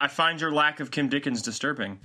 I 0.00 0.06
find 0.06 0.40
your 0.40 0.52
lack 0.52 0.78
of 0.78 0.92
Kim 0.92 1.08
Dickens 1.08 1.42
disturbing. 1.42 1.98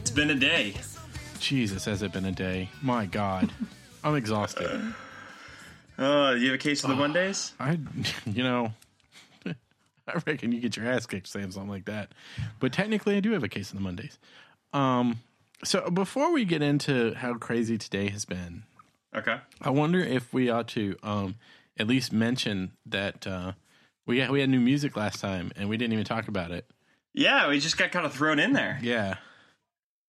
It's 0.00 0.10
been 0.10 0.30
a 0.30 0.34
day. 0.34 0.74
Jesus, 1.38 1.84
has 1.84 2.02
it 2.02 2.12
been 2.12 2.24
a 2.24 2.32
day? 2.32 2.68
My 2.82 3.06
God, 3.06 3.52
I'm 4.02 4.16
exhausted. 4.16 4.92
Uh, 5.98 6.34
you 6.38 6.46
have 6.46 6.54
a 6.54 6.58
case 6.58 6.82
of 6.84 6.90
the 6.90 6.96
Mondays? 6.96 7.52
I, 7.60 7.78
you 8.26 8.42
know, 8.42 8.72
I 9.46 10.20
reckon 10.26 10.52
you 10.52 10.60
get 10.60 10.76
your 10.76 10.86
ass 10.86 11.06
kicked 11.06 11.28
saying 11.28 11.52
something 11.52 11.70
like 11.70 11.84
that. 11.86 12.12
But 12.60 12.72
technically, 12.72 13.16
I 13.16 13.20
do 13.20 13.32
have 13.32 13.44
a 13.44 13.48
case 13.48 13.70
of 13.70 13.76
the 13.76 13.82
Mondays. 13.82 14.18
Um, 14.72 15.20
so 15.62 15.88
before 15.90 16.32
we 16.32 16.44
get 16.44 16.62
into 16.62 17.14
how 17.14 17.34
crazy 17.34 17.78
today 17.78 18.08
has 18.10 18.24
been, 18.24 18.64
Okay. 19.16 19.36
I 19.62 19.70
wonder 19.70 20.00
if 20.00 20.32
we 20.32 20.50
ought 20.50 20.66
to 20.68 20.96
um 21.02 21.36
at 21.76 21.86
least 21.86 22.12
mention 22.12 22.72
that 22.86 23.26
uh, 23.26 23.52
we 24.06 24.18
had, 24.18 24.30
we 24.30 24.40
had 24.40 24.48
new 24.48 24.60
music 24.60 24.96
last 24.96 25.20
time 25.20 25.50
and 25.56 25.68
we 25.68 25.76
didn't 25.76 25.92
even 25.92 26.04
talk 26.04 26.28
about 26.28 26.50
it. 26.50 26.68
Yeah, 27.12 27.48
we 27.48 27.60
just 27.60 27.76
got 27.76 27.90
kind 27.92 28.06
of 28.06 28.12
thrown 28.12 28.38
in 28.38 28.52
there. 28.52 28.78
Yeah, 28.82 29.16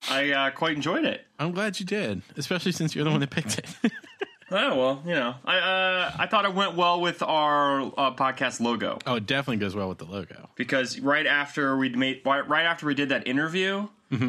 I 0.09 0.31
uh, 0.31 0.49
quite 0.51 0.75
enjoyed 0.75 1.05
it. 1.05 1.21
I'm 1.39 1.51
glad 1.51 1.79
you 1.79 1.85
did, 1.85 2.21
especially 2.35 2.71
since 2.71 2.95
you're 2.95 3.03
the 3.05 3.11
one 3.11 3.19
that 3.19 3.29
picked 3.29 3.59
it. 3.59 3.65
Oh 4.51 4.77
well, 4.77 5.01
you 5.05 5.13
know, 5.13 5.35
I 5.43 5.57
uh, 5.57 6.11
I 6.19 6.27
thought 6.27 6.45
it 6.45 6.53
went 6.53 6.75
well 6.75 7.01
with 7.01 7.23
our 7.23 7.81
uh, 7.81 8.13
podcast 8.13 8.59
logo 8.59 8.99
oh, 9.07 9.15
it 9.15 9.25
definitely 9.25 9.57
goes 9.57 9.75
well 9.75 9.89
with 9.89 9.97
the 9.97 10.05
logo. 10.05 10.49
because 10.55 10.99
right 10.99 11.25
after 11.25 11.75
we 11.77 11.89
made 11.89 12.21
right 12.25 12.65
after 12.65 12.85
we 12.85 12.93
did 12.93 13.09
that 13.09 13.27
interview, 13.27 13.87
uh, 14.11 14.27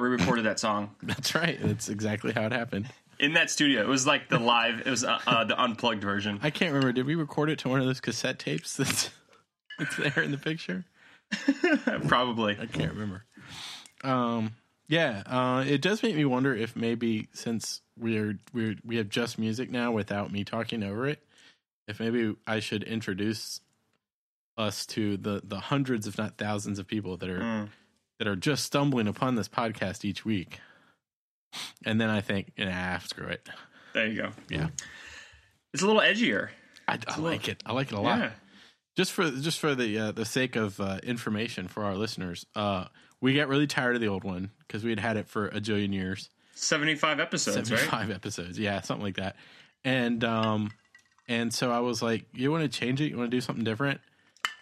we 0.00 0.08
recorded 0.08 0.44
that 0.46 0.58
song 0.58 0.90
That's 1.02 1.34
right. 1.34 1.58
That's 1.62 1.88
exactly 1.88 2.32
how 2.32 2.42
it 2.46 2.52
happened. 2.52 2.88
in 3.20 3.34
that 3.34 3.48
studio. 3.50 3.82
It 3.82 3.88
was 3.88 4.04
like 4.06 4.28
the 4.28 4.38
live, 4.40 4.80
it 4.84 4.90
was 4.90 5.04
uh, 5.04 5.18
uh, 5.26 5.44
the 5.44 5.60
unplugged 5.62 6.02
version. 6.02 6.40
I 6.42 6.50
can't 6.50 6.72
remember. 6.72 6.92
Did 6.92 7.06
we 7.06 7.14
record 7.14 7.48
it 7.48 7.58
to 7.60 7.68
one 7.68 7.80
of 7.80 7.86
those 7.86 8.00
cassette 8.00 8.38
tapes 8.40 8.76
that's 8.76 9.10
that's 9.78 9.96
there 9.96 10.22
in 10.24 10.32
the 10.32 10.38
picture? 10.38 10.84
Probably. 12.08 12.58
I 12.60 12.66
can't 12.66 12.92
remember. 12.92 13.24
Um, 14.02 14.52
yeah, 14.88 15.22
uh, 15.26 15.64
it 15.66 15.82
does 15.82 16.02
make 16.02 16.14
me 16.16 16.24
wonder 16.24 16.54
if 16.54 16.76
maybe 16.76 17.28
since 17.32 17.80
we're 17.98 18.38
we're 18.52 18.76
we 18.84 18.96
have 18.96 19.08
just 19.08 19.38
music 19.38 19.70
now 19.70 19.92
without 19.92 20.30
me 20.32 20.44
talking 20.44 20.82
over 20.82 21.06
it, 21.06 21.22
if 21.88 21.98
maybe 22.00 22.34
I 22.46 22.60
should 22.60 22.82
introduce 22.82 23.60
us 24.58 24.86
to 24.86 25.16
the 25.16 25.40
the 25.44 25.60
hundreds, 25.60 26.06
if 26.06 26.16
not 26.18 26.38
thousands, 26.38 26.78
of 26.78 26.86
people 26.86 27.16
that 27.18 27.28
are 27.30 27.40
Mm. 27.40 27.68
that 28.18 28.28
are 28.28 28.36
just 28.36 28.64
stumbling 28.64 29.08
upon 29.08 29.34
this 29.34 29.48
podcast 29.48 30.04
each 30.04 30.24
week. 30.24 30.60
And 31.84 32.00
then 32.00 32.10
I 32.10 32.20
think, 32.20 32.52
nah, 32.58 32.98
screw 32.98 33.28
it. 33.28 33.48
There 33.94 34.06
you 34.06 34.22
go. 34.22 34.30
Yeah, 34.50 34.68
It's 35.72 35.82
a 35.82 35.86
little 35.86 36.02
edgier. 36.02 36.48
I, 36.88 36.98
I 37.08 37.18
like 37.18 37.48
it. 37.48 37.62
I 37.64 37.72
like 37.72 37.92
it 37.92 37.94
a 37.94 38.00
lot. 38.00 38.18
Yeah. 38.18 38.30
just 38.96 39.12
for 39.12 39.30
just 39.30 39.58
for 39.58 39.74
the 39.74 39.98
uh, 39.98 40.12
the 40.12 40.24
sake 40.24 40.54
of 40.56 40.78
uh, 40.80 40.98
information 41.02 41.66
for 41.68 41.84
our 41.84 41.96
listeners, 41.96 42.44
uh, 42.54 42.86
we 43.20 43.34
got 43.34 43.48
really 43.48 43.66
tired 43.66 43.94
of 43.94 44.00
the 44.00 44.08
old 44.08 44.24
one 44.24 44.50
because 44.66 44.84
we 44.84 44.90
had 44.90 45.00
had 45.00 45.16
it 45.16 45.28
for 45.28 45.48
a 45.48 45.60
jillion 45.60 45.92
years, 45.92 46.30
Seventy-five 46.54 47.20
episodes, 47.20 47.68
seventy 47.68 47.74
right? 47.82 47.90
five 47.90 48.10
episodes, 48.10 48.58
yeah, 48.58 48.80
something 48.80 49.04
like 49.04 49.16
that. 49.16 49.36
And 49.84 50.24
um, 50.24 50.70
and 51.28 51.52
so 51.52 51.70
I 51.70 51.80
was 51.80 52.02
like, 52.02 52.24
you 52.32 52.50
want 52.50 52.62
to 52.70 52.78
change 52.80 53.00
it? 53.00 53.10
You 53.10 53.16
want 53.18 53.30
to 53.30 53.36
do 53.36 53.40
something 53.40 53.64
different? 53.64 54.00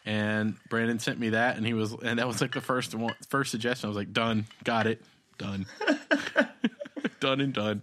And 0.06 0.56
Brandon 0.69 0.98
sent 0.98 1.19
me 1.19 1.30
that, 1.30 1.56
and 1.56 1.64
he 1.66 1.72
was, 1.72 1.92
and 2.02 2.19
that 2.19 2.27
was 2.27 2.41
like 2.41 2.52
the 2.52 2.60
first 2.60 2.94
one, 2.94 3.14
first 3.30 3.50
suggestion. 3.50 3.86
I 3.86 3.88
was 3.88 3.97
like, 3.97 4.12
done, 4.12 4.44
got 4.64 4.86
it, 4.86 5.00
done, 5.38 5.66
done 7.21 7.41
and 7.41 7.53
done. 7.53 7.82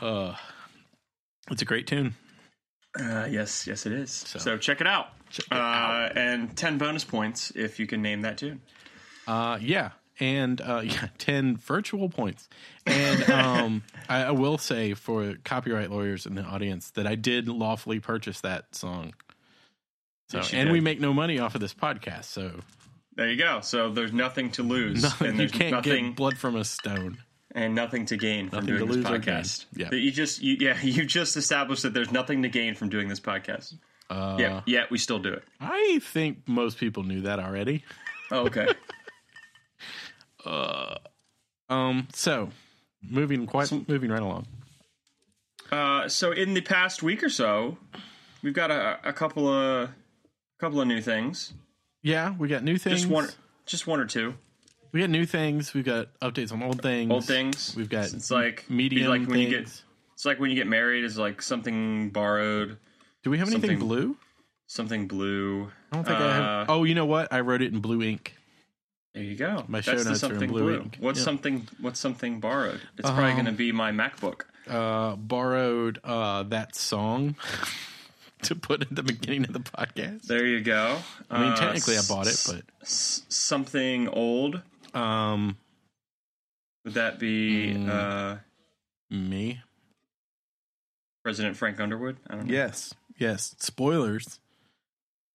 Uh, 0.00 0.34
it's 1.50 1.62
a 1.62 1.64
great 1.66 1.86
tune. 1.86 2.14
Uh, 2.98 3.26
yes, 3.30 3.66
yes, 3.66 3.84
it 3.84 3.92
is. 3.92 4.10
So, 4.10 4.38
So- 4.38 4.56
check 4.58 4.80
it 4.80 4.86
out. 4.86 5.08
Check 5.28 5.46
it 5.50 5.52
uh, 5.52 5.60
out. 5.60 6.16
And 6.16 6.56
ten 6.56 6.78
bonus 6.78 7.04
points 7.04 7.50
if 7.54 7.78
you 7.80 7.86
can 7.86 8.00
name 8.00 8.22
that 8.22 8.38
tune. 8.38 8.60
Uh, 9.26 9.58
yeah, 9.60 9.90
and 10.20 10.60
uh, 10.60 10.80
yeah, 10.84 11.08
ten 11.18 11.56
virtual 11.56 12.08
points. 12.08 12.48
And 12.86 13.28
um, 13.30 13.82
I, 14.08 14.24
I 14.24 14.30
will 14.32 14.58
say 14.58 14.94
for 14.94 15.34
copyright 15.44 15.90
lawyers 15.90 16.26
in 16.26 16.34
the 16.34 16.42
audience 16.42 16.90
that 16.92 17.06
I 17.06 17.14
did 17.14 17.48
lawfully 17.48 18.00
purchase 18.00 18.40
that 18.42 18.74
song. 18.74 19.14
So, 20.28 20.38
Yes, 20.38 20.52
you 20.52 20.58
and 20.58 20.66
did. 20.68 20.72
we 20.72 20.80
make 20.80 21.00
no 21.00 21.12
money 21.12 21.38
off 21.38 21.54
of 21.54 21.60
this 21.60 21.74
podcast, 21.74 22.24
so 22.24 22.60
There 23.14 23.30
you 23.30 23.36
go. 23.36 23.60
So 23.62 23.90
there's 23.90 24.12
nothing 24.12 24.50
to 24.52 24.62
lose, 24.62 25.02
nothing, 25.02 25.28
and 25.28 25.36
you 25.36 25.46
there's 25.46 25.52
can't 25.52 25.70
nothing 25.72 26.06
get 26.08 26.16
blood 26.16 26.36
from 26.36 26.56
a 26.56 26.64
stone. 26.64 27.18
and 27.54 27.74
nothing 27.76 28.06
to 28.06 28.16
gain 28.16 28.48
from 28.50 28.66
Nothing 28.66 28.76
doing 28.76 28.80
to 28.80 28.86
this 28.86 28.96
lose 28.96 29.06
or 29.06 29.18
podcast. 29.20 29.64
Yeah. 29.76 29.88
That 29.90 29.98
you 29.98 30.10
just, 30.10 30.42
you, 30.42 30.56
yeah, 30.58 30.80
you 30.82 31.04
just 31.04 31.36
established 31.36 31.82
that 31.84 31.94
there's 31.94 32.10
nothing 32.10 32.42
to 32.42 32.48
gain 32.48 32.74
from 32.74 32.88
doing 32.88 33.08
this 33.08 33.20
podcast. 33.20 33.74
Uh, 34.10 34.36
yeah, 34.40 34.60
yeah, 34.66 34.84
we 34.90 34.98
still 34.98 35.18
do 35.20 35.32
it. 35.32 35.44
I 35.60 36.00
think 36.02 36.48
most 36.48 36.78
people 36.78 37.02
knew 37.04 37.22
that 37.22 37.38
already. 37.40 37.84
Oh, 38.32 38.46
okay. 38.46 38.66
Um, 41.68 42.08
so 42.12 42.50
moving 43.02 43.46
quite 43.46 43.70
moving 43.88 44.10
right 44.10 44.22
along. 44.22 44.46
uh, 45.72 46.08
so 46.08 46.32
in 46.32 46.54
the 46.54 46.60
past 46.60 47.02
week 47.02 47.22
or 47.22 47.28
so, 47.28 47.76
we've 48.42 48.54
got 48.54 48.70
a, 48.70 48.98
a 49.04 49.12
couple 49.12 49.48
of 49.48 49.90
couple 50.60 50.80
of 50.80 50.86
new 50.88 51.00
things. 51.00 51.52
Yeah, 52.02 52.34
we 52.38 52.48
got 52.48 52.62
new 52.62 52.78
things. 52.78 53.00
Just 53.00 53.10
one, 53.12 53.28
just 53.66 53.86
one 53.88 53.98
or 53.98 54.04
two 54.06 54.34
We 54.92 55.00
got 55.00 55.10
new 55.10 55.26
things. 55.26 55.74
We've 55.74 55.84
got 55.84 56.08
updates 56.20 56.52
on 56.52 56.62
old 56.62 56.80
things. 56.80 57.10
old 57.10 57.24
things. 57.24 57.74
We've 57.76 57.90
got 57.90 58.12
It's 58.12 58.30
like 58.30 58.70
medium 58.70 59.08
like 59.10 59.22
when 59.22 59.30
things. 59.30 59.50
you 59.50 59.58
get 59.58 59.82
It's 60.14 60.24
like 60.24 60.38
when 60.38 60.50
you 60.50 60.56
get 60.56 60.68
married, 60.68 61.04
is 61.04 61.18
like 61.18 61.42
something 61.42 62.10
borrowed, 62.10 62.78
Do 63.24 63.30
we 63.30 63.38
have 63.38 63.48
anything 63.48 63.80
blue? 63.80 64.16
something 64.68 65.08
blue. 65.08 65.68
I 65.90 65.96
don't 65.96 66.04
think 66.06 66.18
I 66.20 66.32
have. 66.34 66.44
Uh, 66.44 66.72
Oh, 66.72 66.84
you 66.84 66.94
know 66.94 67.06
what? 67.06 67.32
I 67.32 67.40
wrote 67.40 67.60
it 67.62 67.72
in 67.72 67.80
blue 67.80 68.02
ink. 68.02 68.35
There 69.16 69.24
you 69.24 69.34
go. 69.34 69.64
My 69.66 69.78
That's 69.78 69.86
show 69.86 69.92
the 69.92 70.10
notes 70.10 70.22
are 70.22 70.26
in 70.26 70.32
something 70.32 70.50
blue 70.50 70.62
blue. 70.62 70.80
ink. 70.82 70.96
What's 71.00 71.20
Yeah. 71.20 71.24
something? 71.24 71.68
What's 71.80 71.98
something 71.98 72.38
borrowed? 72.38 72.82
It's 72.98 73.08
probably 73.08 73.30
Um, 73.30 73.32
going 73.36 73.46
to 73.46 73.52
be 73.52 73.72
my 73.72 73.90
MacBook. 73.90 74.42
Uh, 74.68 75.16
borrowed 75.16 75.98
uh, 76.04 76.42
that 76.42 76.76
song 76.76 77.34
to 78.42 78.54
put 78.54 78.82
at 78.82 78.94
the 78.94 79.02
beginning 79.02 79.44
of 79.44 79.54
the 79.54 79.60
podcast. 79.60 80.24
There 80.24 80.44
you 80.44 80.60
go. 80.60 80.98
I 81.30 81.40
mean, 81.40 81.52
Uh, 81.52 81.56
technically, 81.56 81.96
I 81.96 82.02
bought 82.06 82.26
it, 82.26 82.42
but 82.46 82.62
s- 82.82 83.22
something 83.30 84.06
old. 84.08 84.60
um, 84.92 85.56
Would 86.84 86.92
that 86.94 87.18
be 87.18 87.72
Mm. 87.74 87.88
uh, 87.88 88.38
me. 89.10 89.62
President 91.24 91.56
Frank 91.56 91.80
Underwood? 91.80 92.18
I 92.28 92.34
don't 92.36 92.46
know. 92.48 92.52
Yes, 92.52 92.92
yes. 93.18 93.54
Spoilers. 93.58 94.40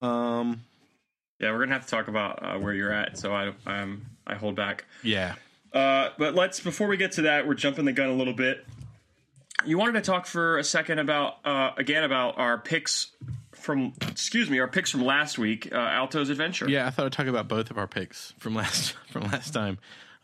Um, 0.03 0.65
Yeah, 1.41 1.51
we're 1.51 1.59
gonna 1.59 1.73
have 1.73 1.85
to 1.85 1.91
talk 1.91 2.07
about 2.07 2.43
uh, 2.43 2.59
where 2.59 2.73
you're 2.73 2.93
at. 2.93 3.17
So 3.17 3.33
I 3.33 3.51
um 3.65 4.03
I 4.27 4.35
hold 4.35 4.55
back. 4.55 4.85
yeah. 5.03 5.35
Uh, 5.73 6.09
but 6.17 6.35
let's 6.35 6.59
before 6.59 6.87
we 6.87 6.97
get 6.97 7.13
to 7.13 7.21
that, 7.23 7.47
we're 7.47 7.53
jumping 7.53 7.85
the 7.85 7.93
gun 7.93 8.09
a 8.09 8.13
little 8.13 8.33
bit. 8.33 8.65
You 9.65 9.77
wanted 9.77 9.93
to 9.93 10.01
talk 10.01 10.25
for 10.25 10.57
a 10.57 10.63
second 10.63 10.99
about 10.99 11.35
uh, 11.45 11.71
again 11.77 12.03
about 12.03 12.37
our 12.37 12.57
picks 12.57 13.11
from 13.53 13.93
excuse 14.01 14.49
me 14.49 14.59
our 14.59 14.67
picks 14.67 14.89
from 14.91 15.05
last 15.05 15.37
week, 15.37 15.69
uh, 15.71 15.75
Alto's 15.77 16.29
Adventure. 16.29 16.69
Yeah, 16.69 16.87
I 16.87 16.89
thought 16.89 17.05
I'd 17.05 17.11
talk 17.13 17.27
about 17.27 17.47
both 17.47 17.71
of 17.71 17.77
our 17.77 17.87
picks 17.87 18.33
from 18.39 18.53
last 18.61 18.93
from 19.11 19.23
last 19.23 19.51
time. 19.53 19.77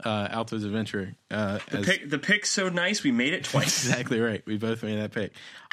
Uh, 0.03 0.27
Alto's 0.29 0.63
Adventure. 0.63 1.15
Uh, 1.31 1.57
as, 1.71 1.83
Pick, 1.85 2.07
the 2.07 2.19
pick's 2.19 2.51
so 2.51 2.69
nice, 2.69 3.03
we 3.03 3.11
made 3.11 3.33
it 3.33 3.43
twice. 3.45 3.83
exactly 3.85 4.19
right. 4.19 4.43
We 4.45 4.57
both 4.57 4.83
made 4.83 4.99
that 4.99 5.11
pick. 5.11 5.31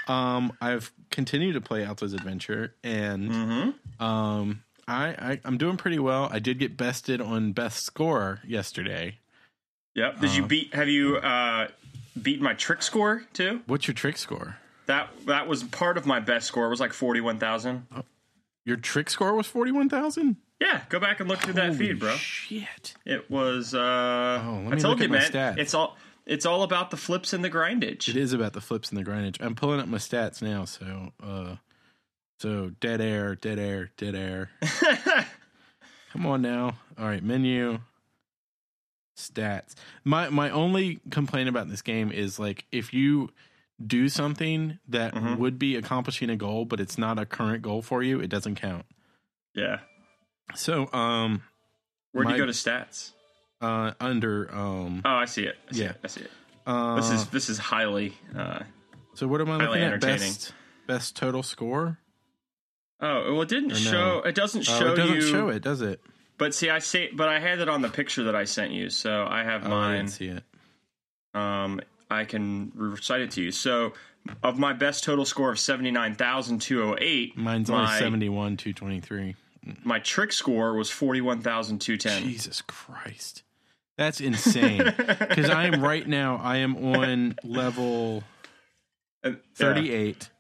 Um, 0.09 0.53
I've 0.62 0.91
continued 1.11 1.53
to 1.55 1.61
play 1.61 1.84
Alto's 1.84 2.15
Adventure, 2.15 2.75
and 2.82 3.31
Mm-hmm. 3.31 4.03
um, 4.03 4.62
I, 4.86 5.08
I 5.32 5.40
I'm 5.44 5.58
doing 5.58 5.76
pretty 5.76 5.98
well. 5.98 6.28
I 6.31 6.38
did 6.38 6.58
get 6.58 6.76
bested 6.76 7.20
on 7.20 7.52
best 7.52 7.84
score 7.84 8.40
yesterday. 8.46 9.19
Yep. 9.94 10.20
Did 10.20 10.25
Uh-huh. 10.25 10.36
you 10.36 10.46
beat? 10.46 10.75
Have 10.75 10.88
you 10.88 11.16
uh, 11.19 11.69
beat 12.20 12.40
my 12.42 12.54
trick 12.54 12.82
score 12.82 13.25
too? 13.32 13.62
What's 13.66 13.86
your 13.86 13.94
trick 13.94 14.16
score? 14.19 14.56
That 14.86 15.10
that 15.26 15.46
was 15.48 15.62
part 15.64 15.96
of 15.96 16.04
my 16.06 16.20
best 16.20 16.46
score. 16.46 16.66
It 16.66 16.70
was 16.70 16.81
like 16.81 16.92
forty 16.92 17.20
one 17.20 17.38
thousand. 17.38 17.86
Your 18.66 18.76
trick 18.76 19.08
score 19.10 19.34
was 19.34 19.46
forty 19.46 19.72
one 19.72 19.88
thousand. 19.88 20.36
Yeah, 20.60 20.82
go 20.88 21.00
back 21.00 21.20
and 21.20 21.28
look 21.28 21.40
through 21.40 21.54
that 21.54 21.75
feed, 21.75 21.98
bro. 21.98 22.14
Shit. 22.16 22.94
It 23.04 23.30
was. 23.30 23.75
Uh, 23.75 24.42
Oh, 24.44 24.60
let 24.64 24.72
I 24.72 24.75
me 24.76 24.80
told 24.80 24.82
look 24.82 24.98
you, 24.98 25.04
at 25.04 25.10
my 25.10 25.19
man. 25.19 25.30
stats. 25.30 25.58
It's 25.58 25.75
all. 25.75 25.96
It's 26.26 26.46
all 26.46 26.62
about 26.62 26.90
the 26.90 26.96
flips 26.96 27.32
and 27.34 27.44
the 27.44 27.50
grindage. 27.50 28.08
It 28.08 28.16
is 28.16 28.32
about 28.32 28.54
the 28.54 28.60
flips 28.62 28.88
and 28.90 28.98
the 28.98 29.04
grindage. 29.04 29.37
I'm 29.40 29.54
pulling 29.54 29.78
up 29.80 29.88
my 29.88 29.98
stats 29.98 30.40
now. 30.40 30.64
So, 30.64 31.12
uh, 31.22 31.56
so 32.44 32.70
dead 32.79 33.00
air, 33.00 33.35
dead 33.37 33.58
air, 33.58 33.88
dead 33.96 34.14
air. 34.14 34.50
Come 36.12 36.26
on 36.26 36.43
now. 36.43 36.76
All 36.99 37.06
right, 37.06 37.23
menu, 37.23 37.79
stats. 39.17 39.75
My 40.05 40.29
my 40.29 40.50
only 40.50 41.00
complaint 41.11 41.49
about 41.49 41.70
this 41.70 41.81
game 41.81 42.12
is 42.12 42.38
like 42.38 42.67
if 42.70 42.93
you 42.93 43.31
do 43.85 44.11
something 44.11 44.79
that 44.88 45.14
Mhm. 45.14 45.38
would 45.38 45.58
be 45.58 45.75
accomplishing 45.76 46.29
a 46.29 46.37
goal, 46.37 46.67
but 46.67 46.81
it's 46.81 46.99
not 46.99 47.19
a 47.19 47.25
current 47.25 47.62
goal 47.62 47.81
for 47.81 48.02
you, 48.02 48.20
it 48.20 48.29
doesn't 48.29 48.56
count. 48.56 48.85
Yeah. 49.55 49.81
So, 50.55 50.93
um, 50.93 51.43
Where'd 52.12 52.26
My- 52.29 52.32
you 52.32 52.43
go 52.43 52.47
to 52.47 52.52
stats? 52.52 53.12
uh, 53.62 53.93
under 54.00 54.55
um, 54.55 55.00
Oh, 55.05 55.14
I 55.17 55.25
see 55.25 55.44
it. 55.44 55.56
I 55.70 55.73
see 55.73 55.82
Yeah. 55.82 55.90
it. 55.90 56.00
I 56.05 56.06
see 56.08 56.20
it. 56.20 56.31
uh, 56.67 56.97
This 56.97 57.11
is 57.11 57.26
this 57.31 57.49
is 57.49 57.56
highly. 57.58 58.12
Uh, 58.37 58.64
so 59.14 59.26
what 59.29 59.40
am 59.40 59.50
I 59.50 59.56
looking 59.56 59.82
at? 59.82 60.00
Best 60.02 60.52
best 60.87 61.17
total 61.17 61.43
score? 61.43 61.99
Oh 63.04 63.32
well, 63.34 63.42
it 63.42 63.48
didn't 63.48 63.68
no? 63.68 63.74
show. 63.74 64.22
It 64.24 64.34
doesn't 64.34 64.68
Oh, 64.68 64.78
show 64.78 64.92
it 64.92 64.96
doesn't 64.96 65.14
you. 65.16 65.20
show 65.22 65.48
it, 65.48 65.62
does 65.62 65.80
it? 65.82 66.00
But 66.38 66.54
see, 66.54 66.68
I 66.70 66.80
see, 66.80 67.10
but 67.14 67.28
I 67.28 67.38
had 67.38 67.60
it 67.60 67.68
on 67.68 67.80
the 67.82 67.88
picture 67.88 68.24
that 68.24 68.34
I 68.34 68.44
sent 68.44 68.72
you, 68.72 68.90
so 68.90 69.24
I 69.28 69.44
have 69.44 69.62
Oh, 69.64 69.66
I 69.66 69.70
mine. 69.70 69.96
didn't 69.98 70.10
see 70.10 70.26
it. 70.28 70.42
Um, 71.34 71.80
I 72.10 72.24
can 72.24 72.72
recite 72.74 73.20
it 73.20 73.30
to 73.32 73.42
you. 73.42 73.50
So, 73.52 73.92
of 74.42 74.58
my 74.58 74.72
best 74.72 75.04
total 75.04 75.24
score 75.24 75.50
of 75.52 75.58
seventy 75.60 75.90
nine 75.90 76.14
thousand 76.14 76.60
two 76.60 76.80
hundred 76.82 77.02
eight, 77.02 77.36
Mine's 77.36 77.70
only 77.70 77.86
seventy 77.98 78.28
one 78.28 78.56
two 78.56 78.72
twenty 78.72 79.00
three. 79.00 79.36
My 79.82 79.98
trick 80.00 80.32
score 80.32 80.74
was 80.74 80.90
forty 80.90 81.20
one 81.20 81.40
thousand 81.40 81.80
two 81.80 81.96
ten. 81.96 82.22
Jesus 82.22 82.62
Christ. 82.62 83.42
That's 83.96 84.20
insane. 84.20 84.82
Because 85.06 85.50
I 85.50 85.66
am 85.66 85.80
right 85.80 86.06
now, 86.06 86.36
I 86.42 86.56
am 86.58 86.76
on 86.76 87.36
level 87.44 88.24
38. 89.54 90.30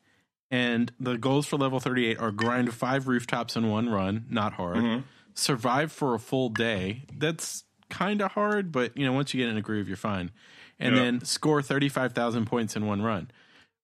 And 0.54 0.92
the 1.00 1.16
goals 1.18 1.46
for 1.46 1.56
level 1.56 1.80
38 1.80 2.18
are 2.18 2.30
grind 2.30 2.72
five 2.72 3.08
rooftops 3.08 3.56
in 3.56 3.68
one 3.70 3.88
run, 3.88 4.26
not 4.30 4.52
hard. 4.52 4.76
Mhm. 4.76 5.02
Survive 5.34 5.90
for 5.90 6.14
a 6.14 6.18
full 6.20 6.48
day. 6.48 7.02
That's 7.16 7.64
kind 7.90 8.20
of 8.22 8.32
hard, 8.32 8.70
but 8.70 8.96
you 8.96 9.04
know, 9.04 9.12
once 9.12 9.34
you 9.34 9.40
get 9.40 9.48
in 9.50 9.56
a 9.56 9.62
groove, 9.62 9.88
you're 9.88 9.96
fine. 9.96 10.30
And 10.78 10.96
then 10.96 11.24
score 11.24 11.62
35,000 11.62 12.44
points 12.46 12.76
in 12.76 12.84
one 12.86 13.00
run, 13.02 13.30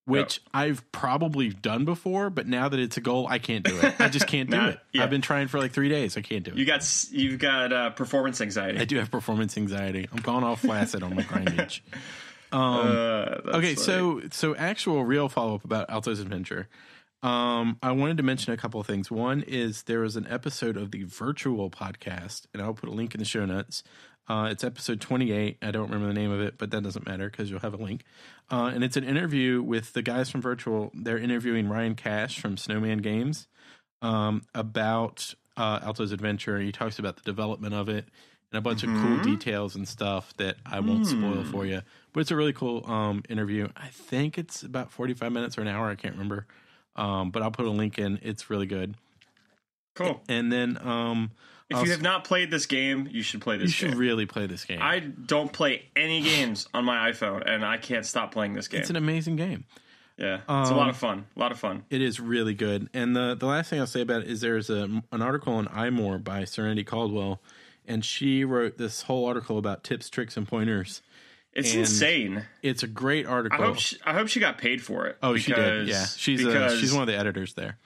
which 0.04 0.40
I've 0.52 0.82
probably 0.92 1.48
done 1.48 1.84
before, 1.84 2.28
but 2.30 2.46
now 2.46 2.68
that 2.68 2.78
it's 2.78 2.96
a 2.96 3.00
goal, 3.00 3.26
I 3.28 3.38
can't 3.38 3.64
do 3.64 3.76
it. 3.80 4.00
I 4.00 4.08
just 4.08 4.26
can't 4.26 4.50
do 4.54 4.56
Nah, 4.56 4.68
it. 4.68 4.80
yeah. 4.92 5.02
I've 5.04 5.10
been 5.10 5.22
trying 5.22 5.48
for 5.48 5.58
like 5.58 5.72
three 5.72 5.88
days. 5.88 6.16
I 6.16 6.20
can't 6.20 6.44
do 6.44 6.50
it. 6.52 6.56
You 6.56 6.64
got 6.66 6.84
you've 7.10 7.38
got 7.38 7.72
uh, 7.72 7.90
performance 7.90 8.40
anxiety. 8.40 8.78
I 8.78 8.84
do 8.84 8.96
have 8.98 9.10
performance 9.10 9.56
anxiety. 9.56 10.08
I'm 10.12 10.20
going 10.20 10.44
all 10.44 10.56
flaccid 10.56 11.02
on 11.02 11.14
my 11.16 11.22
grindage. 11.30 11.80
Uh, 12.52 13.40
Okay, 13.46 13.74
funny. 13.74 13.76
so 13.76 14.20
so 14.30 14.54
actual 14.56 15.04
real 15.04 15.28
follow 15.28 15.54
up 15.54 15.64
about 15.64 15.88
Alto's 15.90 16.20
adventure. 16.20 16.68
Um, 17.22 17.76
I 17.82 17.92
wanted 17.92 18.16
to 18.16 18.22
mention 18.22 18.52
a 18.52 18.56
couple 18.56 18.80
of 18.80 18.86
things. 18.86 19.10
One 19.10 19.42
is 19.46 19.82
there 19.82 20.00
was 20.00 20.16
an 20.16 20.26
episode 20.28 20.76
of 20.76 20.90
the 20.90 21.04
virtual 21.04 21.70
podcast, 21.70 22.46
and 22.54 22.62
I'll 22.62 22.72
put 22.74 22.88
a 22.88 22.92
link 22.92 23.14
in 23.14 23.18
the 23.18 23.26
show 23.26 23.44
notes. 23.44 23.82
Uh, 24.26 24.48
it's 24.50 24.64
episode 24.64 25.00
28. 25.00 25.58
I 25.60 25.70
don't 25.70 25.90
remember 25.90 26.06
the 26.06 26.18
name 26.18 26.30
of 26.30 26.40
it, 26.40 26.54
but 26.56 26.70
that 26.70 26.82
doesn't 26.82 27.06
matter 27.06 27.28
because 27.28 27.50
you'll 27.50 27.60
have 27.60 27.74
a 27.74 27.82
link. 27.82 28.04
Uh, 28.50 28.70
and 28.72 28.82
it's 28.84 28.96
an 28.96 29.04
interview 29.04 29.60
with 29.60 29.92
the 29.92 30.02
guys 30.02 30.30
from 30.30 30.40
Virtual. 30.40 30.90
They're 30.94 31.18
interviewing 31.18 31.68
Ryan 31.68 31.94
Cash 31.94 32.40
from 32.40 32.56
Snowman 32.56 32.98
Games 32.98 33.48
um, 34.02 34.42
about 34.54 35.34
uh, 35.56 35.80
Alto's 35.82 36.12
adventure. 36.12 36.58
He 36.60 36.70
talks 36.72 36.98
about 36.98 37.16
the 37.16 37.22
development 37.22 37.74
of 37.74 37.88
it 37.88 38.06
and 38.52 38.58
a 38.58 38.60
bunch 38.60 38.82
of 38.82 38.90
cool 38.90 39.18
details 39.18 39.76
and 39.76 39.86
stuff 39.86 40.34
that 40.38 40.56
I 40.66 40.80
won't 40.80 41.06
spoil 41.06 41.44
for 41.44 41.64
you. 41.66 41.82
But 42.12 42.20
it's 42.20 42.30
a 42.32 42.36
really 42.36 42.52
cool 42.52 42.84
um, 42.90 43.22
interview. 43.28 43.68
I 43.76 43.88
think 43.88 44.38
it's 44.38 44.62
about 44.62 44.90
45 44.90 45.30
minutes 45.30 45.56
or 45.56 45.60
an 45.60 45.68
hour. 45.68 45.88
I 45.88 45.94
can't 45.94 46.14
remember. 46.14 46.46
Um, 46.96 47.30
but 47.30 47.42
I'll 47.42 47.52
put 47.52 47.66
a 47.66 47.70
link 47.70 47.98
in. 47.98 48.18
It's 48.22 48.50
really 48.50 48.66
good. 48.66 48.94
cool. 49.94 50.20
And 50.28 50.50
then 50.52 50.76
um, 50.82 51.30
If 51.68 51.76
I'll 51.76 51.84
you 51.84 51.92
have 51.92 52.02
not 52.02 52.24
played 52.24 52.50
this 52.50 52.66
game, 52.66 53.08
you 53.10 53.22
should 53.22 53.40
play 53.40 53.56
this. 53.56 53.62
Game. 53.62 53.66
You 53.66 53.72
should 53.72 53.90
game. 53.90 53.98
really 53.98 54.26
play 54.26 54.46
this 54.46 54.64
game. 54.64 54.80
I 54.82 54.98
don't 54.98 55.52
play 55.52 55.84
any 55.94 56.20
games 56.22 56.68
on 56.74 56.84
my 56.84 57.10
iPhone, 57.10 57.48
and 57.48 57.64
I 57.64 57.76
can't 57.76 58.04
stop 58.04 58.32
playing 58.32 58.54
this 58.54 58.66
game. 58.66 58.80
it's 58.80 58.90
an 58.90 58.96
amazing 58.96 59.36
game. 59.36 59.64
yeah, 60.18 60.38
it's 60.38 60.70
a 60.70 60.74
lot 60.74 60.82
um, 60.84 60.88
of 60.88 60.96
fun. 60.96 61.26
A 61.36 61.38
lot 61.38 61.52
of 61.52 61.58
fun. 61.60 61.84
It 61.88 62.02
is 62.02 62.18
really 62.18 62.54
good. 62.54 62.90
And 62.92 63.14
the 63.14 63.36
the 63.38 63.46
last 63.46 63.70
thing 63.70 63.78
I'll 63.78 63.86
say 63.86 64.00
about 64.00 64.22
it 64.22 64.28
is 64.28 64.40
there's 64.40 64.68
a 64.68 64.82
an 65.12 65.22
article 65.22 65.54
on 65.54 65.66
iMore 65.66 66.22
by 66.22 66.44
Serenity 66.44 66.82
Caldwell, 66.82 67.40
and 67.86 68.04
she 68.04 68.44
wrote 68.44 68.78
this 68.78 69.02
whole 69.02 69.26
article 69.26 69.58
about 69.58 69.84
tips, 69.84 70.08
tricks, 70.10 70.36
and 70.36 70.46
pointers. 70.46 71.02
It's 71.52 71.72
and 71.72 71.80
insane. 71.80 72.44
It's 72.62 72.82
a 72.82 72.86
great 72.86 73.26
I 73.26 73.30
article. 73.30 73.58
hope 73.64 73.78
she, 73.78 73.96
I 74.06 74.12
hope 74.14 74.28
she 74.28 74.38
got 74.40 74.58
paid 74.58 74.82
for 74.82 75.06
it. 75.06 75.16
oh, 75.22 75.36
she 75.36 75.52
did. 75.52 75.88
Yeah, 75.88 76.04
she's 76.06 76.44
because 76.44 76.78
she's 76.78 76.92
one 76.92 77.02
of 77.02 77.08
the 77.08 77.16
editors 77.18 77.54
there. 77.54 77.76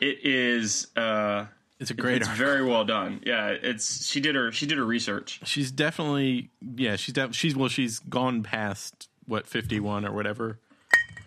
It 0.00 0.24
is. 0.24 0.88
Uh, 0.96 1.46
It's 1.78 1.90
a 1.92 1.94
great 1.94 2.16
it's 2.22 2.28
article. 2.28 2.46
very 2.46 2.64
well 2.64 2.84
done. 2.84 3.20
Yeah, 3.24 3.48
it's 3.50 4.06
she 4.08 4.20
did 4.20 4.34
her 4.34 4.50
she 4.50 4.66
did 4.66 4.78
her 4.78 4.84
research. 4.84 5.40
she's 5.44 5.70
definitely 5.70 6.50
yeah 6.76 6.96
she's 6.96 7.14
def- 7.14 7.34
she's 7.34 7.54
well 7.54 7.68
she's 7.68 8.00
gone 8.00 8.42
past 8.42 9.08
what 9.26 9.46
51 9.46 10.04
or 10.04 10.12
whatever 10.12 10.58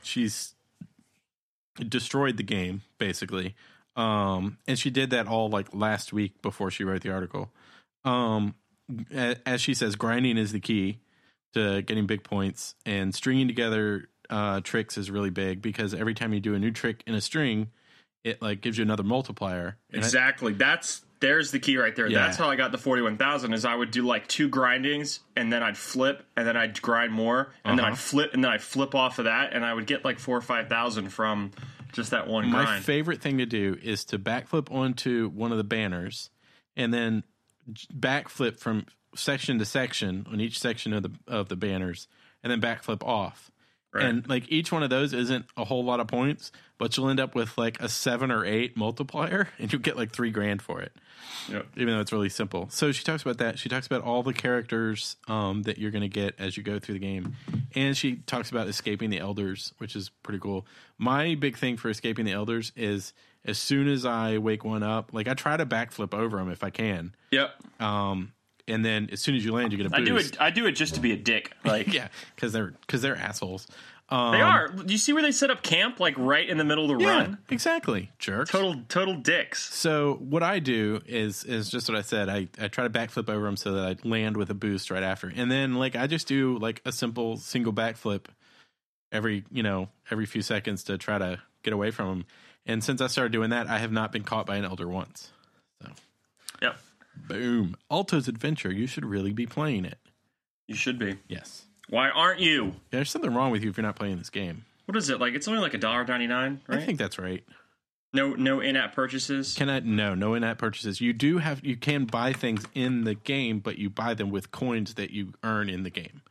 she's 0.04 0.54
destroyed 1.90 2.38
the 2.38 2.44
game 2.44 2.82
basically 2.98 3.56
um 3.96 4.58
and 4.68 4.80
she 4.80 4.90
did 4.90 5.10
that 5.12 5.28
all 5.28 5.50
like 5.50 5.68
last 5.74 6.12
week 6.12 6.42
before 6.42 6.72
she 6.72 6.84
wrote 6.84 7.02
the 7.02 7.12
article 7.12 7.52
um 8.08 8.56
as 9.46 9.60
she 9.62 9.74
says 9.74 9.96
grinding 9.96 10.38
is 10.38 10.52
the 10.54 10.60
key 10.60 11.00
to 11.54 11.82
getting 11.82 12.06
big 12.08 12.24
points 12.24 12.76
and 12.86 13.14
stringing 13.14 13.48
together 13.48 14.08
uh 14.30 14.62
tricks 14.62 14.98
is 14.98 15.12
really 15.12 15.30
big 15.30 15.62
because 15.62 15.94
every 15.94 16.14
time 16.14 16.34
you 16.34 16.40
do 16.40 16.54
a 16.56 16.60
new 16.60 16.72
trick 16.72 17.04
in 17.06 17.14
a 17.16 17.22
string 17.22 17.70
it 18.24 18.42
like 18.42 18.62
gives 18.62 18.78
you 18.78 18.84
another 18.84 19.04
multiplier 19.04 19.78
And 19.92 20.02
I- 20.04 20.06
Exactly. 20.06 20.54
That's 20.54 21.02
there's 21.20 21.50
the 21.50 21.58
key 21.60 21.78
right 21.78 21.96
there. 21.96 22.08
Yeah. 22.08 22.20
That's 22.26 22.38
how 22.38 22.48
I 22.50 22.56
got 22.56 22.72
the 22.72 22.78
forty 22.78 23.02
one 23.02 23.18
thousand. 23.18 23.54
Is 23.54 23.66
I 23.66 23.74
would 23.74 23.90
do 23.90 24.06
like 24.06 24.28
two 24.28 24.50
grindings, 24.50 25.20
and 25.36 25.52
then 25.52 25.64
I'd 25.64 25.76
flip, 25.78 26.24
and 26.36 26.46
then 26.48 26.56
I'd 26.56 26.80
grind 26.80 27.12
more, 27.12 27.52
and 27.66 27.80
then 27.80 27.86
Uh-huh. 27.86 27.94
I'd 27.94 27.98
flip, 28.00 28.36
and 28.36 28.44
then 28.44 28.52
I'd 28.52 28.62
flip 28.62 28.94
off 28.94 29.18
of 29.18 29.26
that, 29.26 29.52
and 29.54 29.66
I 29.66 29.74
would 29.74 29.88
get 29.88 30.06
like 30.06 30.20
four 30.20 30.38
or 30.38 30.42
five 30.42 30.70
thousand 30.70 31.10
from 31.10 31.50
just 31.92 32.12
that 32.12 32.28
one 32.28 32.52
My 32.52 32.66
grind. 32.66 32.86
favorite 32.86 33.20
thing 33.22 33.40
to 33.40 33.48
do 33.48 33.78
is 33.82 34.06
to 34.06 34.20
backflip 34.20 34.72
onto 34.72 35.30
one 35.30 35.52
of 35.52 35.58
the 35.58 35.64
banners 35.64 36.30
and 36.76 36.94
then 36.94 37.24
backflip 37.94 38.60
from 38.60 38.86
section 39.16 39.60
to 39.60 39.66
section 39.66 40.26
on 40.32 40.40
each 40.40 40.60
section 40.60 40.94
of 40.94 41.04
the 41.04 41.12
of 41.28 41.50
the 41.50 41.56
banners 41.56 42.08
and 42.44 42.52
then 42.52 42.62
backflip 42.62 43.04
off. 43.04 43.52
Right. 43.94 44.06
And 44.06 44.28
like 44.28 44.52
each 44.52 44.72
one 44.72 44.84
of 44.84 44.90
those 44.90 45.14
isn't 45.14 45.46
a 45.56 45.64
whole 45.64 45.84
lot 45.84 46.00
of 46.00 46.08
points, 46.08 46.52
but 46.78 46.96
you'll 46.96 47.10
end 47.10 47.20
up 47.20 47.36
with 47.36 47.58
like 47.58 47.82
a 47.82 47.88
7 47.88 48.32
or 48.32 48.46
8 48.46 48.76
multiplier 48.76 49.48
and 49.60 49.72
you'll 49.72 49.82
get 49.82 49.96
like 49.96 50.12
3 50.12 50.30
grand 50.32 50.62
for 50.62 50.82
it. 50.82 50.92
Yep. 51.50 51.66
Even 51.78 51.94
though 51.94 52.02
it's 52.02 52.12
really 52.12 52.30
simple. 52.30 52.68
So 52.70 52.92
she 52.92 53.04
talks 53.04 53.22
about 53.22 53.38
that. 53.38 53.58
She 53.58 53.70
talks 53.70 53.88
about 53.88 54.02
all 54.02 54.24
the 54.24 54.34
characters 54.34 55.16
um, 55.28 55.64
that 55.64 55.78
you're 55.78 55.92
going 55.92 56.02
to 56.02 56.10
get 56.10 56.36
as 56.38 56.58
you 56.58 56.64
go 56.64 56.80
through 56.80 56.94
the 56.94 57.00
game. 57.00 57.36
And 57.76 57.96
she 57.96 58.18
talks 58.18 58.52
about 58.52 58.68
escaping 58.68 59.10
the 59.10 59.20
elders, 59.20 59.74
which 59.78 59.96
is 59.96 60.10
pretty 60.22 60.40
cool. 60.40 60.68
My 60.98 61.36
big 61.36 61.58
thing 61.58 61.78
for 61.78 61.90
escaping 61.90 62.26
the 62.26 62.34
elders 62.34 62.74
is 62.76 63.14
as 63.48 63.58
soon 63.58 63.88
as 63.88 64.06
I 64.06 64.38
wake 64.38 64.64
one 64.64 64.84
up, 64.84 65.14
like 65.14 65.28
I 65.28 65.34
try 65.34 65.58
to 65.58 65.66
backflip 65.66 66.14
over 66.14 66.38
them 66.38 66.52
if 66.52 66.64
I 66.64 66.70
can. 66.70 67.16
Yep. 67.32 67.52
Um, 67.82 68.34
and 68.68 68.84
then 68.84 69.10
as 69.12 69.22
soon 69.22 69.36
as 69.36 69.46
you 69.46 69.54
land, 69.54 69.72
you 69.72 69.78
get 69.78 69.92
a 69.92 69.96
I 69.96 70.00
boost. 70.00 70.08
do 70.08 70.18
it. 70.18 70.42
I 70.42 70.50
do 70.52 70.66
it 70.66 70.74
just 70.74 70.96
to 70.96 71.00
be 71.02 71.14
a 71.14 71.18
dick. 71.18 71.54
Like 71.64 71.88
yeah, 71.94 72.10
because 72.36 72.54
they're 72.54 72.74
because 72.82 73.02
they're 73.02 73.16
assholes. 73.16 73.66
Um, 74.10 74.32
they 74.32 74.42
are. 74.42 74.70
Do 74.70 74.94
you 74.94 74.98
see 74.98 75.12
where 75.12 75.22
they 75.22 75.34
set 75.34 75.52
up 75.52 75.64
camp? 75.64 76.00
Like 76.00 76.16
right 76.18 76.48
in 76.48 76.58
the 76.58 76.64
middle 76.64 76.90
of 76.90 76.98
the 76.98 77.04
Yeah, 77.04 77.18
run. 77.18 77.38
exactly, 77.50 78.10
jerks. 78.20 78.50
Total 78.52 78.76
total 78.88 79.16
dicks. 79.16 79.74
So 79.74 80.16
what 80.22 80.44
I 80.44 80.60
do 80.60 81.02
is 81.06 81.44
is 81.44 81.70
just 81.70 81.90
what 81.90 81.98
I 81.98 82.02
said. 82.02 82.30
I, 82.30 82.48
I 82.60 82.68
try 82.70 82.86
to 82.86 82.90
backflip 82.90 83.30
over 83.30 83.46
them 83.46 83.58
so 83.58 83.74
that 83.74 83.86
I 84.06 84.08
land 84.08 84.38
with 84.38 84.50
a 84.50 84.54
boost 84.54 84.92
right 84.92 85.04
after, 85.04 85.32
and 85.36 85.52
then 85.52 85.76
like 85.76 85.96
I 85.98 86.08
just 86.08 86.28
do 86.28 86.58
like 86.58 86.82
a 86.86 86.92
simple 86.94 87.36
single 87.38 87.74
backflip 87.74 88.26
every 89.12 89.44
you 89.52 89.64
know 89.64 89.90
every 90.12 90.26
few 90.26 90.42
seconds 90.42 90.84
to 90.86 90.98
try 90.98 91.18
to 91.18 91.42
get 91.64 91.74
away 91.74 91.92
from 91.92 92.08
them. 92.10 92.26
And 92.68 92.84
since 92.84 93.02
I 93.02 93.08
started 93.08 93.32
doing 93.32 93.50
that, 93.52 93.68
I 93.68 93.80
have 93.80 93.92
not 93.92 94.12
been 94.12 94.24
caught 94.24 94.46
by 94.46 94.58
an 94.58 94.66
elder 94.66 94.88
once. 94.88 95.32
So, 95.82 95.90
yep. 96.62 96.78
Boom, 97.28 97.76
Alto's 97.90 98.28
Adventure. 98.28 98.72
You 98.72 98.86
should 98.88 99.06
really 99.06 99.34
be 99.34 99.46
playing 99.48 99.86
it. 99.86 99.98
You 100.68 100.76
should 100.76 101.00
be. 101.00 101.18
Yes, 101.28 101.64
Why 101.90 102.10
aren't 102.10 102.42
you? 102.42 102.76
there's 102.92 103.10
something 103.10 103.34
wrong 103.34 103.52
with 103.52 103.64
you 103.64 103.70
if 103.70 103.78
you're 103.78 103.86
not 103.86 103.96
playing 103.96 104.18
this 104.18 104.30
game. 104.30 104.66
What 104.86 104.96
is 104.98 105.10
it 105.10 105.20
like? 105.20 105.34
It's 105.34 105.48
only 105.48 105.62
like 105.62 105.74
a 105.74 105.78
dollar 105.78 106.06
ninety 106.06 106.28
nine, 106.28 106.62
right? 106.68 106.80
I 106.80 106.86
think 106.86 107.00
that's 107.00 107.18
right. 107.18 107.44
no 108.14 108.36
no 108.36 108.60
in 108.60 108.76
app 108.76 108.94
purchases. 108.94 109.54
Can 109.56 109.70
I? 109.70 109.80
No, 109.80 110.14
no 110.16 110.34
in-app 110.34 110.58
purchases. 110.60 111.02
You 111.02 111.14
do 111.14 111.38
have. 111.40 111.64
You 111.66 111.76
can 111.78 112.06
buy 112.06 112.34
things 112.34 112.66
in 112.76 113.04
the 113.06 113.16
game, 113.16 113.60
but 113.60 113.78
you 113.78 113.90
buy 113.90 114.14
them 114.14 114.30
with 114.30 114.52
coins 114.52 114.94
that 114.96 115.12
you 115.12 115.34
earn 115.44 115.70
in 115.70 115.84
the 115.84 115.90
game. 115.90 116.22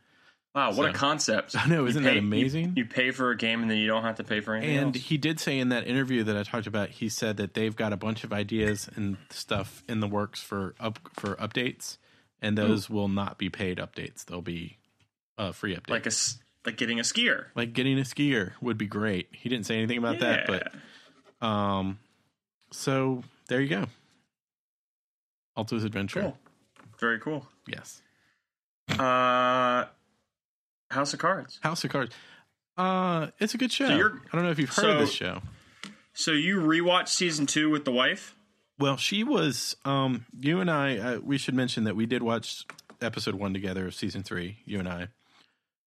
Wow, 0.57 0.73
what 0.73 0.89
a 0.89 0.93
concept! 0.93 1.55
I 1.57 1.67
know, 1.67 1.85
isn't 1.85 2.01
that 2.01 2.17
amazing? 2.17 2.73
You, 2.75 2.83
you 2.83 2.85
pay 2.85 3.11
for 3.11 3.29
a 3.29 3.37
game 3.37 3.61
and 3.61 3.69
then 3.69 3.77
you 3.77 3.85
don't 3.85 4.01
have 4.01 4.15
to 4.15 4.23
pay 4.23 4.41
for 4.41 4.55
anything 4.55 4.75
And 4.77 4.95
else. 4.95 5.05
he 5.05 5.15
did 5.19 5.39
say 5.39 5.59
in 5.59 5.69
that 5.69 5.85
interview 5.85 6.23
that 6.23 6.35
I 6.35 6.41
talked 6.41 6.65
about, 6.65 6.89
he 6.89 7.09
said 7.09 7.37
that 7.37 7.53
they've 7.53 7.75
got 7.75 7.93
a 7.93 7.97
bunch 7.97 8.23
of 8.23 8.33
ideas 8.33 8.89
and 8.95 9.17
stuff 9.29 9.83
in 9.87 9.99
the 9.99 10.07
works 10.07 10.41
for 10.41 10.73
up 10.79 10.97
for 11.13 11.35
updates, 11.35 11.99
and 12.41 12.57
those 12.57 12.89
will 12.89 13.07
not 13.07 13.37
be 13.37 13.49
paid 13.49 13.77
updates. 13.77 14.25
They'll 14.25 14.41
be 14.41 14.77
uh, 15.37 15.51
free 15.51 15.75
updates. 15.75 15.89
like 15.91 16.07
a 16.07 16.11
like 16.65 16.77
getting 16.77 16.99
a 16.99 17.03
skier. 17.03 17.45
like 17.53 17.73
getting 17.73 17.99
a 17.99 18.01
skier 18.01 18.53
would 18.59 18.79
be 18.79 18.87
great. 18.87 19.27
He 19.33 19.49
didn't 19.49 19.67
say 19.67 19.77
anything 19.77 19.99
about 19.99 20.19
that, 20.21 20.47
but 20.47 21.47
um, 21.47 21.99
so 22.71 23.23
there 23.47 23.61
you 23.61 23.69
go. 23.69 23.85
Alto's 25.55 25.83
Adventure. 25.83 26.21
cool, 26.21 26.37
very 26.99 27.19
cool. 27.19 27.45
Yes. 27.67 28.01
Uh, 28.89 29.85
House 30.91 31.13
of 31.13 31.19
Cards. 31.19 31.59
House 31.61 31.83
of 31.83 31.91
Cards. 31.91 32.15
Uh, 32.77 33.27
it's 33.39 33.53
a 33.53 33.57
good 33.57 33.71
show. 33.71 33.87
you're- 33.95 34.19
I 34.31 34.35
don't 34.35 34.45
know 34.45 34.51
if 34.51 34.59
you've 34.59 34.69
heard 34.69 34.81
so- 34.83 34.91
of 34.91 34.99
this 34.99 35.11
show. 35.13 35.41
So 36.13 36.31
you 36.31 36.57
rewatched 36.61 37.09
season 37.09 37.45
two 37.45 37.69
with 37.69 37.85
the 37.85 37.91
wife? 37.91 38.35
Well, 38.79 38.97
she 38.97 39.23
was. 39.23 39.75
Um, 39.85 40.25
you 40.39 40.59
and 40.61 40.69
I. 40.69 40.97
Uh, 40.97 41.19
we 41.19 41.37
should 41.37 41.53
mention 41.55 41.83
that 41.85 41.95
we 41.95 42.05
did 42.05 42.23
watch 42.23 42.63
episode 43.01 43.35
one 43.35 43.53
together 43.53 43.87
of 43.87 43.95
season 43.95 44.23
three. 44.23 44.59
You 44.65 44.79
and 44.79 44.87
I 44.87 45.07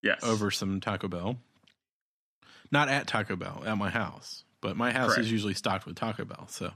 Yes. 0.02 0.20
over 0.22 0.50
some 0.50 0.80
Taco 0.80 1.08
Bell. 1.08 1.38
Not 2.70 2.88
at 2.88 3.06
Taco 3.08 3.34
Bell, 3.36 3.62
at 3.66 3.76
my 3.76 3.90
house. 3.90 4.44
But 4.60 4.76
my 4.76 4.92
house 4.92 5.14
Correct. 5.14 5.22
is 5.22 5.32
usually 5.32 5.54
stocked 5.54 5.86
with 5.86 5.96
Taco 5.96 6.24
Bell. 6.24 6.46
So, 6.48 6.72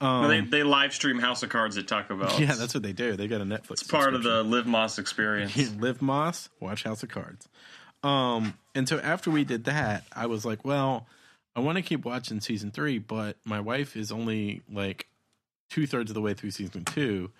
No, 0.00 0.06
um, 0.06 0.28
they 0.28 0.40
they 0.40 0.62
live 0.62 0.92
stream 0.92 1.18
House 1.18 1.42
of 1.42 1.48
Cards 1.48 1.78
at 1.78 1.88
Taco 1.88 2.16
Bell. 2.16 2.34
yeah, 2.40 2.54
that's 2.54 2.74
what 2.74 2.82
they 2.82 2.92
do. 2.92 3.16
They 3.16 3.28
got 3.28 3.40
a 3.40 3.44
Netflix. 3.44 3.72
it's 3.72 3.82
part 3.84 4.14
of 4.14 4.22
the 4.22 4.42
Live 4.42 4.66
Más 4.66 4.98
experience. 4.98 5.56
Live 5.78 6.00
Más, 6.00 6.48
watch 6.60 6.82
House 6.82 7.02
of 7.02 7.08
Cards. 7.08 7.48
Um, 8.02 8.54
and 8.74 8.88
so 8.88 8.98
after 8.98 9.30
we 9.30 9.44
did 9.44 9.64
that, 9.64 10.04
I 10.14 10.26
was 10.26 10.44
like, 10.44 10.64
well, 10.64 11.06
I 11.56 11.60
want 11.60 11.76
to 11.76 11.82
keep 11.82 12.04
watching 12.04 12.40
season 12.40 12.70
three, 12.70 12.98
but 12.98 13.36
my 13.44 13.60
wife 13.60 13.96
is 13.96 14.12
only 14.12 14.62
like 14.70 15.08
two 15.70 15.86
thirds 15.86 16.10
of 16.10 16.14
the 16.14 16.20
way 16.20 16.34
through 16.34 16.50
season 16.50 16.84
two. 16.84 17.30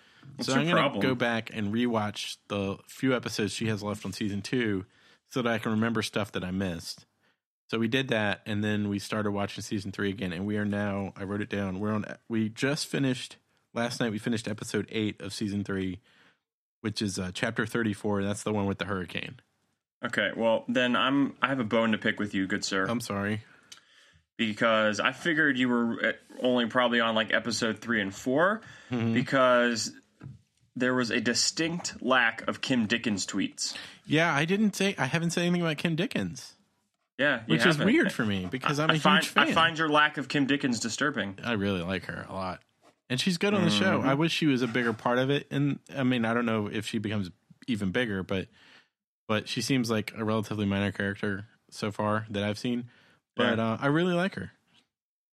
so 0.41 0.53
I'm 0.53 0.67
going 0.67 0.93
to 0.93 0.99
go 0.99 1.15
back 1.15 1.51
and 1.53 1.73
rewatch 1.73 2.37
the 2.47 2.77
few 2.87 3.15
episodes 3.15 3.53
she 3.53 3.67
has 3.67 3.83
left 3.83 4.05
on 4.05 4.13
season 4.13 4.41
two 4.41 4.85
so 5.29 5.41
that 5.41 5.53
I 5.53 5.59
can 5.59 5.71
remember 5.71 6.01
stuff 6.01 6.31
that 6.33 6.43
I 6.43 6.51
missed. 6.51 7.05
So 7.69 7.77
we 7.79 7.87
did 7.89 8.07
that, 8.09 8.41
and 8.45 8.63
then 8.63 8.87
we 8.89 8.97
started 8.99 9.31
watching 9.31 9.61
season 9.61 9.91
three 9.91 10.09
again, 10.09 10.31
and 10.31 10.45
we 10.45 10.57
are 10.57 10.65
now. 10.65 11.13
I 11.17 11.23
wrote 11.23 11.41
it 11.41 11.49
down. 11.49 11.79
We're 11.79 11.91
on. 11.91 12.05
We 12.29 12.47
just 12.49 12.87
finished 12.87 13.35
last 13.73 13.99
night. 13.99 14.11
We 14.11 14.19
finished 14.19 14.47
episode 14.47 14.87
eight 14.89 15.19
of 15.21 15.33
season 15.33 15.63
three, 15.65 15.99
which 16.81 17.01
is 17.01 17.19
uh, 17.19 17.31
chapter 17.33 17.65
thirty-four. 17.65 18.23
That's 18.23 18.43
the 18.43 18.53
one 18.53 18.67
with 18.67 18.77
the 18.77 18.85
hurricane. 18.85 19.41
Okay, 20.05 20.29
well 20.35 20.63
then 20.69 20.95
I'm 20.95 21.35
I 21.41 21.47
have 21.47 21.59
a 21.59 21.63
bone 21.65 21.91
to 21.91 21.97
pick 21.97 22.19
with 22.19 22.33
you, 22.33 22.47
good 22.47 22.63
sir, 22.63 22.85
I'm 22.87 23.01
sorry. 23.01 23.41
because 24.37 24.99
I 24.99 25.11
figured 25.11 25.57
you 25.57 25.69
were 25.69 26.13
only 26.41 26.67
probably 26.67 26.99
on 26.99 27.15
like 27.15 27.33
episode 27.33 27.79
three 27.79 28.01
and 28.01 28.13
4 28.13 28.61
Mm-hmm. 28.91 29.13
because 29.13 29.91
there 30.77 30.93
was 30.93 31.09
a 31.09 31.19
distinct 31.19 32.01
lack 32.01 32.47
of 32.47 32.61
Kim 32.61 32.85
Dickens 32.85 33.25
tweets. 33.27 33.75
Yeah, 34.05 34.33
I 34.33 34.45
didn't 34.45 34.75
say. 34.77 34.95
I 34.97 35.07
haven't 35.07 35.31
said 35.31 35.41
anything 35.41 35.61
about 35.61 35.77
Kim 35.77 35.95
Dickens, 35.97 36.53
Yeah, 37.17 37.41
which 37.47 37.65
is 37.65 37.77
weird 37.79 38.11
for 38.11 38.23
me 38.25 38.45
because 38.45 38.79
I'm 38.79 38.89
a 38.91 38.93
I 38.93 38.99
find 38.99 39.23
huge 39.23 39.33
fan. 39.33 39.47
I 39.47 39.51
find 39.51 39.77
your 39.77 39.89
lack 39.89 40.17
of 40.17 40.27
Kim 40.27 40.45
Dickens 40.45 40.79
disturbing. 40.79 41.39
I 41.43 41.53
really 41.53 41.81
like 41.81 42.05
her 42.05 42.25
a 42.29 42.33
lot, 42.33 42.59
and 43.09 43.19
she's 43.19 43.37
good 43.39 43.53
on 43.55 43.63
the 43.63 43.71
show. 43.71 43.99
Mm-hmm. 43.99 44.09
I 44.09 44.13
wish 44.13 44.31
she 44.31 44.45
was 44.45 44.61
a 44.61 44.67
bigger 44.67 44.93
part 44.93 45.17
of 45.17 45.29
it. 45.31 45.47
And 45.49 45.79
I 45.95 46.03
mean, 46.03 46.25
I 46.25 46.33
don't 46.35 46.45
know 46.45 46.67
if 46.71 46.85
she 46.85 46.99
becomes 46.99 47.31
even 47.67 47.91
bigger, 47.91 48.21
but 48.21 48.47
but 49.27 49.47
she 49.49 49.61
seems 49.61 49.89
like 49.89 50.13
a 50.15 50.23
relatively 50.23 50.65
minor 50.65 50.91
character 50.91 51.45
so 51.71 51.91
far 51.91 52.27
that 52.29 52.43
I've 52.43 52.59
seen. 52.59 52.85
But 53.35 53.57
Yeah. 53.57 53.71
uh, 53.73 53.77
I 53.81 53.87
really 53.87 54.13
like 54.13 54.35
her. 54.35 54.51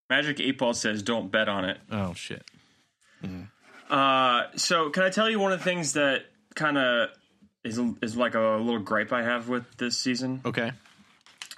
Magic 0.10 0.40
Eight 0.40 0.58
Ball 0.58 0.74
says 0.74 1.04
don't 1.04 1.32
bet 1.32 1.50
on 1.50 1.66
it. 1.66 1.80
Oh 1.92 2.14
shit! 2.14 2.44
Uh, 3.90 4.44
so 4.56 4.90
can 4.90 5.04
I 5.04 5.10
tell 5.10 5.30
you 5.30 5.40
one 5.40 5.52
of 5.52 5.60
the 5.60 5.66
things 5.66 5.94
that 5.94 6.24
kind 6.56 6.78
of 6.78 7.10
is 7.64 7.80
is 8.02 8.16
like 8.16 8.36
a 8.36 8.40
little 8.40 8.80
gripe 8.80 9.12
I 9.12 9.24
have 9.24 9.50
with 9.50 9.66
this 9.78 9.98
season? 9.98 10.42
Okay. 10.46 10.72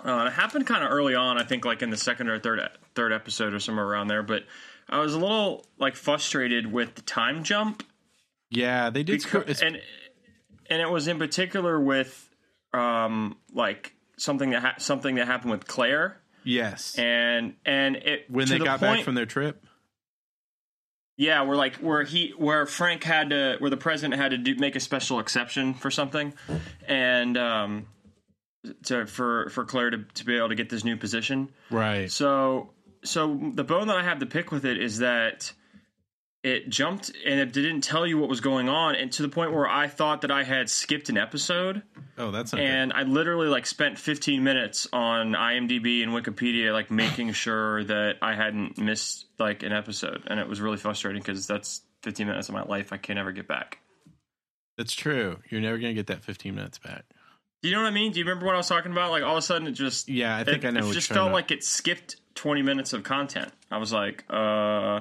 Uh, 0.03 0.25
it 0.27 0.33
happened 0.33 0.67
kind 0.67 0.83
of 0.83 0.91
early 0.91 1.15
on, 1.15 1.37
I 1.37 1.43
think, 1.43 1.63
like 1.65 1.81
in 1.81 1.89
the 1.89 1.97
second 1.97 2.29
or 2.29 2.39
third 2.39 2.59
third 2.95 3.13
episode 3.13 3.53
or 3.53 3.59
somewhere 3.59 3.85
around 3.85 4.07
there. 4.07 4.23
But 4.23 4.43
I 4.89 4.99
was 4.99 5.13
a 5.13 5.19
little 5.19 5.65
like 5.79 5.95
frustrated 5.95 6.71
with 6.71 6.95
the 6.95 7.01
time 7.01 7.43
jump, 7.43 7.83
Yeah, 8.49 8.89
they 8.89 9.03
did. 9.03 9.19
Becau- 9.19 9.27
screw- 9.27 9.41
it's- 9.41 9.61
and 9.61 9.81
and 10.69 10.81
it 10.81 10.89
was 10.89 11.07
in 11.07 11.17
particular 11.17 11.79
with 11.79 12.29
um 12.73 13.37
like 13.53 13.93
something 14.17 14.49
that 14.51 14.61
ha- 14.61 14.75
something 14.79 15.15
that 15.15 15.27
happened 15.27 15.51
with 15.51 15.65
Claire, 15.67 16.17
yes, 16.43 16.95
and 16.97 17.55
and 17.65 17.95
it 17.95 18.25
when 18.29 18.47
they 18.49 18.57
the 18.57 18.65
got 18.65 18.79
point, 18.81 18.97
back 18.97 19.05
from 19.05 19.15
their 19.15 19.25
trip. 19.25 19.63
Yeah, 21.17 21.43
where 21.43 21.55
like 21.55 21.75
where 21.77 22.03
he 22.03 22.33
where 22.37 22.65
Frank 22.65 23.03
had 23.05 23.29
to 23.29 23.55
where 23.59 23.69
the 23.69 23.77
president 23.77 24.19
had 24.19 24.31
to 24.31 24.37
do, 24.37 24.55
make 24.55 24.75
a 24.75 24.81
special 24.81 25.19
exception 25.19 25.73
for 25.73 25.89
something, 25.89 26.33
and 26.87 27.37
um, 27.37 27.87
to 28.85 29.05
for 29.05 29.49
for 29.49 29.65
Claire 29.65 29.91
to, 29.91 29.97
to 30.15 30.25
be 30.25 30.37
able 30.37 30.49
to 30.49 30.55
get 30.55 30.69
this 30.69 30.83
new 30.83 30.97
position. 30.97 31.49
Right. 31.69 32.11
So 32.11 32.71
so 33.03 33.39
the 33.53 33.63
bone 33.63 33.87
that 33.87 33.97
I 33.97 34.03
have 34.03 34.19
to 34.19 34.25
pick 34.25 34.51
with 34.51 34.65
it 34.65 34.81
is 34.81 34.99
that 34.99 35.51
it 36.43 36.69
jumped 36.69 37.11
and 37.25 37.39
it 37.39 37.53
didn't 37.53 37.81
tell 37.81 38.05
you 38.05 38.19
what 38.19 38.29
was 38.29 38.39
going 38.39 38.69
on, 38.69 38.95
and 38.95 39.11
to 39.13 39.23
the 39.23 39.29
point 39.29 39.51
where 39.51 39.67
I 39.67 39.87
thought 39.87 40.21
that 40.21 40.31
I 40.31 40.43
had 40.43 40.69
skipped 40.69 41.09
an 41.09 41.17
episode, 41.17 41.81
Oh, 42.17 42.29
that's 42.29 42.53
and 42.53 42.93
I 42.93 43.01
literally 43.01 43.47
like 43.47 43.65
spent 43.65 43.97
15 43.97 44.43
minutes 44.43 44.87
on 44.93 45.31
IMDb 45.31 46.03
and 46.03 46.11
Wikipedia, 46.11 46.71
like 46.71 46.91
making 46.91 47.31
sure 47.33 47.83
that 47.85 48.17
I 48.21 48.35
hadn't 48.35 48.77
missed 48.77 49.25
like 49.39 49.63
an 49.63 49.71
episode, 49.71 50.23
and 50.27 50.39
it 50.39 50.47
was 50.47 50.61
really 50.61 50.77
frustrating 50.77 51.21
because 51.21 51.47
that's 51.47 51.81
15 52.03 52.27
minutes 52.27 52.47
of 52.47 52.53
my 52.53 52.63
life 52.63 52.93
I 52.93 52.97
can 52.97 53.15
never 53.15 53.31
get 53.31 53.47
back. 53.47 53.79
That's 54.77 54.93
true. 54.93 55.39
You're 55.49 55.61
never 55.61 55.77
gonna 55.79 55.93
get 55.93 56.07
that 56.07 56.23
15 56.23 56.53
minutes 56.53 56.77
back. 56.77 57.05
Do 57.65 57.69
you 57.69 57.75
know 57.77 57.81
what 57.81 57.87
I 57.87 57.95
mean? 57.95 58.11
Do 58.11 58.19
you 58.19 58.25
remember 58.25 58.45
what 58.45 58.53
I 58.53 58.59
was 58.59 58.67
talking 58.69 58.91
about? 58.91 59.09
Like 59.09 59.23
all 59.23 59.31
of 59.31 59.39
a 59.39 59.41
sudden, 59.41 59.67
it 59.67 59.71
just 59.71 60.07
Yeah, 60.07 60.37
I 60.37 60.43
think 60.43 60.63
it, 60.63 60.67
I 60.67 60.69
know. 60.69 60.87
It 60.87 60.93
just 60.93 61.11
felt 61.11 61.31
like 61.31 61.49
it 61.49 61.63
skipped 61.63 62.17
20 62.35 62.61
minutes 62.61 62.93
of 62.93 63.01
content. 63.01 63.51
I 63.71 63.79
was 63.79 63.91
like, 63.91 64.23
uh, 64.29 64.99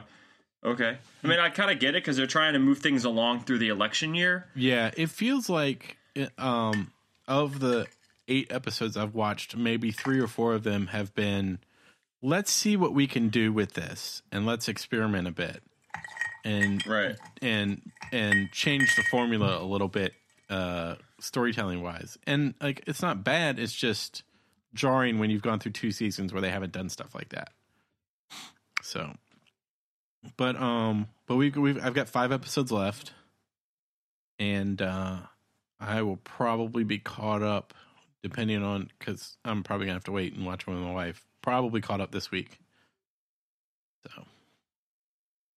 okay. 0.64 0.96
I 1.22 1.26
mean, 1.26 1.40
I 1.40 1.50
kind 1.50 1.70
of 1.70 1.78
get 1.78 1.90
it 1.90 2.02
because 2.02 2.16
they're 2.16 2.26
trying 2.26 2.54
to 2.54 2.58
move 2.58 2.78
things 2.78 3.04
along 3.04 3.40
through 3.44 3.58
the 3.58 3.68
election 3.68 4.14
year. 4.14 4.46
Yeah, 4.54 4.92
it 4.96 5.10
feels 5.10 5.50
like 5.50 5.98
it- 6.14 6.32
um 6.38 6.90
of 7.28 7.60
the 7.60 7.86
eight 8.28 8.50
episodes 8.50 8.96
I've 8.96 9.14
watched, 9.14 9.54
maybe 9.58 9.90
three 9.90 10.18
or 10.18 10.26
four 10.26 10.54
of 10.54 10.62
them 10.62 10.86
have 10.86 11.14
been 11.14 11.58
let's 12.22 12.50
see 12.50 12.78
what 12.78 12.94
we 12.94 13.06
can 13.06 13.28
do 13.28 13.52
with 13.52 13.74
this 13.74 14.22
and 14.32 14.46
let's 14.46 14.68
experiment 14.68 15.28
a 15.28 15.32
bit. 15.32 15.62
And 16.46 16.82
Right. 16.86 17.16
and 17.42 17.82
and 18.10 18.50
change 18.52 18.96
the 18.96 19.02
formula 19.02 19.58
a 19.62 19.66
little 19.66 19.88
bit 19.88 20.14
uh 20.48 20.94
storytelling 21.24 21.82
wise. 21.82 22.18
And 22.26 22.54
like 22.60 22.82
it's 22.86 23.02
not 23.02 23.24
bad, 23.24 23.58
it's 23.58 23.72
just 23.72 24.22
jarring 24.74 25.18
when 25.18 25.30
you've 25.30 25.42
gone 25.42 25.58
through 25.58 25.72
two 25.72 25.92
seasons 25.92 26.32
where 26.32 26.42
they 26.42 26.50
haven't 26.50 26.72
done 26.72 26.88
stuff 26.88 27.14
like 27.14 27.30
that. 27.30 27.50
So 28.82 29.14
but 30.36 30.56
um 30.56 31.08
but 31.26 31.36
we've, 31.36 31.56
we've 31.56 31.84
I've 31.84 31.94
got 31.94 32.08
5 32.08 32.32
episodes 32.32 32.72
left 32.72 33.12
and 34.38 34.80
uh 34.80 35.18
I 35.80 36.02
will 36.02 36.16
probably 36.18 36.84
be 36.84 36.98
caught 36.98 37.42
up 37.42 37.74
depending 38.22 38.62
on 38.62 38.90
cuz 39.00 39.36
I'm 39.44 39.62
probably 39.62 39.86
going 39.86 39.94
to 39.94 39.98
have 39.98 40.04
to 40.04 40.12
wait 40.12 40.34
and 40.34 40.46
watch 40.46 40.66
one 40.66 40.76
with 40.76 40.86
my 40.86 40.92
wife. 40.94 41.26
Probably 41.42 41.80
caught 41.80 42.00
up 42.00 42.10
this 42.10 42.30
week. 42.30 42.58
So, 44.06 44.24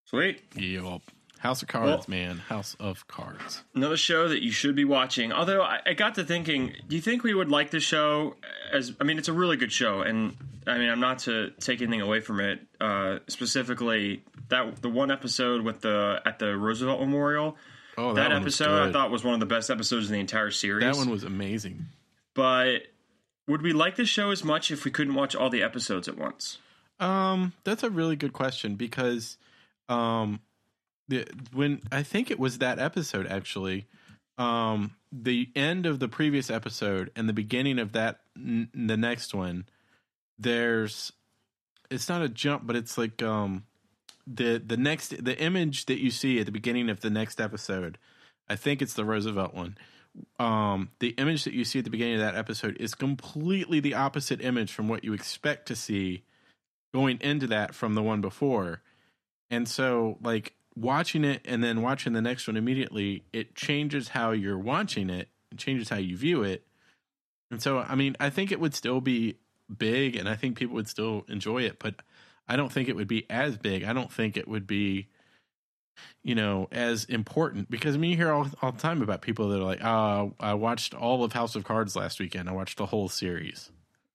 Sweet. 0.05 0.41
yeah, 0.55 0.97
House 1.39 1.61
of 1.61 1.67
Cards, 1.67 2.07
Well- 2.07 2.17
man. 2.17 2.37
House 2.39 2.75
of 2.79 3.07
Cards. 3.07 3.63
Another 3.75 3.97
show 3.97 4.27
that 4.27 4.41
you 4.43 4.51
should 4.51 4.75
be 4.75 4.85
watching. 4.85 5.31
Although 5.31 5.61
I, 5.61 5.79
I 5.85 5.93
got 5.93 6.15
to 6.15 6.23
thinking, 6.23 6.75
do 6.87 6.95
you 6.95 7.01
think 7.01 7.23
we 7.23 7.33
would 7.33 7.49
like 7.49 7.71
this 7.71 7.83
show? 7.83 8.35
As 8.73 8.93
I 8.99 9.03
mean, 9.03 9.17
it's 9.17 9.27
a 9.27 9.33
really 9.33 9.57
good 9.57 9.71
show, 9.71 10.01
and 10.01 10.35
I 10.65 10.77
mean, 10.77 10.89
I'm 10.89 10.99
not 10.99 11.19
to 11.19 11.51
take 11.59 11.81
anything 11.81 12.01
away 12.01 12.19
from 12.19 12.39
it. 12.39 12.59
Uh, 12.81 13.19
specifically, 13.27 14.23
that 14.49 14.81
the 14.81 14.89
one 14.89 15.11
episode 15.11 15.61
with 15.61 15.81
the 15.81 16.21
at 16.25 16.39
the 16.39 16.57
Roosevelt 16.57 16.99
Memorial. 16.99 17.55
Oh, 17.99 18.13
That, 18.13 18.29
one 18.31 18.43
was 18.43 18.59
episode 18.61 18.89
I 18.89 18.91
thought 18.91 19.09
was 19.09 19.23
one 19.23 19.33
of 19.33 19.39
the 19.39 19.47
best 19.47 19.71
episodes 19.71 20.05
in 20.07 20.13
the 20.13 20.19
entire 20.19 20.51
series. 20.51 20.83
that 20.83 20.95
one 20.95 21.09
was 21.09 21.23
amazing. 21.23 21.87
but 22.35 22.83
would 23.47 23.61
we 23.63 23.73
like 23.73 23.95
this 23.95 24.07
show 24.09 24.29
as 24.29 24.43
much 24.43 24.69
if 24.69 24.85
we 24.85 24.91
couldn't 24.91 25.15
watch 25.15 25.35
all 25.35 25.49
the 25.49 25.63
episodes 25.63 26.07
at 26.07 26.15
once? 26.17 26.59
Um, 26.99 27.53
that's 27.63 27.81
a 27.83 27.89
really 27.89 28.15
good 28.15 28.33
question 28.33 28.75
because, 28.75 29.37
um, 29.89 30.39
the 30.39 30.46
when 31.53 31.81
I 31.91 32.03
think 32.03 32.31
it 32.31 32.39
was 32.39 32.57
that 32.57 32.79
episode 32.79 33.27
actually, 33.27 33.87
um, 34.37 34.95
the 35.11 35.49
end 35.55 35.85
of 35.85 35.99
the 35.99 36.07
previous 36.07 36.49
episode 36.49 37.11
and 37.15 37.27
the 37.27 37.33
beginning 37.33 37.79
of 37.79 37.93
that 37.93 38.19
n- 38.35 38.69
the 38.73 38.97
next 38.97 39.33
one, 39.33 39.65
there's, 40.37 41.11
it's 41.89 42.09
not 42.09 42.21
a 42.21 42.29
jump, 42.29 42.67
but 42.67 42.75
it's 42.75 42.97
like 42.97 43.23
um, 43.23 43.63
the 44.27 44.57
the 44.57 44.77
next 44.77 45.23
the 45.23 45.37
image 45.39 45.85
that 45.85 45.99
you 46.01 46.11
see 46.11 46.39
at 46.39 46.45
the 46.45 46.51
beginning 46.51 46.89
of 46.89 46.99
the 46.99 47.09
next 47.09 47.39
episode, 47.39 47.97
I 48.49 48.55
think 48.55 48.81
it's 48.81 48.93
the 48.93 49.05
Roosevelt 49.05 49.53
one. 49.53 49.77
Um, 50.39 50.89
the 50.99 51.09
image 51.09 51.43
that 51.45 51.53
you 51.53 51.63
see 51.63 51.79
at 51.79 51.85
the 51.85 51.91
beginning 51.91 52.15
of 52.15 52.21
that 52.21 52.35
episode 52.35 52.75
is 52.79 52.95
completely 52.95 53.79
the 53.79 53.93
opposite 53.93 54.41
image 54.41 54.73
from 54.73 54.87
what 54.87 55.03
you 55.03 55.13
expect 55.13 55.67
to 55.67 55.75
see 55.75 56.23
going 56.93 57.19
into 57.21 57.47
that 57.47 57.75
from 57.75 57.93
the 57.93 58.03
one 58.03 58.19
before. 58.19 58.81
And 59.49 59.67
so 59.67 60.17
like 60.21 60.53
watching 60.77 61.23
it 61.23 61.41
and 61.45 61.63
then 61.63 61.81
watching 61.81 62.13
the 62.13 62.21
next 62.21 62.47
one 62.47 62.57
immediately, 62.57 63.23
it 63.33 63.55
changes 63.55 64.09
how 64.09 64.31
you're 64.31 64.59
watching 64.59 65.09
it, 65.09 65.29
it 65.51 65.57
changes 65.57 65.89
how 65.89 65.97
you 65.97 66.17
view 66.17 66.43
it. 66.43 66.65
And 67.51 67.61
so 67.61 67.79
I 67.79 67.95
mean, 67.95 68.15
I 68.19 68.29
think 68.29 68.51
it 68.51 68.59
would 68.59 68.73
still 68.73 69.01
be 69.01 69.37
big 69.75 70.15
and 70.15 70.29
I 70.29 70.35
think 70.35 70.57
people 70.57 70.75
would 70.75 70.87
still 70.87 71.25
enjoy 71.27 71.63
it, 71.63 71.79
but 71.79 71.95
I 72.47 72.55
don't 72.55 72.71
think 72.71 72.87
it 72.89 72.95
would 72.95 73.07
be 73.07 73.25
as 73.29 73.57
big. 73.57 73.83
I 73.83 73.93
don't 73.93 74.11
think 74.11 74.37
it 74.37 74.47
would 74.47 74.67
be 74.67 75.07
you 76.23 76.35
know, 76.35 76.67
as 76.71 77.05
important 77.05 77.69
because 77.69 77.95
I 77.95 77.97
mean, 77.97 78.11
you 78.11 78.17
hear 78.17 78.31
all, 78.31 78.47
all 78.61 78.71
the 78.71 78.79
time 78.79 79.01
about 79.01 79.21
people 79.21 79.49
that 79.49 79.59
are 79.59 79.63
like, 79.63 79.83
"Oh, 79.83 80.33
I 80.39 80.53
watched 80.53 80.93
all 80.93 81.23
of 81.23 81.33
House 81.33 81.55
of 81.55 81.63
Cards 81.63 81.95
last 81.95 82.19
weekend. 82.19 82.49
I 82.49 82.51
watched 82.51 82.77
the 82.77 82.85
whole 82.85 83.09
series." 83.09 83.71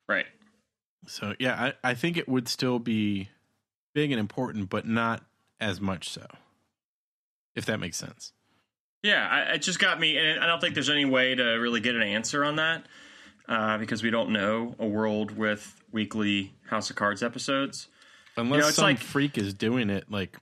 Right. 0.09 0.27
So 1.07 1.35
yeah, 1.39 1.73
I, 1.83 1.91
I 1.91 1.95
think 1.95 2.17
it 2.17 2.29
would 2.29 2.49
still 2.49 2.79
be 2.79 3.31
big 3.95 4.13
and 4.13 4.21
important, 4.21 4.71
but 4.71 4.87
not 4.87 5.25
as 5.61 5.81
much 5.81 6.09
so. 6.09 6.27
If 7.55 7.67
that 7.67 7.79
makes 7.81 7.97
sense. 7.97 8.33
Yeah, 9.03 9.27
I, 9.29 9.55
it 9.55 9.59
just 9.63 9.79
got 9.79 9.99
me, 9.99 10.17
and 10.17 10.41
I 10.43 10.47
don't 10.47 10.61
think 10.61 10.75
there's 10.75 10.91
any 10.91 11.05
way 11.05 11.35
to 11.35 11.43
really 11.45 11.81
get 11.81 11.95
an 11.97 12.03
answer 12.03 12.45
on 12.45 12.57
that 12.57 12.87
uh, 13.49 13.79
because 13.79 14.03
we 14.03 14.11
don't 14.11 14.31
know 14.31 14.77
a 14.79 14.87
world 14.87 15.37
with 15.37 15.83
weekly 15.91 16.55
House 16.69 16.89
of 16.91 16.97
Cards 16.97 17.23
episodes. 17.23 17.89
Unless 18.37 18.57
You 18.57 18.63
know, 18.63 18.71
some 18.71 18.85
like- 18.85 18.99
freak 19.01 19.39
is 19.39 19.55
doing 19.55 19.91
it 19.91 20.11
like 20.11 20.37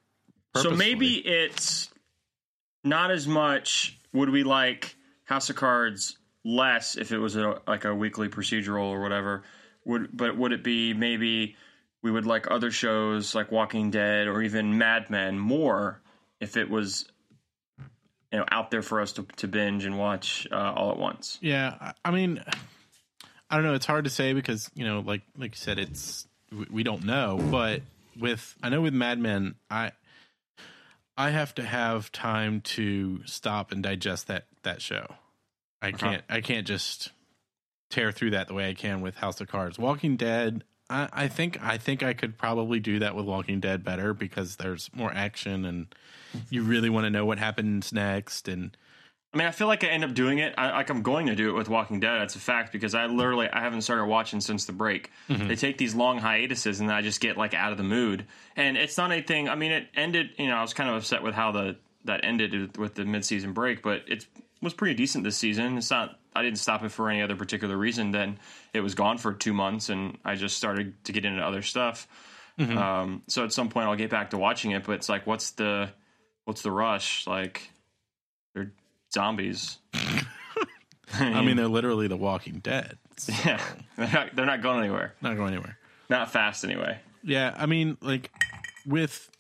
So 0.56 0.70
maybe 0.70 1.14
it's 1.14 1.88
not 2.84 3.10
as 3.10 3.26
much. 3.26 3.98
Would 4.12 4.30
we 4.30 4.44
like 4.44 4.94
House 5.24 5.50
of 5.50 5.56
Cards 5.56 6.18
less 6.44 6.96
if 6.96 7.12
it 7.12 7.18
was 7.18 7.36
a, 7.36 7.60
like 7.66 7.84
a 7.84 7.94
weekly 7.94 8.28
procedural 8.28 8.84
or 8.90 9.00
whatever? 9.00 9.42
Would 9.86 10.16
but 10.16 10.36
would 10.36 10.52
it 10.52 10.62
be 10.62 10.92
maybe 10.92 11.56
we 12.02 12.10
would 12.10 12.26
like 12.26 12.50
other 12.50 12.70
shows 12.70 13.34
like 13.34 13.50
Walking 13.50 13.90
Dead 13.90 14.28
or 14.28 14.42
even 14.42 14.76
Mad 14.78 15.08
Men 15.10 15.38
more 15.38 16.00
if 16.40 16.56
it 16.56 16.70
was 16.70 17.06
you 18.32 18.38
know 18.38 18.44
out 18.50 18.70
there 18.70 18.82
for 18.82 19.00
us 19.00 19.12
to, 19.12 19.26
to 19.36 19.48
binge 19.48 19.84
and 19.84 19.98
watch 19.98 20.46
uh, 20.50 20.72
all 20.74 20.90
at 20.90 20.98
once? 20.98 21.38
Yeah, 21.40 21.92
I- 22.04 22.10
mean, 22.10 22.42
I 23.48 23.56
don't 23.56 23.64
know. 23.64 23.74
It's 23.74 23.86
hard 23.86 24.04
to 24.04 24.10
say 24.10 24.32
because 24.32 24.70
you 24.74 24.84
know, 24.84 25.00
like 25.00 25.22
like 25.36 25.52
you 25.52 25.58
said, 25.58 25.78
it's 25.78 26.26
we, 26.52 26.66
we 26.70 26.82
don't 26.82 27.04
know. 27.04 27.38
But 27.50 27.82
with 28.18 28.54
I 28.62 28.68
know 28.68 28.80
with 28.80 28.94
Mad 28.94 29.18
Men, 29.18 29.54
I 29.70 29.92
I 31.16 31.30
have 31.30 31.54
to 31.56 31.62
have 31.64 32.10
time 32.12 32.60
to 32.62 33.20
stop 33.26 33.72
and 33.72 33.82
digest 33.82 34.28
that 34.28 34.46
that 34.62 34.80
show. 34.80 35.14
I 35.82 35.92
can't 35.92 36.22
I 36.28 36.40
can't 36.40 36.66
just 36.66 37.10
tear 37.90 38.12
through 38.12 38.30
that 38.30 38.48
the 38.48 38.54
way 38.54 38.68
I 38.68 38.74
can 38.74 39.00
with 39.00 39.16
House 39.16 39.40
of 39.40 39.48
Cards. 39.48 39.78
Walking 39.78 40.16
Dead. 40.16 40.64
I, 40.90 41.08
I 41.12 41.28
think 41.28 41.62
I 41.62 41.78
think 41.78 42.02
I 42.02 42.12
could 42.12 42.36
probably 42.36 42.80
do 42.80 42.98
that 42.98 43.14
with 43.14 43.24
Walking 43.24 43.60
Dead 43.60 43.84
better 43.84 44.12
because 44.12 44.56
there's 44.56 44.90
more 44.92 45.12
action 45.12 45.64
and 45.64 45.94
you 46.50 46.62
really 46.62 46.90
want 46.90 47.04
to 47.04 47.10
know 47.10 47.24
what 47.24 47.38
happens 47.38 47.92
next 47.92 48.48
and 48.48 48.76
I 49.32 49.36
mean, 49.36 49.46
I 49.46 49.52
feel 49.52 49.68
like 49.68 49.84
I 49.84 49.88
end 49.88 50.02
up 50.02 50.12
doing 50.12 50.38
it. 50.38 50.54
I, 50.58 50.72
like 50.72 50.90
I'm 50.90 51.02
going 51.02 51.26
to 51.26 51.36
do 51.36 51.50
it 51.50 51.52
with 51.52 51.68
Walking 51.68 52.00
Dead. 52.00 52.18
That's 52.20 52.34
a 52.34 52.40
fact 52.40 52.72
because 52.72 52.96
I 52.96 53.06
literally 53.06 53.48
I 53.48 53.60
haven't 53.60 53.82
started 53.82 54.06
watching 54.06 54.40
since 54.40 54.64
the 54.64 54.72
break. 54.72 55.12
Mm-hmm. 55.28 55.46
They 55.46 55.54
take 55.54 55.78
these 55.78 55.94
long 55.94 56.18
hiatuses, 56.18 56.80
and 56.80 56.90
I 56.90 57.00
just 57.00 57.20
get 57.20 57.36
like 57.36 57.54
out 57.54 57.70
of 57.70 57.78
the 57.78 57.84
mood. 57.84 58.26
And 58.56 58.76
it's 58.76 58.98
not 58.98 59.12
anything. 59.12 59.48
I 59.48 59.54
mean, 59.54 59.70
it 59.70 59.88
ended. 59.94 60.30
You 60.36 60.48
know, 60.48 60.56
I 60.56 60.62
was 60.62 60.74
kind 60.74 60.90
of 60.90 60.96
upset 60.96 61.22
with 61.22 61.34
how 61.34 61.52
the 61.52 61.76
that 62.06 62.24
ended 62.24 62.76
with 62.76 62.96
the 62.96 63.04
midseason 63.04 63.54
break, 63.54 63.82
but 63.82 64.02
it 64.08 64.26
was 64.60 64.74
pretty 64.74 64.94
decent 64.94 65.22
this 65.22 65.36
season. 65.36 65.78
It's 65.78 65.90
not. 65.90 66.18
I 66.34 66.42
didn't 66.42 66.58
stop 66.58 66.82
it 66.84 66.90
for 66.90 67.10
any 67.10 67.22
other 67.22 67.36
particular 67.36 67.76
reason. 67.76 68.10
Then 68.12 68.38
it 68.72 68.80
was 68.80 68.94
gone 68.94 69.18
for 69.18 69.32
two 69.32 69.52
months, 69.52 69.88
and 69.88 70.18
I 70.24 70.34
just 70.36 70.56
started 70.56 71.02
to 71.04 71.12
get 71.12 71.24
into 71.24 71.42
other 71.42 71.62
stuff. 71.62 72.06
Um, 72.58 73.22
so 73.26 73.42
at 73.44 73.54
some 73.54 73.70
point, 73.70 73.88
I'll 73.88 73.96
get 73.96 74.10
back 74.10 74.30
to 74.30 74.38
watching 74.38 74.72
it. 74.72 74.84
But 74.84 74.92
it's 74.92 75.08
like, 75.08 75.26
what's 75.26 75.52
the 75.52 75.90
what's 76.44 76.60
the 76.60 76.70
rush? 76.70 77.26
Like 77.26 77.70
they're 78.54 78.72
zombies. 79.12 79.78
I 81.14 81.42
mean 81.42 81.56
they're 81.56 81.68
literally 81.68 82.06
the 82.06 82.16
Walking 82.18 82.58
Dead. 82.60 82.98
So 83.16 83.32
Yeah, 83.44 83.60
they're 83.96 84.12
not, 84.12 84.36
they're 84.36 84.46
not 84.46 84.62
going 84.62 84.80
anywhere. 84.80 85.14
not 85.22 85.36
going 85.36 85.54
anywhere. 85.54 85.78
Not 86.08 86.30
fast 86.30 86.64
anyway. 86.64 86.98
Yeah, 87.22 87.54
I 87.56 87.66
mean, 87.66 87.96
like 88.00 88.30
with 88.86 89.30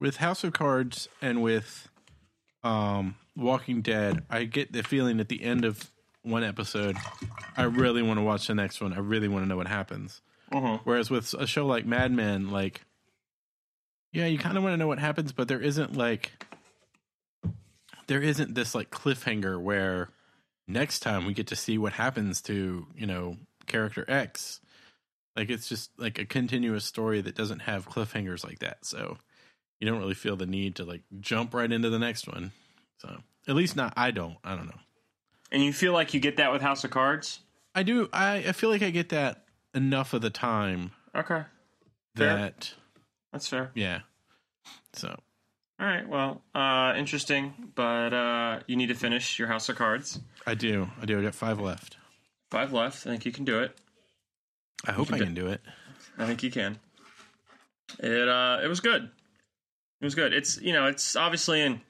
with 0.00 0.16
House 0.16 0.42
of 0.44 0.52
Cards 0.52 1.08
and 1.22 1.42
with 1.42 1.88
um 2.64 3.16
Walking 3.36 3.82
Dead, 3.82 4.24
I 4.28 4.44
get 4.44 4.72
the 4.72 4.82
feeling 4.82 5.20
at 5.20 5.28
the 5.28 5.42
end 5.44 5.64
of 5.64 5.90
one 6.22 6.44
episode, 6.44 6.96
I 7.56 7.64
really 7.64 8.02
want 8.02 8.18
to 8.18 8.22
watch 8.24 8.46
the 8.46 8.54
next 8.54 8.80
one. 8.80 8.92
I 8.92 8.98
really 8.98 9.28
want 9.28 9.44
to 9.44 9.48
know 9.48 9.56
what 9.56 9.68
happens. 9.68 10.20
Mhm. 10.52 10.80
Whereas 10.84 11.10
with 11.10 11.32
a 11.34 11.46
show 11.46 11.66
like 11.66 11.84
Mad 11.86 12.10
Men, 12.12 12.50
like, 12.50 12.82
yeah, 14.12 14.26
you 14.26 14.38
kind 14.38 14.56
of 14.56 14.62
want 14.62 14.72
to 14.72 14.76
know 14.78 14.86
what 14.88 14.98
happens, 14.98 15.32
but 15.32 15.48
there 15.48 15.60
isn't 15.60 15.96
like 15.96 16.32
there 18.06 18.22
isn't 18.22 18.54
this 18.54 18.74
like 18.74 18.90
cliffhanger 18.90 19.60
where 19.60 20.08
next 20.66 21.00
time 21.00 21.26
we 21.26 21.34
get 21.34 21.48
to 21.48 21.56
see 21.56 21.76
what 21.78 21.92
happens 21.92 22.40
to 22.42 22.86
you 22.94 23.06
know 23.06 23.36
character 23.66 24.04
X. 24.08 24.60
Like 25.36 25.50
it's 25.50 25.68
just 25.68 25.90
like 25.98 26.18
a 26.18 26.24
continuous 26.24 26.84
story 26.84 27.20
that 27.20 27.36
doesn't 27.36 27.60
have 27.60 27.88
cliffhangers 27.88 28.44
like 28.44 28.58
that. 28.60 28.84
So 28.84 29.18
you 29.78 29.86
don't 29.88 30.00
really 30.00 30.14
feel 30.14 30.36
the 30.36 30.46
need 30.46 30.76
to 30.76 30.84
like 30.84 31.02
jump 31.20 31.54
right 31.54 31.70
into 31.70 31.90
the 31.90 31.98
next 31.98 32.26
one. 32.26 32.52
So 32.98 33.18
at 33.46 33.54
least 33.54 33.76
not 33.76 33.92
I 33.96 34.10
don't. 34.10 34.36
I 34.42 34.56
don't 34.56 34.66
know. 34.66 34.80
And 35.50 35.62
you 35.62 35.72
feel 35.72 35.92
like 35.92 36.12
you 36.14 36.20
get 36.20 36.36
that 36.36 36.52
with 36.52 36.60
House 36.62 36.84
of 36.84 36.90
Cards? 36.90 37.40
I 37.74 37.82
do 37.82 38.08
I, 38.12 38.36
I 38.48 38.52
feel 38.52 38.70
like 38.70 38.82
I 38.82 38.90
get 38.90 39.10
that 39.10 39.44
enough 39.74 40.12
of 40.14 40.20
the 40.22 40.30
time 40.30 40.90
Okay, 41.14 41.42
Fair. 42.16 42.36
that 42.36 42.74
that's 43.32 43.46
fair. 43.48 43.70
yeah. 43.74 44.00
So 44.94 45.08
All 45.80 45.86
right, 45.86 46.08
well, 46.08 46.42
uh, 46.54 46.94
interesting, 46.96 47.70
but 47.74 48.12
uh, 48.12 48.60
you 48.66 48.76
need 48.76 48.88
to 48.88 48.94
finish 48.94 49.38
your 49.38 49.48
House 49.48 49.68
of 49.68 49.76
Cards. 49.76 50.18
I 50.46 50.54
do. 50.54 50.88
I 51.00 51.06
do. 51.06 51.18
I 51.18 51.22
got 51.22 51.34
five 51.34 51.60
left. 51.60 51.96
Five 52.50 52.72
left. 52.72 53.06
I 53.06 53.10
think 53.10 53.24
you 53.26 53.32
can 53.32 53.44
do 53.44 53.60
it. 53.60 53.76
I 54.86 54.92
hope 54.92 55.12
I 55.12 55.18
can 55.18 55.34
do 55.34 55.48
it. 55.48 55.60
I 56.18 56.26
think 56.26 56.42
you 56.42 56.50
can. 56.50 56.78
It 57.98 58.28
uh, 58.28 58.58
it 58.62 58.68
was 58.68 58.80
good. 58.80 59.10
It 60.00 60.04
was 60.04 60.14
good. 60.14 60.32
It's 60.32 60.60
you 60.60 60.72
know 60.72 60.86
it's 60.86 61.16
obviously 61.16 61.62
in 61.62 61.80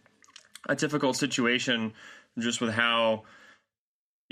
a 0.69 0.75
difficult 0.75 1.17
situation 1.17 1.93
just 2.39 2.61
with 2.61 2.71
how 2.71 3.25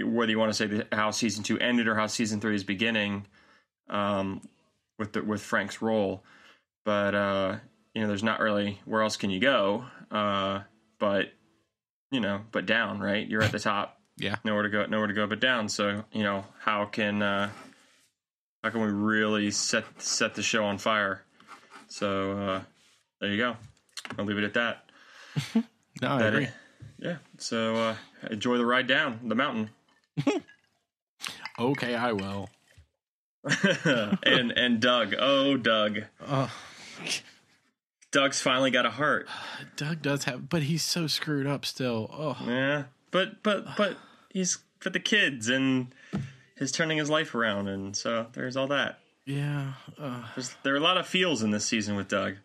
whether 0.05 0.31
you 0.31 0.39
want 0.39 0.51
to 0.51 0.55
say 0.55 0.67
the, 0.67 0.87
how 0.93 1.11
season 1.11 1.43
two 1.43 1.59
ended 1.59 1.89
or 1.89 1.95
how 1.95 2.07
season 2.07 2.41
three 2.41 2.55
is 2.55 2.65
beginning 2.65 3.27
um, 3.89 4.41
with 4.99 5.13
the, 5.13 5.23
with 5.23 5.41
Frank's 5.43 5.81
role, 5.83 6.23
but 6.85 7.15
uh, 7.15 7.57
you 7.95 8.03
know 8.03 8.09
there's 8.09 8.23
not 8.23 8.41
really 8.41 8.81
where 8.85 9.03
else 9.03 9.17
can 9.17 9.31
you 9.31 9.41
go, 9.41 9.85
uh, 10.11 10.61
but 10.99 11.33
you 12.11 12.21
know 12.21 12.43
but 12.53 12.67
down 12.67 13.01
right? 13.01 13.27
You're 13.29 13.43
at 13.43 13.53
the 13.53 13.59
top. 13.59 13.93
Yeah. 14.19 14.37
nowhere 14.45 14.63
to 14.63 14.71
go 14.71 14.87
nowhere 14.87 15.09
to 15.09 15.13
go 15.13 15.27
but 15.27 15.41
down. 15.41 15.69
So 15.69 16.03
you 16.11 16.23
know 16.23 16.47
how 16.59 16.87
can 16.87 17.21
uh 17.21 17.51
how 18.65 18.71
can 18.71 18.81
we 18.81 18.87
really 18.89 19.51
set 19.51 19.85
set 20.01 20.35
the 20.35 20.43
show 20.43 20.65
on 20.65 20.79
fire? 20.79 21.23
So 21.89 22.33
uh 22.33 22.61
there 23.21 23.29
you 23.31 23.37
go. 23.37 23.57
I'll 24.19 24.25
leave 24.25 24.39
it 24.39 24.45
at 24.45 24.55
that. 24.55 24.91
No, 26.01 26.09
I 26.09 26.19
That 26.19 26.29
agree. 26.33 26.45
it- 26.45 26.53
yeah. 26.99 27.17
So 27.37 27.77
uh 27.77 27.97
enjoy 28.31 28.57
the 28.57 28.65
ride 28.65 28.87
down 28.87 29.21
the 29.29 29.35
mountain 29.35 29.69
Okay, 31.59 31.95
I 31.95 32.13
will. 32.13 32.51
and 34.25 34.51
and 34.51 34.81
doug 34.81 35.15
oh 35.17 35.57
doug 35.57 36.01
Oh, 36.21 36.53
doug's 38.11 38.41
finally 38.41 38.73
got 38.73 38.85
a 38.85 38.91
heart 38.91 39.29
Doug 39.77 40.03
does 40.03 40.25
have, 40.25 40.49
but 40.49 40.65
he's 40.65 40.83
so 40.83 41.07
screwed 41.07 41.47
up 41.47 41.65
still. 41.65 42.11
Oh, 42.13 42.37
yeah 42.45 42.85
but 43.13 43.45
but 43.45 43.77
but 43.77 43.97
he's 44.31 44.59
for 44.81 44.91
the 44.91 44.99
kids 44.99 45.49
and 45.49 45.95
his 46.57 46.73
turning 46.73 46.99
his 46.99 47.09
life 47.09 47.37
around 47.37 47.69
and 47.69 47.97
so 47.97 48.27
there's 48.33 48.57
all 48.57 48.67
that 48.67 48.99
yeah. 49.25 49.73
Uh, 49.99 50.23
There's, 50.37 50.55
there 50.63 50.73
are 50.75 50.79
a 50.79 50.81
lot 50.81 50.99
of 50.99 51.07
feels 51.07 51.43
in 51.43 51.51
this 51.53 51.65
season 51.67 51.95
with 51.95 52.09
doug 52.09 52.37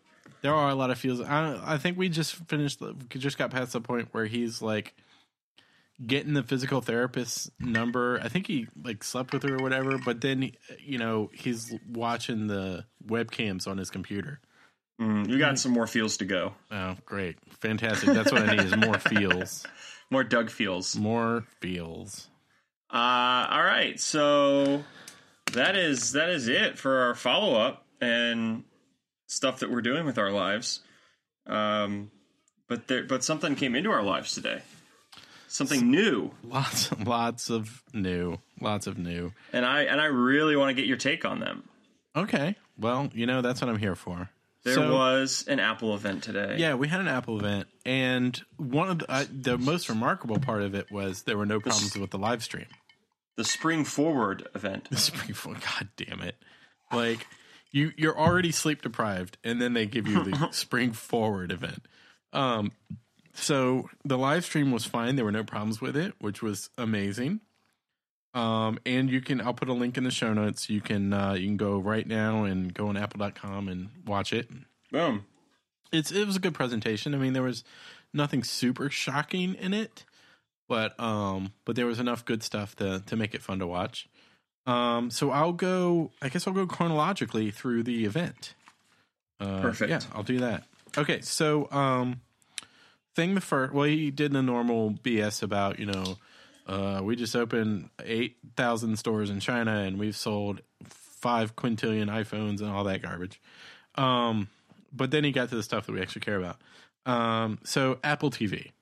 there 0.42 0.54
are 0.54 0.70
a 0.70 0.74
lot 0.74 0.90
of 0.90 0.98
feels. 0.98 1.20
I, 1.20 1.74
I 1.74 1.78
think 1.78 1.96
we 1.96 2.08
just 2.08 2.34
finished, 2.34 2.82
just 3.10 3.38
got 3.38 3.50
past 3.52 3.72
the 3.72 3.80
point 3.80 4.08
where 4.10 4.26
he's 4.26 4.60
like 4.60 4.92
getting 6.04 6.34
the 6.34 6.42
physical 6.42 6.80
therapist 6.80 7.50
number. 7.60 8.20
I 8.22 8.28
think 8.28 8.46
he 8.46 8.66
like 8.82 9.04
slept 9.04 9.32
with 9.32 9.42
her 9.44 9.56
or 9.56 9.62
whatever, 9.62 9.98
but 9.98 10.20
then, 10.20 10.52
you 10.80 10.98
know, 10.98 11.30
he's 11.32 11.74
watching 11.88 12.46
the 12.46 12.84
webcams 13.06 13.66
on 13.66 13.78
his 13.78 13.90
computer. 13.90 14.40
Mm, 15.00 15.28
you 15.28 15.38
got 15.38 15.58
some 15.58 15.72
more 15.72 15.86
feels 15.86 16.18
to 16.18 16.24
go 16.24 16.52
Oh, 16.70 16.96
great. 17.06 17.36
Fantastic. 17.60 18.10
That's 18.10 18.30
what 18.30 18.48
I 18.48 18.56
need 18.56 18.64
is 18.66 18.76
more 18.76 18.98
feels. 18.98 19.66
more 20.10 20.22
doug 20.22 20.50
feels 20.50 20.94
More 20.96 21.44
feels. 21.60 22.28
Uh, 22.92 23.46
all 23.50 23.62
right, 23.64 23.98
so 23.98 24.84
that 25.52 25.76
is 25.76 26.12
that 26.12 26.28
is 26.28 26.48
it 26.48 26.78
for 26.78 26.98
our 27.04 27.14
follow 27.14 27.58
up 27.58 27.86
and 28.02 28.64
stuff 29.28 29.60
that 29.60 29.70
we're 29.70 29.80
doing 29.80 30.04
with 30.04 30.18
our 30.18 30.30
lives. 30.30 30.80
Um, 31.46 32.10
but 32.68 32.88
there, 32.88 33.04
but 33.04 33.24
something 33.24 33.54
came 33.54 33.74
into 33.74 33.90
our 33.90 34.02
lives 34.02 34.34
today, 34.34 34.60
something 35.52 35.90
new, 35.90 36.30
Lots, 36.44 36.90
lots 37.04 37.50
of 37.50 37.82
new. 37.92 38.38
Lots 38.60 38.86
of 38.86 38.98
new. 38.98 39.32
and 39.52 39.64
I 39.66 39.82
and 39.82 40.00
I 40.00 40.06
really 40.06 40.56
want 40.56 40.70
to 40.70 40.74
get 40.74 40.86
your 40.86 40.96
take 40.96 41.24
on 41.24 41.40
them. 41.40 41.68
Okay. 42.14 42.56
Well, 42.78 43.10
you 43.14 43.26
know, 43.26 43.42
that's 43.42 43.60
what 43.60 43.68
I'm 43.70 43.78
here 43.78 43.94
for. 43.94 44.30
There 44.64 44.74
So- 44.74 44.92
was 44.92 45.44
an 45.48 45.58
Apple 45.60 45.94
event 45.94 46.22
today. 46.22 46.56
Yeah, 46.58 46.74
we 46.74 46.86
had 46.88 47.00
an 47.00 47.08
Apple 47.08 47.38
event, 47.38 47.66
and 47.84 48.40
one 48.58 48.90
of 48.90 48.98
the, 49.00 49.10
uh, 49.10 49.24
the 49.30 49.58
most 49.58 49.88
remarkable 49.88 50.38
part 50.38 50.62
of 50.62 50.74
it 50.74 50.90
was 50.90 51.22
there 51.24 51.36
were 51.36 51.46
no 51.46 51.58
problems 51.58 51.96
with 51.96 52.10
the 52.10 52.18
live 52.18 52.42
stream. 52.44 52.66
the 53.36 53.44
Spring 53.44 53.84
Forward 53.84 54.46
event. 54.54 54.88
The 54.90 54.96
spring 54.98 55.34
Forward, 55.34 55.62
God 55.78 55.88
damn 55.96 56.20
it! 56.22 56.36
Like 56.92 57.26
you, 57.72 57.90
you're 57.96 58.16
already 58.18 58.52
sleep 58.52 58.82
deprived, 58.82 59.36
and 59.42 59.60
then 59.60 59.72
they 59.72 59.86
give 59.86 60.06
you 60.06 60.22
the 60.22 60.48
Spring 60.52 60.92
Forward 60.92 61.50
event. 61.50 61.86
Um, 62.32 62.70
so 63.32 63.88
the 64.04 64.18
live 64.18 64.44
stream 64.44 64.70
was 64.72 64.84
fine. 64.84 65.16
There 65.16 65.24
were 65.24 65.32
no 65.32 65.44
problems 65.44 65.80
with 65.80 65.96
it, 65.96 66.14
which 66.18 66.42
was 66.42 66.70
amazing. 66.76 67.40
Um, 68.34 68.78
and 68.86 69.10
you 69.10 69.20
can 69.20 69.40
I'll 69.40 69.54
put 69.54 69.68
a 69.68 69.74
link 69.74 69.98
in 69.98 70.04
the 70.04 70.10
show 70.10 70.32
notes. 70.32 70.70
You 70.70 70.80
can 70.80 71.12
uh, 71.12 71.34
you 71.34 71.46
can 71.46 71.56
go 71.56 71.78
right 71.78 72.06
now 72.06 72.44
and 72.44 72.72
go 72.72 72.88
on 72.88 72.96
apple.com 72.96 73.68
and 73.68 73.90
watch 74.06 74.32
it. 74.32 74.48
Boom. 74.90 75.26
It's 75.92 76.10
it 76.10 76.26
was 76.26 76.36
a 76.36 76.40
good 76.40 76.54
presentation. 76.54 77.14
I 77.14 77.18
mean, 77.18 77.34
there 77.34 77.42
was 77.42 77.64
nothing 78.14 78.42
super 78.42 78.88
shocking 78.90 79.54
in 79.54 79.74
it, 79.74 80.04
but 80.68 80.98
um 80.98 81.52
but 81.64 81.76
there 81.76 81.86
was 81.86 81.98
enough 81.98 82.24
good 82.24 82.42
stuff 82.42 82.74
to 82.76 83.02
to 83.06 83.16
make 83.16 83.34
it 83.34 83.42
fun 83.42 83.58
to 83.58 83.66
watch. 83.66 84.08
Um 84.66 85.10
so 85.10 85.30
I'll 85.30 85.52
go 85.52 86.10
I 86.22 86.30
guess 86.30 86.46
I'll 86.46 86.54
go 86.54 86.66
chronologically 86.66 87.50
through 87.50 87.82
the 87.82 88.04
event. 88.06 88.54
Uh, 89.40 89.60
Perfect. 89.60 89.90
Yeah, 89.90 90.00
I'll 90.14 90.22
do 90.22 90.38
that. 90.38 90.64
Okay, 90.96 91.20
so 91.20 91.70
um 91.70 92.20
thing 93.14 93.34
the 93.34 93.40
first 93.40 93.72
well 93.72 93.84
he 93.84 94.10
did 94.10 94.32
the 94.32 94.42
normal 94.42 94.92
BS 94.92 95.42
about, 95.42 95.78
you 95.78 95.86
know, 95.86 96.16
uh 96.66 97.00
we 97.02 97.16
just 97.16 97.36
opened 97.36 97.90
8,000 98.04 98.96
stores 98.98 99.30
in 99.30 99.40
China 99.40 99.78
and 99.78 99.98
we've 99.98 100.16
sold 100.16 100.60
5 100.84 101.56
quintillion 101.56 102.08
iPhones 102.08 102.60
and 102.60 102.70
all 102.70 102.84
that 102.84 103.02
garbage. 103.02 103.40
Um 103.94 104.48
but 104.92 105.10
then 105.10 105.24
he 105.24 105.32
got 105.32 105.48
to 105.48 105.56
the 105.56 105.62
stuff 105.62 105.86
that 105.86 105.92
we 105.92 106.00
actually 106.00 106.22
care 106.22 106.38
about. 106.38 106.60
Um 107.06 107.58
so 107.64 107.98
Apple 108.02 108.30
TV 108.30 108.72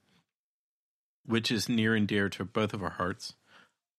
which 1.31 1.51
is 1.51 1.69
near 1.69 1.95
and 1.95 2.09
dear 2.09 2.29
to 2.29 2.45
both 2.45 2.75
of 2.75 2.83
our 2.83 2.91
hearts. 2.91 3.35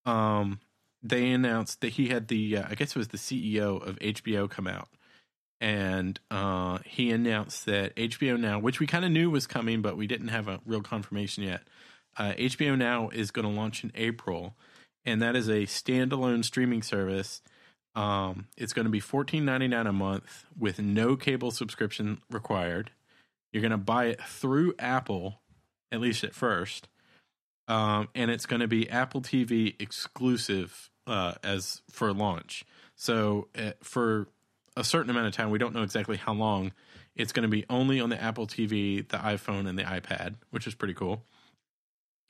Um, 0.05 0.59
they 1.01 1.31
announced 1.31 1.81
that 1.81 1.93
he 1.93 2.09
had 2.09 2.27
the, 2.27 2.57
uh, 2.57 2.63
I 2.69 2.75
guess 2.75 2.91
it 2.91 2.97
was 2.97 3.07
the 3.09 3.17
CEO 3.17 3.85
of 3.85 3.97
HBO 3.99 4.49
come 4.49 4.67
out, 4.67 4.89
and 5.61 6.19
uh, 6.29 6.79
he 6.85 7.11
announced 7.11 7.65
that 7.67 7.95
HBO 7.95 8.37
Now, 8.37 8.59
which 8.59 8.81
we 8.81 8.87
kind 8.87 9.05
of 9.05 9.11
knew 9.11 9.29
was 9.29 9.47
coming, 9.47 9.81
but 9.81 9.95
we 9.95 10.07
didn't 10.07 10.29
have 10.29 10.49
a 10.49 10.59
real 10.65 10.81
confirmation 10.81 11.43
yet. 11.43 11.61
Uh, 12.17 12.33
HBO 12.33 12.77
Now 12.77 13.09
is 13.09 13.31
going 13.31 13.47
to 13.47 13.53
launch 13.53 13.85
in 13.85 13.93
April, 13.95 14.55
and 15.05 15.21
that 15.21 15.37
is 15.37 15.47
a 15.47 15.61
standalone 15.61 16.43
streaming 16.43 16.81
service. 16.81 17.41
Um, 17.95 18.47
it's 18.57 18.73
going 18.73 18.85
to 18.85 18.91
be 18.91 18.99
fourteen 18.99 19.45
ninety 19.45 19.69
nine 19.69 19.87
a 19.87 19.93
month 19.93 20.45
with 20.57 20.79
no 20.79 21.15
cable 21.15 21.51
subscription 21.51 22.21
required. 22.29 22.91
You're 23.53 23.61
going 23.61 23.71
to 23.71 23.77
buy 23.77 24.05
it 24.07 24.21
through 24.21 24.73
Apple, 24.79 25.41
at 25.91 26.01
least 26.01 26.23
at 26.25 26.33
first 26.33 26.89
um, 27.71 28.09
and 28.13 28.29
it's 28.29 28.45
going 28.45 28.59
to 28.59 28.67
be 28.67 28.89
Apple 28.89 29.21
TV 29.21 29.75
exclusive 29.79 30.89
uh, 31.07 31.35
as 31.41 31.81
for 31.89 32.13
launch. 32.13 32.65
So 32.95 33.47
uh, 33.57 33.71
for 33.81 34.27
a 34.75 34.83
certain 34.83 35.09
amount 35.09 35.27
of 35.27 35.33
time, 35.33 35.49
we 35.49 35.59
don't 35.59 35.73
know 35.73 35.83
exactly 35.83 36.17
how 36.17 36.33
long. 36.33 36.71
It's 37.15 37.33
going 37.33 37.43
to 37.43 37.49
be 37.49 37.65
only 37.69 37.99
on 37.99 38.09
the 38.09 38.21
Apple 38.21 38.47
TV, 38.47 39.07
the 39.07 39.17
iPhone, 39.17 39.67
and 39.67 39.77
the 39.77 39.83
iPad, 39.83 40.35
which 40.51 40.65
is 40.65 40.73
pretty 40.75 40.93
cool. 40.93 41.23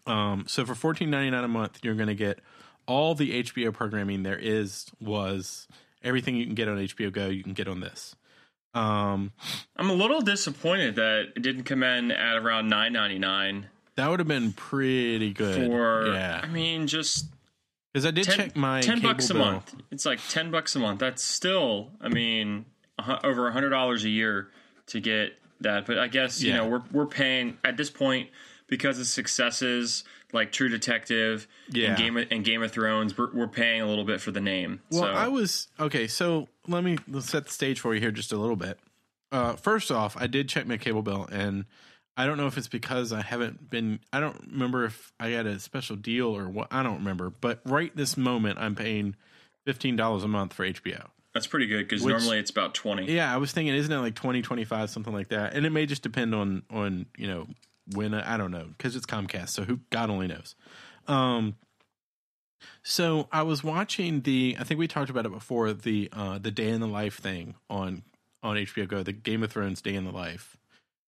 Um, 0.08 0.46
so 0.48 0.66
for 0.66 0.74
fourteen 0.74 1.12
ninety 1.12 1.30
nine 1.30 1.44
a 1.44 1.48
month, 1.48 1.80
you're 1.84 1.96
going 1.96 2.08
to 2.08 2.16
get 2.16 2.40
all 2.88 3.14
the 3.14 3.44
HBO 3.44 3.72
programming 3.72 4.24
there 4.24 4.40
is 4.40 4.88
was 5.00 5.68
everything 6.04 6.36
you 6.36 6.46
can 6.46 6.56
get 6.56 6.68
on 6.68 6.78
HBO 6.78 7.12
Go. 7.12 7.28
You 7.28 7.44
can 7.44 7.54
get 7.54 7.68
on 7.68 7.80
this. 7.80 8.16
Um, 8.74 9.34
I'm 9.76 9.90
a 9.90 9.94
little 9.94 10.22
disappointed 10.22 10.96
that 10.96 11.34
it 11.36 11.42
didn't 11.44 11.66
come 11.66 11.84
in 11.84 12.10
at 12.12 12.38
around 12.38 12.70
nine 12.70 12.94
ninety 12.94 13.20
nine 13.20 13.68
that 13.96 14.10
would 14.10 14.20
have 14.20 14.28
been 14.28 14.54
pretty 14.54 15.34
good. 15.34 15.68
for. 15.68 16.08
yeah, 16.08 16.42
I 16.44 16.48
mean, 16.48 16.88
just 16.88 17.28
because 17.92 18.06
I 18.06 18.12
did 18.12 18.26
10, 18.26 18.36
check 18.36 18.56
my 18.56 18.82
10 18.82 18.98
cable 18.98 19.10
bucks 19.14 19.30
a 19.30 19.34
bill. 19.34 19.46
month. 19.46 19.76
It's 19.92 20.06
like 20.06 20.20
10 20.30 20.52
bucks 20.52 20.76
a 20.76 20.80
month. 20.80 21.00
That's 21.00 21.24
still, 21.24 21.90
I 22.00 22.10
mean, 22.10 22.66
over 23.24 23.48
a 23.48 23.54
$100 23.54 24.04
a 24.04 24.10
year 24.10 24.50
to 24.88 25.00
get 25.00 25.34
that. 25.62 25.86
But 25.86 25.98
I 26.00 26.08
guess, 26.08 26.42
you 26.42 26.52
Yeah. 26.52 26.58
know, 26.58 26.68
we're, 26.68 26.84
we're 26.92 27.06
paying 27.06 27.58
at 27.64 27.78
this 27.78 27.90
point 27.90 28.30
because 28.68 29.00
of 29.00 29.08
successes 29.08 30.04
like 30.34 30.52
True 30.54 30.70
Detective 30.70 31.48
Yeah. 31.70 31.90
and, 31.90 31.98
Game 31.98 32.18
of, 32.18 32.28
and 32.32 32.46
Game 32.46 32.64
of 32.64 32.72
Thrones, 32.72 33.18
we're, 33.18 33.32
we're 33.34 33.48
paying 33.48 33.82
a 33.82 33.86
little 33.88 34.06
bit 34.06 34.22
for 34.22 34.32
the 34.32 34.40
name. 34.40 34.82
Well, 34.92 35.02
so, 35.02 35.08
I 35.08 35.28
was 35.28 35.68
okay. 35.80 36.08
So 36.08 36.48
let 36.68 36.84
me 36.84 36.98
set 37.20 37.46
the 37.46 37.52
stage 37.52 37.80
for 37.82 37.94
you 37.94 38.00
here 38.00 38.12
just 38.12 38.32
a 38.32 38.38
little 38.38 38.56
bit. 38.56 38.80
Uh, 39.34 39.56
first 39.58 39.92
off, 39.92 40.16
I 40.18 40.28
did 40.28 40.48
check 40.50 40.66
my 40.68 40.78
cable 40.78 41.02
bill, 41.02 41.28
and 41.32 41.66
I 42.18 42.26
don't 42.26 42.38
know 42.38 42.48
if 42.48 42.58
it's 42.58 42.68
because 42.68 43.14
I 43.14 43.22
haven't 43.22 43.70
been. 43.70 44.00
I 44.12 44.20
don't 44.20 44.40
remember 44.52 44.86
if 44.86 45.14
I 45.20 45.30
had 45.30 45.46
a 45.46 45.60
special 45.60 45.96
deal 45.96 46.36
or 46.36 46.50
what. 46.50 46.68
I 46.72 46.84
don't 46.84 46.98
remember. 46.98 47.30
But 47.30 47.62
right 47.66 47.96
this 47.96 48.18
moment, 48.18 48.60
I'm 48.60 48.76
paying 48.76 49.16
fifteen 49.66 49.96
dollars 49.96 50.24
a 50.24 50.28
month 50.28 50.54
for 50.54 50.66
HBO. 50.66 51.08
that's 51.34 51.48
pretty 51.48 51.68
good 51.68 51.88
because 51.88 52.06
normally 52.06 52.38
it's 52.38 52.52
about 52.52 52.74
20 52.74 53.06
Yeah, 53.12 53.34
I 53.34 53.38
was 53.38 53.54
thinking, 53.54 53.74
isn't 53.74 53.92
it 53.92 53.98
like 54.00 54.16
20, 54.16 54.42
25, 54.42 54.90
something 54.90 55.14
like 55.14 55.30
that? 55.30 55.54
And 55.54 55.66
it 55.66 55.70
may 55.70 55.86
just 55.86 56.04
depend 56.04 56.36
on 56.36 56.64
on 56.70 57.06
you 57.18 57.28
know 57.28 57.48
when 57.96 58.14
I, 58.14 58.34
I 58.34 58.38
don't 58.38 58.52
know 58.52 58.68
because 58.78 58.96
it's 58.96 59.06
Comcast, 59.06 59.50
so 59.50 59.64
who 59.64 59.80
God 59.90 60.10
only 60.10 60.28
knows. 60.28 60.56
Um, 61.08 61.56
so 62.84 63.28
I 63.32 63.44
was 63.44 63.64
watching 63.64 64.22
the. 64.22 64.56
I 64.60 64.64
think 64.64 64.80
we 64.80 64.88
talked 64.88 65.10
about 65.10 65.26
it 65.26 65.32
before 65.32 65.72
the 65.74 66.10
uh 66.14 66.38
the 66.40 66.52
Day 66.52 66.70
in 66.70 66.82
the 66.82 66.88
Life 66.88 67.18
thing 67.18 67.56
on 67.70 68.04
on 68.44 68.58
HBO 68.58 68.88
Go, 68.88 69.04
the 69.04 69.14
Game 69.14 69.44
of 69.44 69.52
Thrones 69.52 69.82
Day 69.82 69.96
in 69.96 70.04
the 70.04 70.12
Life, 70.12 70.58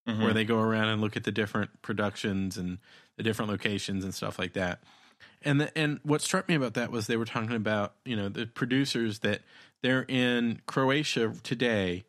Mhm. 0.08 0.22
where 0.24 0.34
they 0.34 0.44
go 0.46 0.60
around 0.60 0.90
and 0.90 1.02
look 1.02 1.16
at 1.16 1.24
the 1.24 1.32
different 1.32 1.82
productions 1.82 2.58
and 2.58 2.80
the 3.16 3.24
different 3.24 3.50
locations 3.50 4.04
and 4.04 4.14
stuff 4.14 4.38
like 4.38 4.54
that. 4.54 4.84
And 5.42 5.62
the, 5.62 5.78
and 5.78 6.00
what 6.04 6.22
struck 6.22 6.48
me 6.50 6.56
about 6.56 6.74
that 6.74 6.92
was 6.92 7.08
they 7.08 7.18
were 7.18 7.26
talking 7.26 7.56
about 7.56 7.94
you 8.06 8.16
know 8.16 8.28
the 8.30 8.46
producers 8.46 9.20
that 9.20 9.42
they're 9.82 10.06
in 10.08 10.62
Croatia 10.66 11.34
today. 11.44 12.04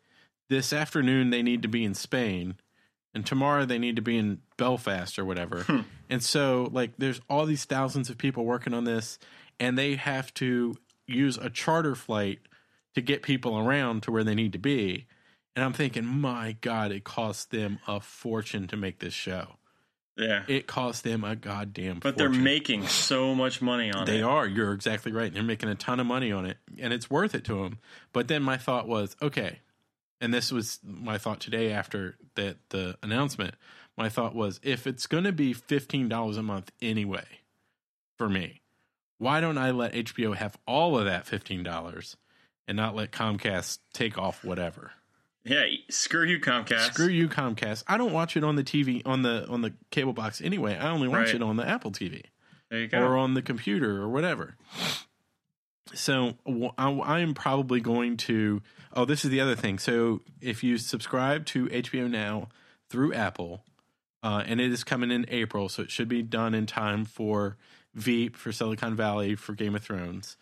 This 0.49 0.71
afternoon 0.73 1.29
they 1.29 1.41
need 1.41 1.61
to 1.63 1.67
be 1.67 1.83
in 1.85 1.93
Spain, 1.95 2.55
and 3.13 3.25
tomorrow 3.25 3.65
they 3.65 3.79
need 3.79 3.95
to 3.95 4.01
be 4.01 4.17
in 4.17 4.41
Belfast 4.57 5.17
or 5.17 5.25
whatever. 5.25 5.65
and 6.09 6.21
so 6.23 6.69
like 6.71 6.91
there's 6.97 7.21
all 7.29 7.45
these 7.45 7.65
thousands 7.65 8.09
of 8.09 8.17
people 8.17 8.45
working 8.45 8.73
on 8.73 8.83
this, 8.83 9.17
and 9.59 9.77
they 9.77 9.95
have 9.95 10.33
to 10.35 10.75
use 11.07 11.37
a 11.37 11.49
charter 11.49 11.95
flight 11.95 12.39
to 12.93 13.01
get 13.01 13.21
people 13.21 13.57
around 13.57 14.03
to 14.03 14.11
where 14.11 14.23
they 14.23 14.35
need 14.35 14.51
to 14.53 14.59
be. 14.59 15.05
And 15.55 15.63
I'm 15.63 15.73
thinking, 15.73 16.05
my 16.05 16.55
God, 16.61 16.91
it 16.91 17.03
costs 17.03 17.45
them 17.45 17.79
a 17.87 17.99
fortune 18.01 18.67
to 18.67 18.75
make 18.77 18.99
this 18.99 19.13
show. 19.13 19.55
yeah. 20.17 20.43
It 20.47 20.67
costs 20.67 21.01
them 21.01 21.23
a 21.23 21.35
goddamn 21.35 21.99
But 21.99 22.15
fortune. 22.17 22.31
they're 22.33 22.41
making 22.41 22.87
so 22.87 23.33
much 23.33 23.61
money 23.61 23.91
on 23.91 24.05
They 24.05 24.15
it. 24.15 24.17
They 24.17 24.21
are. 24.23 24.45
You're 24.47 24.73
exactly 24.73 25.11
right. 25.13 25.33
They're 25.33 25.43
making 25.43 25.69
a 25.69 25.75
ton 25.75 25.99
of 25.99 26.07
money 26.07 26.31
on 26.31 26.45
it, 26.45 26.57
and 26.77 26.91
it's 26.93 27.09
worth 27.09 27.33
it 27.35 27.45
to 27.45 27.63
them. 27.63 27.79
But 28.13 28.27
then 28.27 28.43
my 28.43 28.57
thought 28.57 28.87
was, 28.87 29.15
okay, 29.21 29.59
and 30.21 30.33
this 30.33 30.51
was 30.51 30.79
my 30.83 31.17
thought 31.17 31.39
today 31.39 31.71
after 31.71 32.15
that 32.35 32.57
the 32.69 32.97
announcement. 33.01 33.55
My 33.97 34.09
thought 34.09 34.35
was, 34.35 34.59
if 34.61 34.87
it's 34.87 35.07
going 35.07 35.23
to 35.23 35.31
be 35.31 35.53
fifteen 35.53 36.09
dollars 36.09 36.35
a 36.37 36.43
month 36.43 36.69
anyway, 36.81 37.25
for 38.17 38.27
me, 38.27 38.61
why 39.19 39.39
don't 39.39 39.57
I 39.57 39.71
let 39.71 39.93
HBO 39.93 40.35
have 40.35 40.57
all 40.67 40.97
of 40.99 41.05
that 41.05 41.25
fifteen 41.25 41.63
dollars 41.63 42.17
and 42.67 42.75
not 42.75 42.93
let 42.95 43.11
Comcast 43.11 43.79
take 43.93 44.17
off 44.17 44.43
whatever? 44.43 44.91
Yeah, 45.45 45.65
screw 45.91 46.25
you, 46.25 46.39
Comcast. 46.39 46.93
Screw 46.93 47.07
you, 47.07 47.29
Comcast. 47.29 47.83
I 47.87 47.97
don't 47.97 48.11
watch 48.13 48.35
it 48.35 48.43
on 48.43 48.55
the 48.55 48.63
TV 48.63 49.01
on 49.05 49.21
the 49.21 49.47
on 49.47 49.61
the 49.61 49.73
cable 49.91 50.11
box 50.13 50.41
anyway. 50.41 50.75
I 50.75 50.89
only 50.89 51.07
watch 51.07 51.27
Right. 51.27 51.35
it 51.35 51.43
on 51.43 51.55
the 51.55 51.67
Apple 51.67 51.91
TV 51.91 52.23
There 52.71 52.79
you 52.79 52.87
go. 52.87 52.99
or 52.99 53.15
on 53.15 53.35
the 53.35 53.43
computer 53.43 54.01
or 54.01 54.09
whatever. 54.09 54.55
So 55.93 56.33
I, 56.77 56.89
I 56.89 57.19
am 57.19 57.33
probably 57.33 57.79
going 57.79 58.17
to. 58.17 58.61
Oh, 58.93 59.05
this 59.05 59.23
is 59.23 59.31
the 59.31 59.39
other 59.39 59.55
thing. 59.55 59.77
So 59.77 60.21
if 60.41 60.63
you 60.63 60.77
subscribe 60.77 61.45
to 61.47 61.67
HBO 61.67 62.09
Now 62.09 62.49
through 62.89 63.13
Apple, 63.13 63.63
uh, 64.23 64.43
and 64.47 64.59
it 64.59 64.71
is 64.71 64.83
coming 64.83 65.11
in 65.11 65.25
April, 65.29 65.69
so 65.69 65.83
it 65.83 65.91
should 65.91 66.07
be 66.07 66.23
done 66.23 66.55
in 66.55 66.65
time 66.65 67.05
for 67.05 67.57
Veep, 67.93 68.35
for 68.35 68.51
Silicon 68.51 68.95
Valley, 68.95 69.35
for 69.35 69.53
Game 69.53 69.75
of 69.75 69.83
Thrones. 69.83 70.37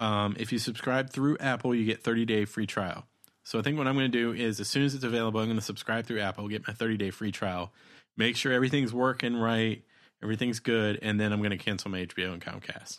Um, 0.00 0.34
if 0.38 0.52
you 0.52 0.58
subscribe 0.58 1.10
through 1.10 1.38
Apple, 1.38 1.72
you 1.74 1.84
get 1.84 2.02
30 2.02 2.24
day 2.24 2.44
free 2.44 2.66
trial. 2.66 3.06
So 3.44 3.58
I 3.58 3.62
think 3.62 3.76
what 3.78 3.86
I'm 3.86 3.94
going 3.94 4.10
to 4.10 4.18
do 4.18 4.32
is, 4.32 4.58
as 4.58 4.68
soon 4.68 4.84
as 4.84 4.94
it's 4.94 5.04
available, 5.04 5.38
I'm 5.40 5.46
going 5.46 5.58
to 5.58 5.64
subscribe 5.64 6.06
through 6.06 6.20
Apple, 6.20 6.48
get 6.48 6.66
my 6.66 6.72
30 6.74 6.96
day 6.96 7.10
free 7.10 7.30
trial, 7.30 7.72
make 8.16 8.36
sure 8.36 8.52
everything's 8.52 8.92
working 8.92 9.36
right, 9.36 9.82
everything's 10.22 10.60
good, 10.60 10.98
and 11.02 11.20
then 11.20 11.32
I'm 11.32 11.40
going 11.40 11.50
to 11.50 11.58
cancel 11.58 11.90
my 11.90 12.06
HBO 12.06 12.32
and 12.32 12.42
Comcast. 12.42 12.98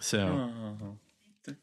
So 0.00 0.50
Oh, 0.50 0.96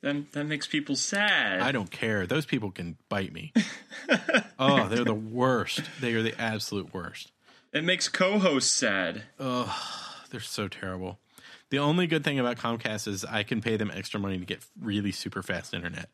that, 0.02 0.32
that 0.34 0.44
makes 0.46 0.68
people 0.68 0.96
sad. 0.96 1.62
I 1.62 1.72
don't 1.72 1.92
care. 1.92 2.26
Those 2.28 2.46
people 2.46 2.72
can 2.72 2.98
bite 3.08 3.32
me. 3.32 3.54
oh, 4.60 4.88
they're 4.88 5.06
the 5.06 5.14
worst. 5.14 5.82
They 6.02 6.14
are 6.14 6.22
the 6.22 6.40
absolute 6.40 6.94
worst. 6.94 7.32
it 7.72 7.84
makes 7.84 8.08
co-hosts 8.10 8.74
sad. 8.74 9.24
Oh, 9.40 9.74
they're 10.32 10.40
so 10.40 10.68
terrible. 10.68 11.20
The 11.70 11.80
only 11.80 12.08
good 12.08 12.24
thing 12.24 12.40
about 12.40 12.58
Comcast 12.58 13.08
is 13.08 13.24
I 13.24 13.44
can 13.44 13.62
pay 13.62 13.78
them 13.78 13.92
extra 13.94 14.20
money 14.20 14.40
to 14.40 14.46
get 14.46 14.60
really 14.82 15.12
super 15.12 15.44
fast 15.44 15.74
internet. 15.74 16.10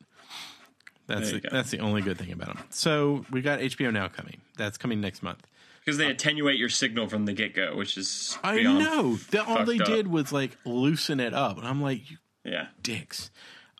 That's 1.07 1.31
the, 1.31 1.39
go. 1.39 1.49
that's 1.51 1.71
the 1.71 1.79
only 1.79 2.01
good 2.01 2.17
thing 2.17 2.31
about 2.31 2.55
them. 2.55 2.65
So 2.69 3.25
we 3.31 3.41
got 3.41 3.59
HBO 3.59 3.93
Now 3.93 4.07
coming. 4.07 4.41
That's 4.57 4.77
coming 4.77 5.01
next 5.01 5.21
month. 5.21 5.45
Because 5.83 5.99
they 5.99 6.09
attenuate 6.09 6.57
your 6.57 6.69
signal 6.69 7.07
from 7.07 7.25
the 7.25 7.33
get 7.33 7.53
go, 7.53 7.75
which 7.75 7.95
is 7.95 8.39
I 8.43 8.63
know. 8.63 9.17
The, 9.29 9.45
all 9.45 9.65
they 9.65 9.79
up. 9.79 9.85
did 9.85 10.07
was 10.07 10.31
like 10.33 10.57
loosen 10.65 11.19
it 11.19 11.33
up, 11.33 11.57
and 11.59 11.67
I'm 11.67 11.79
like, 11.79 12.09
you 12.09 12.17
Yeah, 12.43 12.67
dicks. 12.81 13.29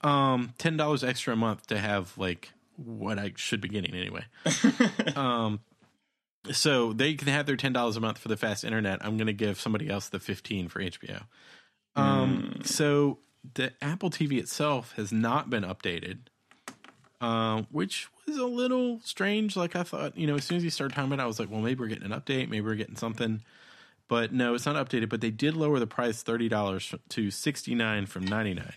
Um, 0.04 0.54
ten 0.60 0.78
dollars 0.78 1.04
extra 1.04 1.34
a 1.34 1.36
month 1.36 1.66
to 1.68 1.80
have 1.80 2.16
like 2.16 2.52
what 2.76 3.18
I 3.18 3.34
should 3.38 3.60
be 3.60 3.70
getting 3.70 3.96
anyway. 3.96 4.24
um, 5.16 5.62
so 6.52 6.94
they 6.94 7.16
can 7.16 7.28
have 7.28 7.48
their 7.48 7.56
ten 7.56 7.74
dollars 7.74 7.98
a 7.98 8.02
month 8.02 8.20
for 8.20 8.28
the 8.28 8.38
fast 8.38 8.64
internet. 8.64 9.04
I'm 9.04 9.18
going 9.18 9.26
to 9.28 9.34
give 9.34 9.60
somebody 9.60 9.90
else 9.90 10.10
the 10.10 10.20
fifteen 10.20 10.68
for 10.68 10.82
HBO. 10.82 11.24
Um, 11.96 12.60
so 12.64 13.20
the 13.54 13.74
Apple 13.82 14.10
TV 14.10 14.38
itself 14.38 14.94
has 14.98 15.12
not 15.12 15.50
been 15.50 15.64
updated, 15.64 16.20
um, 17.26 17.68
which 17.72 18.08
was 18.28 18.38
a 18.38 18.46
little 18.46 19.00
strange. 19.04 19.56
Like 19.56 19.76
I 19.76 19.84
thought, 19.84 20.16
you 20.16 20.28
know, 20.28 20.36
as 20.36 20.44
soon 20.44 20.58
as 20.58 20.64
you 20.64 20.70
started 20.70 20.94
talking 20.94 21.12
about 21.12 21.22
it, 21.22 21.26
I 21.26 21.28
was 21.28 21.40
like, 21.40 21.50
well, 21.50 21.62
maybe 21.62 21.80
we're 21.80 21.88
getting 21.88 22.12
an 22.12 22.20
update, 22.20 22.50
maybe 22.50 22.62
we're 22.62 22.76
getting 22.76 22.96
something. 22.96 23.42
But 24.08 24.32
no, 24.32 24.54
it's 24.54 24.68
not 24.68 24.76
updated. 24.76 25.10
But 25.10 25.22
they 25.22 25.32
did 25.32 25.56
lower 25.56 25.80
the 25.80 25.88
price 25.88 26.22
thirty 26.22 26.48
dollars 26.48 26.94
to 27.10 27.32
sixty 27.32 27.74
nine 27.74 28.06
from 28.06 28.26
ninety 28.26 28.54
nine. 28.54 28.76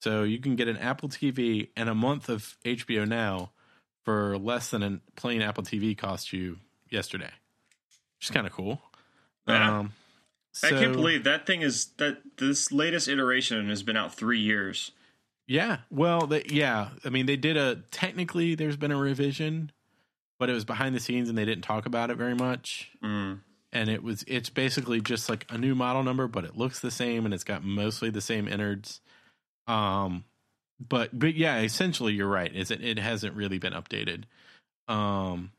So 0.00 0.22
you 0.22 0.38
can 0.38 0.56
get 0.56 0.68
an 0.68 0.78
Apple 0.78 1.10
TV 1.10 1.68
and 1.76 1.90
a 1.90 1.94
month 1.94 2.30
of 2.30 2.56
HBO 2.64 3.06
Now 3.06 3.50
for 4.04 4.38
less 4.38 4.70
than 4.70 4.82
a 4.82 5.00
plain 5.16 5.42
Apple 5.42 5.62
TV 5.62 5.96
cost 5.96 6.32
you 6.32 6.56
yesterday, 6.88 7.30
which 8.18 8.28
is 8.28 8.30
kind 8.30 8.46
of 8.46 8.52
cool. 8.54 8.80
Yeah. 9.46 9.80
Um, 9.80 9.92
I 10.64 10.70
can't 10.70 10.94
believe 10.94 11.24
that 11.24 11.46
thing 11.46 11.60
is 11.60 11.88
that 11.98 12.18
this 12.38 12.72
latest 12.72 13.08
iteration 13.08 13.68
has 13.68 13.82
been 13.82 13.96
out 13.96 14.14
three 14.14 14.40
years. 14.40 14.92
Yeah. 15.46 15.78
Well, 15.90 16.26
they, 16.26 16.44
yeah. 16.48 16.90
I 17.04 17.10
mean, 17.10 17.26
they 17.26 17.36
did 17.36 17.56
a 17.56 17.76
technically. 17.90 18.54
There's 18.54 18.76
been 18.76 18.90
a 18.90 18.96
revision, 18.96 19.70
but 20.38 20.50
it 20.50 20.52
was 20.52 20.64
behind 20.64 20.94
the 20.94 21.00
scenes 21.00 21.28
and 21.28 21.38
they 21.38 21.44
didn't 21.44 21.64
talk 21.64 21.86
about 21.86 22.10
it 22.10 22.16
very 22.16 22.34
much. 22.34 22.90
Mm. 23.02 23.40
And 23.72 23.90
it 23.90 24.02
was 24.02 24.24
it's 24.26 24.50
basically 24.50 25.00
just 25.00 25.28
like 25.28 25.46
a 25.50 25.58
new 25.58 25.74
model 25.74 26.02
number, 26.02 26.26
but 26.26 26.44
it 26.44 26.56
looks 26.56 26.80
the 26.80 26.90
same 26.90 27.24
and 27.24 27.34
it's 27.34 27.44
got 27.44 27.62
mostly 27.62 28.10
the 28.10 28.20
same 28.20 28.48
innards. 28.48 29.00
Um, 29.66 30.24
but 30.80 31.16
but 31.16 31.34
yeah, 31.34 31.60
essentially 31.60 32.14
you're 32.14 32.28
right. 32.28 32.54
Is 32.54 32.70
it 32.70 32.82
it 32.82 32.98
hasn't 32.98 33.34
really 33.34 33.58
been 33.58 33.72
updated. 33.72 34.24
Um, 34.88 35.52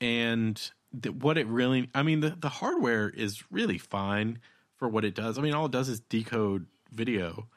and 0.00 0.60
the, 0.92 1.12
what 1.12 1.38
it 1.38 1.46
really, 1.46 1.88
I 1.94 2.02
mean, 2.02 2.20
the 2.20 2.36
the 2.38 2.48
hardware 2.48 3.08
is 3.08 3.42
really 3.50 3.78
fine 3.78 4.38
for 4.76 4.88
what 4.88 5.04
it 5.04 5.14
does. 5.14 5.38
I 5.38 5.42
mean, 5.42 5.54
all 5.54 5.66
it 5.66 5.72
does 5.72 5.88
is 5.88 6.00
decode 6.00 6.66
video 6.92 7.48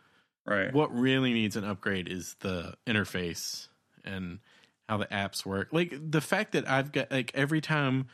Right. 0.45 0.73
what 0.73 0.95
really 0.95 1.33
needs 1.33 1.55
an 1.55 1.63
upgrade 1.63 2.07
is 2.07 2.35
the 2.41 2.75
interface 2.85 3.67
and 4.03 4.39
how 4.87 4.97
the 4.97 5.07
apps 5.07 5.45
work. 5.45 5.69
Like 5.71 5.95
the 5.99 6.21
fact 6.21 6.51
that 6.51 6.69
I've 6.69 6.91
got 6.91 7.11
like 7.11 7.31
every 7.33 7.61
time 7.61 8.07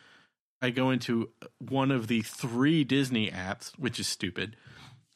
I 0.61 0.69
go 0.69 0.91
into 0.91 1.29
one 1.59 1.91
of 1.91 2.07
the 2.07 2.21
three 2.21 2.83
Disney 2.83 3.29
apps, 3.29 3.77
which 3.77 3.99
is 3.99 4.07
stupid. 4.07 4.55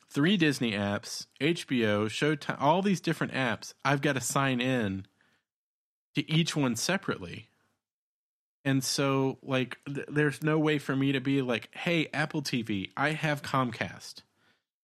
Three 0.10 0.38
Disney 0.38 0.72
apps, 0.72 1.28
HBO, 1.42 2.08
Showtime, 2.08 2.62
all 2.62 2.82
these 2.82 3.02
different 3.02 3.34
apps, 3.34 3.74
I've 3.84 4.02
got 4.02 4.14
to 4.14 4.22
sign 4.22 4.62
in 4.62 5.06
to 6.16 6.30
each 6.32 6.56
one 6.56 6.76
separately. 6.76 7.50
And 8.64 8.84
so 8.84 9.38
like 9.44 9.78
th- 9.86 10.08
there's 10.10 10.42
no 10.42 10.58
way 10.58 10.80
for 10.80 10.96
me 10.96 11.12
to 11.12 11.22
be 11.22 11.42
like, 11.42 11.70
"Hey, 11.76 12.08
Apple 12.14 12.42
TV, 12.42 12.92
I 12.98 13.12
have 13.12 13.42
Comcast." 13.42 14.24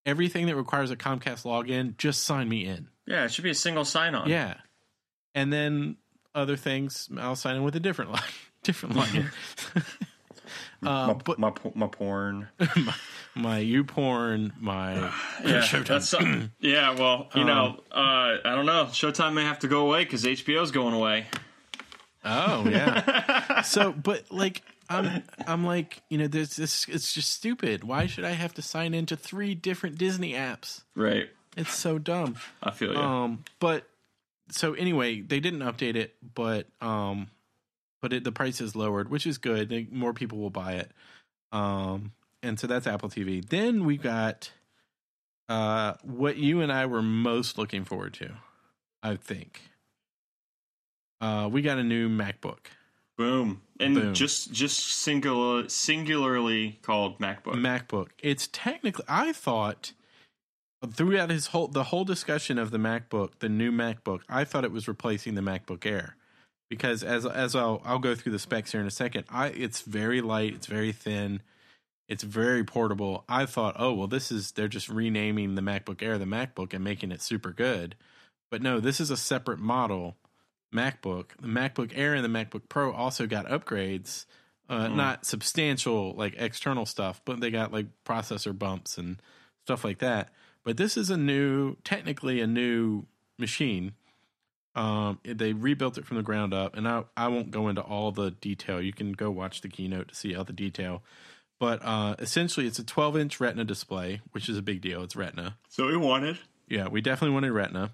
Everything 0.05 0.47
that 0.47 0.55
requires 0.55 0.89
a 0.91 0.95
Comcast 0.95 1.43
login, 1.45 1.97
just 1.97 2.23
sign 2.23 2.49
me 2.49 2.65
in. 2.65 2.87
Yeah, 3.05 3.25
it 3.25 3.31
should 3.31 3.43
be 3.43 3.51
a 3.51 3.55
single 3.55 3.85
sign 3.85 4.15
on. 4.15 4.29
Yeah. 4.29 4.55
And 5.35 5.51
then 5.51 5.97
other 6.33 6.57
things, 6.57 7.09
I'll 7.17 7.35
sign 7.35 7.55
in 7.57 7.63
with 7.63 7.75
a 7.75 7.79
different 7.79 8.11
line, 8.11 8.21
different 8.63 8.95
login. 8.95 9.31
uh, 10.83 11.07
My, 11.07 11.13
but 11.13 11.39
my, 11.39 11.53
my 11.75 11.87
porn. 11.87 12.47
my, 12.59 12.93
my 13.35 13.59
YouPorn, 13.59 14.53
my 14.59 14.93
Yeah, 15.43 15.61
Showtime. 15.61 16.49
yeah. 16.59 16.95
Well, 16.95 17.29
you 17.35 17.43
know, 17.43 17.79
uh, 17.91 18.37
I 18.43 18.55
don't 18.55 18.65
know. 18.65 18.85
Showtime 18.85 19.33
may 19.33 19.43
have 19.43 19.59
to 19.59 19.67
go 19.67 19.85
away 19.85 20.03
because 20.03 20.23
HBO's 20.23 20.71
going 20.71 20.93
away. 20.93 21.27
Oh 22.23 22.67
yeah. 22.69 23.61
so, 23.61 23.91
but 23.91 24.31
like, 24.31 24.61
I'm 24.91 25.23
I'm 25.47 25.65
like, 25.65 26.01
you 26.09 26.17
know, 26.17 26.27
there's 26.27 26.55
this. 26.55 26.87
It's 26.87 27.13
just 27.13 27.29
stupid. 27.31 27.83
Why 27.83 28.07
should 28.07 28.25
I 28.25 28.31
have 28.31 28.53
to 28.55 28.61
sign 28.61 28.93
into 28.93 29.15
three 29.15 29.55
different 29.55 29.97
Disney 29.97 30.33
apps? 30.33 30.81
Right. 30.95 31.29
It's 31.57 31.73
so 31.73 31.97
dumb. 31.97 32.35
I 32.61 32.71
feel 32.71 32.93
you. 32.93 32.99
Um, 32.99 33.43
but 33.59 33.87
so 34.49 34.73
anyway, 34.73 35.21
they 35.21 35.39
didn't 35.39 35.61
update 35.61 35.95
it, 35.95 36.15
but 36.35 36.67
um, 36.81 37.29
but 38.01 38.13
it, 38.13 38.23
the 38.23 38.31
price 38.31 38.61
is 38.61 38.75
lowered, 38.75 39.09
which 39.09 39.25
is 39.25 39.37
good. 39.37 39.69
They, 39.69 39.87
more 39.91 40.13
people 40.13 40.37
will 40.37 40.49
buy 40.49 40.73
it. 40.73 40.91
Um, 41.51 42.11
and 42.43 42.59
so 42.59 42.67
that's 42.67 42.87
Apple 42.87 43.09
TV. 43.09 43.47
Then 43.47 43.85
we 43.85 43.97
got 43.97 44.51
uh 45.49 45.95
what 46.03 46.37
you 46.37 46.61
and 46.61 46.71
I 46.71 46.85
were 46.85 47.01
most 47.01 47.57
looking 47.57 47.83
forward 47.85 48.13
to, 48.15 48.31
I 49.03 49.15
think. 49.15 49.61
Uh, 51.19 51.47
we 51.51 51.61
got 51.61 51.77
a 51.77 51.83
new 51.83 52.09
MacBook. 52.09 52.57
Boom. 53.21 53.61
And 53.79 53.95
Boom. 53.95 54.13
just 54.15 54.51
just 54.51 54.79
singular 54.79 55.69
singularly 55.69 56.79
called 56.81 57.19
MacBook. 57.19 57.53
MacBook. 57.53 58.07
It's 58.17 58.49
technically 58.51 59.05
I 59.07 59.31
thought 59.31 59.93
throughout 60.91 61.29
his 61.29 61.47
whole 61.47 61.67
the 61.67 61.85
whole 61.85 62.03
discussion 62.03 62.57
of 62.57 62.71
the 62.71 62.79
MacBook, 62.79 63.33
the 63.37 63.49
new 63.49 63.71
MacBook, 63.71 64.21
I 64.27 64.43
thought 64.43 64.65
it 64.65 64.71
was 64.71 64.87
replacing 64.87 65.35
the 65.35 65.41
MacBook 65.41 65.85
Air. 65.85 66.15
Because 66.67 67.03
as 67.03 67.27
as 67.27 67.55
I'll 67.55 67.81
I'll 67.85 67.99
go 67.99 68.15
through 68.15 68.31
the 68.31 68.39
specs 68.39 68.71
here 68.71 68.81
in 68.81 68.87
a 68.87 68.91
second, 68.91 69.25
I 69.29 69.47
it's 69.47 69.81
very 69.81 70.21
light, 70.21 70.55
it's 70.55 70.67
very 70.67 70.91
thin, 70.91 71.43
it's 72.07 72.23
very 72.23 72.63
portable. 72.63 73.23
I 73.29 73.45
thought, 73.45 73.75
oh 73.77 73.93
well 73.93 74.07
this 74.07 74.31
is 74.31 74.53
they're 74.53 74.67
just 74.67 74.89
renaming 74.89 75.53
the 75.53 75.61
MacBook 75.61 76.01
Air 76.01 76.17
the 76.17 76.25
MacBook 76.25 76.73
and 76.73 76.83
making 76.83 77.11
it 77.11 77.21
super 77.21 77.51
good. 77.51 77.95
But 78.49 78.63
no, 78.63 78.79
this 78.79 78.99
is 78.99 79.11
a 79.11 79.17
separate 79.17 79.59
model 79.59 80.17
MacBook. 80.73 81.29
The 81.39 81.47
MacBook 81.47 81.91
Air 81.95 82.13
and 82.13 82.23
the 82.23 82.29
MacBook 82.29 82.63
Pro 82.69 82.91
also 82.91 83.27
got 83.27 83.47
upgrades. 83.47 84.25
Uh, 84.69 84.87
Not 84.87 85.25
substantial 85.25 86.13
like 86.13 86.35
external 86.37 86.85
stuff, 86.85 87.21
but 87.25 87.41
they 87.41 87.51
got 87.51 87.73
like 87.73 87.87
processor 88.05 88.57
bumps 88.57 88.97
and 88.97 89.21
stuff 89.65 89.83
like 89.83 89.99
that. 89.99 90.29
But 90.63 90.77
this 90.77 90.95
is 90.95 91.09
a 91.09 91.17
new, 91.17 91.75
technically 91.83 92.39
a 92.39 92.47
new 92.47 93.05
machine. 93.37 93.93
Um, 94.73 95.19
they 95.25 95.51
rebuilt 95.51 95.97
it 95.97 96.05
from 96.05 96.15
the 96.15 96.23
ground 96.23 96.53
up, 96.53 96.77
and 96.77 96.87
I 96.87 97.03
I 97.17 97.27
won't 97.27 97.51
go 97.51 97.67
into 97.67 97.81
all 97.81 98.11
the 98.13 98.31
detail. 98.31 98.81
You 98.81 98.93
can 98.93 99.11
go 99.11 99.29
watch 99.29 99.59
the 99.59 99.67
keynote 99.67 100.07
to 100.09 100.15
see 100.15 100.33
all 100.33 100.45
the 100.45 100.53
detail. 100.53 101.03
But 101.59 101.83
uh, 101.83 102.15
essentially, 102.17 102.65
it's 102.65 102.79
a 102.79 102.83
12 102.85 103.17
inch 103.17 103.39
Retina 103.41 103.65
display, 103.65 104.21
which 104.31 104.47
is 104.47 104.57
a 104.57 104.61
big 104.61 104.79
deal. 104.81 105.03
It's 105.03 105.15
Retina. 105.17 105.57
so 105.67 105.87
we 105.87 105.97
wanted. 105.97 106.39
Yeah, 106.69 106.87
we 106.87 107.01
definitely 107.01 107.33
wanted 107.33 107.51
Retina. 107.51 107.91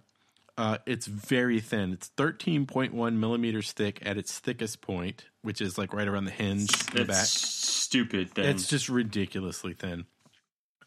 Uh, 0.58 0.80
it's 0.88 1.06
very 1.06 1.60
thin. 1.60 1.94
It's 1.94 2.10
13.1 2.18 3.14
millimeters 3.14 3.72
thick 3.74 4.00
at 4.04 4.18
its 4.18 4.40
thickest 4.40 4.82
point, 4.82 5.26
which 5.44 5.62
is 5.62 5.78
like 5.78 5.94
right 5.94 6.08
around 6.08 6.26
the 6.26 6.32
hinge 6.32 6.70
in 6.94 6.98
the 6.98 7.06
back. 7.06 7.26
stupid. 7.26 8.32
Then 8.34 8.46
It's 8.46 8.68
just 8.68 8.90
ridiculously 8.90 9.74
thin. 9.74 10.06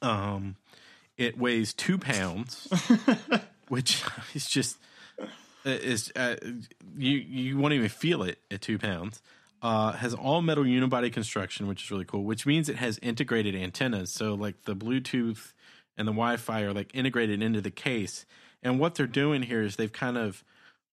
Um, 0.02 0.56
it 1.16 1.38
weighs 1.38 1.72
two 1.72 1.98
pounds, 1.98 2.66
which 3.68 4.02
is 4.34 4.48
just 4.48 4.78
is 5.64 6.10
uh, 6.16 6.36
you 6.96 7.18
you 7.18 7.58
won't 7.58 7.74
even 7.74 7.88
feel 7.88 8.22
it 8.22 8.38
at 8.50 8.62
two 8.62 8.78
pounds. 8.78 9.22
Uh, 9.62 9.92
has 9.92 10.14
all 10.14 10.40
metal 10.40 10.64
unibody 10.64 11.12
construction, 11.12 11.66
which 11.68 11.84
is 11.84 11.90
really 11.90 12.06
cool. 12.06 12.24
Which 12.24 12.46
means 12.46 12.68
it 12.68 12.76
has 12.76 12.98
integrated 13.02 13.54
antennas, 13.54 14.10
so 14.10 14.34
like 14.34 14.64
the 14.64 14.74
Bluetooth 14.74 15.52
and 15.98 16.08
the 16.08 16.12
Wi-Fi 16.12 16.62
are 16.62 16.72
like 16.72 16.90
integrated 16.94 17.42
into 17.42 17.60
the 17.60 17.70
case. 17.70 18.24
And 18.62 18.78
what 18.78 18.94
they're 18.94 19.06
doing 19.06 19.42
here 19.42 19.62
is 19.62 19.76
they've 19.76 19.92
kind 19.92 20.18
of 20.18 20.44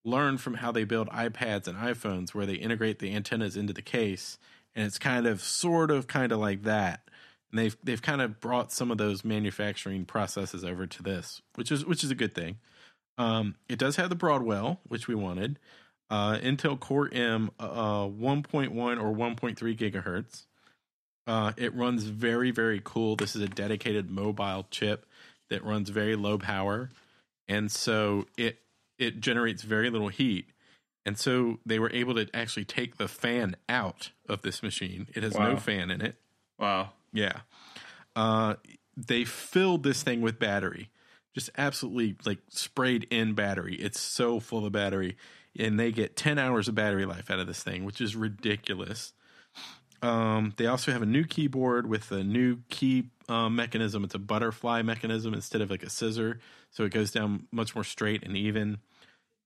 learned 0.06 0.42
from 0.42 0.56
how 0.56 0.72
they 0.72 0.84
build 0.84 1.10
iPads 1.10 1.68
and 1.68 1.78
iPhones, 1.78 2.34
where 2.34 2.46
they 2.46 2.56
integrate 2.56 3.00
the 3.00 3.14
antennas 3.14 3.58
into 3.58 3.74
the 3.74 3.82
case, 3.82 4.38
and 4.76 4.86
it's 4.86 4.98
kind 4.98 5.28
of 5.28 5.42
sort 5.42 5.92
of 5.92 6.08
kind 6.08 6.32
of 6.32 6.40
like 6.40 6.64
that. 6.64 7.02
And 7.52 7.60
they've 7.60 7.78
they've 7.84 8.02
kind 8.02 8.22
of 8.22 8.40
brought 8.40 8.72
some 8.72 8.92
of 8.92 8.98
those 8.98 9.24
manufacturing 9.26 10.06
processes 10.06 10.64
over 10.64 10.88
to 10.88 11.04
this, 11.04 11.42
which 11.56 11.72
is 11.72 11.86
which 11.86 12.04
is 12.04 12.12
a 12.12 12.16
good 12.16 12.34
thing. 12.34 12.58
Um, 13.18 13.56
it 13.68 13.80
does 13.80 13.96
have 13.96 14.10
the 14.10 14.16
Broadwell, 14.16 14.80
which 14.88 15.08
we 15.08 15.16
wanted. 15.16 15.60
Uh, 16.10 16.38
Intel 16.38 16.80
Core 16.80 17.10
M, 17.12 17.52
uh, 17.60 18.06
1.1 18.06 18.72
or 18.76 19.14
1.3 19.14 19.78
gigahertz. 19.78 20.46
Uh, 21.26 21.52
it 21.58 21.76
runs 21.76 22.04
very, 22.04 22.52
very 22.52 22.80
cool. 22.84 23.18
This 23.18 23.36
is 23.36 23.42
a 23.42 23.50
dedicated 23.50 24.10
mobile 24.10 24.66
chip 24.72 25.06
that 25.50 25.64
runs 25.64 25.90
very 25.90 26.16
low 26.16 26.38
power, 26.38 26.90
and 27.48 27.72
so 27.72 28.26
it 28.38 28.60
it 29.00 29.20
generates 29.20 29.62
very 29.64 29.90
little 29.90 30.08
heat. 30.10 30.48
And 31.06 31.18
so 31.18 31.60
they 31.66 31.80
were 31.80 31.92
able 31.92 32.16
to 32.16 32.28
actually 32.34 32.66
take 32.66 32.98
the 32.98 33.08
fan 33.08 33.56
out 33.70 34.12
of 34.28 34.42
this 34.42 34.62
machine. 34.62 35.08
It 35.16 35.24
has 35.24 35.34
Wow. 35.36 35.52
no 35.52 35.58
fan 35.58 35.90
in 35.92 36.02
it. 36.02 36.16
wow. 36.60 36.90
Yeah. 37.14 37.42
Uh, 38.16 38.56
they 38.98 39.24
filled 39.24 39.84
this 39.84 40.02
thing 40.04 40.22
with 40.22 40.40
battery, 40.40 40.90
just 41.36 41.50
absolutely 41.58 42.16
like 42.26 42.40
sprayed 42.50 43.06
in 43.12 43.34
battery. 43.36 43.76
It's 43.76 44.00
so 44.00 44.40
full 44.40 44.66
of 44.66 44.72
battery, 44.74 45.16
and 45.58 45.80
they 45.80 45.92
get 45.92 46.16
10 46.18 46.38
hours 46.40 46.68
of 46.68 46.76
battery 46.76 47.06
life 47.06 47.30
out 47.32 47.40
of 47.40 47.48
this 47.48 47.62
thing, 47.64 47.86
which 47.86 48.02
is 48.02 48.16
ridiculous. 48.16 49.14
Um, 50.02 50.54
they 50.58 50.66
also 50.68 50.92
have 50.92 51.02
a 51.02 51.06
new 51.08 51.24
keyboard 51.26 51.88
with 51.88 52.12
a 52.12 52.24
new 52.24 52.60
key 52.70 53.10
um, 53.28 53.56
mechanism. 53.56 54.04
It's 54.04 54.16
a 54.16 54.20
butterfly 54.20 54.82
mechanism 54.82 55.34
instead 55.34 55.62
of 55.62 55.70
like 55.70 55.84
a 55.84 55.90
scissor, 55.90 56.40
so 56.72 56.84
it 56.84 56.94
goes 56.94 57.12
down 57.12 57.48
much 57.52 57.76
more 57.76 57.84
straight 57.84 58.24
and 58.24 58.36
even. 58.36 58.78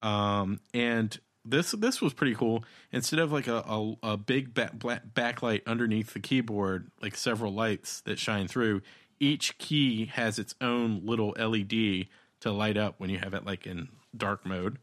Um, 0.02 0.60
and 0.74 1.18
this 1.46 1.72
this 1.72 2.02
was 2.02 2.14
pretty 2.14 2.36
cool. 2.36 2.64
Instead 2.92 3.20
of 3.20 3.32
like 3.32 3.48
a 3.48 3.58
a, 3.58 3.94
a 4.04 4.18
big 4.18 4.54
back, 4.54 4.74
black, 4.74 5.04
backlight 5.14 5.62
underneath 5.66 6.14
the 6.14 6.20
keyboard, 6.20 6.92
like 7.02 7.16
several 7.16 7.54
lights 7.54 8.02
that 8.02 8.20
shine 8.20 8.48
through, 8.48 8.82
each 9.20 9.58
key 9.58 10.06
has 10.06 10.40
its 10.40 10.56
own 10.62 11.02
little 11.06 11.36
LED 11.38 12.08
to 12.42 12.52
light 12.52 12.78
up 12.78 12.96
when 12.98 13.10
you 13.10 13.20
have 13.20 13.34
it 13.34 13.46
like 13.46 13.66
in 13.66 13.88
dark 14.16 14.46
mode. 14.46 14.78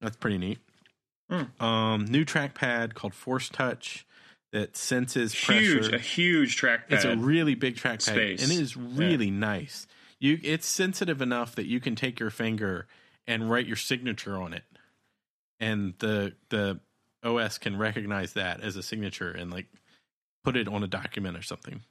That's 0.00 0.16
pretty 0.16 0.38
neat. 0.38 0.58
Hmm. 1.30 1.64
Um, 1.64 2.04
new 2.06 2.24
trackpad 2.24 2.94
called 2.94 3.14
Force 3.14 3.48
Touch 3.48 4.06
that 4.52 4.76
senses 4.76 5.32
Huge, 5.32 5.80
pressure. 5.88 5.96
a 5.96 5.98
huge 5.98 6.60
trackpad. 6.60 6.90
It's 6.90 7.04
a 7.04 7.16
really 7.16 7.54
big 7.54 7.76
trackpad, 7.76 8.02
Space. 8.02 8.42
and 8.42 8.50
it 8.52 8.58
is 8.60 8.76
really 8.76 9.30
nice. 9.30 9.86
You, 10.18 10.38
it's 10.42 10.66
sensitive 10.66 11.22
enough 11.22 11.54
that 11.54 11.66
you 11.66 11.80
can 11.80 11.94
take 11.94 12.18
your 12.20 12.30
finger 12.30 12.86
and 13.26 13.50
write 13.50 13.66
your 13.66 13.76
signature 13.76 14.36
on 14.40 14.52
it, 14.52 14.64
and 15.60 15.94
the 15.98 16.34
the 16.48 16.80
OS 17.22 17.58
can 17.58 17.76
recognize 17.78 18.32
that 18.32 18.60
as 18.60 18.76
a 18.76 18.82
signature 18.82 19.30
and 19.30 19.50
like 19.50 19.66
put 20.44 20.56
it 20.56 20.66
on 20.68 20.82
a 20.82 20.86
document 20.88 21.36
or 21.38 21.42
something. 21.42 21.82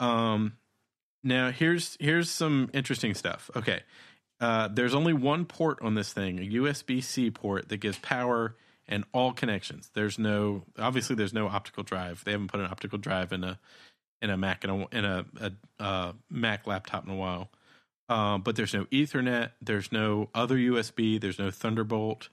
Um, 0.00 0.54
now 1.22 1.50
here's 1.50 1.96
here's 2.00 2.30
some 2.30 2.70
interesting 2.72 3.14
stuff. 3.14 3.50
Okay, 3.56 3.80
uh, 4.40 4.68
there's 4.68 4.94
only 4.94 5.12
one 5.12 5.44
port 5.44 5.78
on 5.82 5.94
this 5.94 6.12
thing, 6.12 6.38
a 6.38 6.42
USB 6.42 7.02
C 7.02 7.30
port 7.30 7.68
that 7.68 7.78
gives 7.78 7.98
power 7.98 8.54
and 8.88 9.04
all 9.12 9.32
connections. 9.32 9.90
There's 9.94 10.18
no 10.18 10.64
obviously 10.78 11.16
there's 11.16 11.32
no 11.32 11.48
optical 11.48 11.82
drive. 11.82 12.22
They 12.24 12.32
haven't 12.32 12.48
put 12.48 12.60
an 12.60 12.66
optical 12.66 12.98
drive 12.98 13.32
in 13.32 13.44
a 13.44 13.58
in 14.22 14.30
a 14.30 14.36
Mac 14.36 14.64
in 14.64 14.70
a 14.70 14.86
in 14.88 15.04
a, 15.04 15.24
a, 15.40 15.52
uh 15.82 16.12
Mac 16.30 16.66
laptop 16.66 17.06
in 17.06 17.12
a 17.12 17.16
while. 17.16 17.50
Um, 18.08 18.42
but 18.42 18.56
there's 18.56 18.74
no 18.74 18.84
Ethernet. 18.86 19.52
There's 19.62 19.90
no 19.90 20.28
other 20.34 20.56
USB. 20.56 21.20
There's 21.20 21.38
no 21.38 21.50
Thunderbolt. 21.50 22.28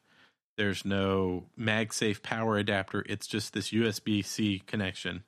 There's 0.57 0.83
no 0.83 1.45
MagSafe 1.57 2.21
power 2.21 2.57
adapter. 2.57 3.05
It's 3.07 3.25
just 3.25 3.53
this 3.53 3.69
USB 3.69 4.23
C 4.23 4.61
connection 4.67 5.23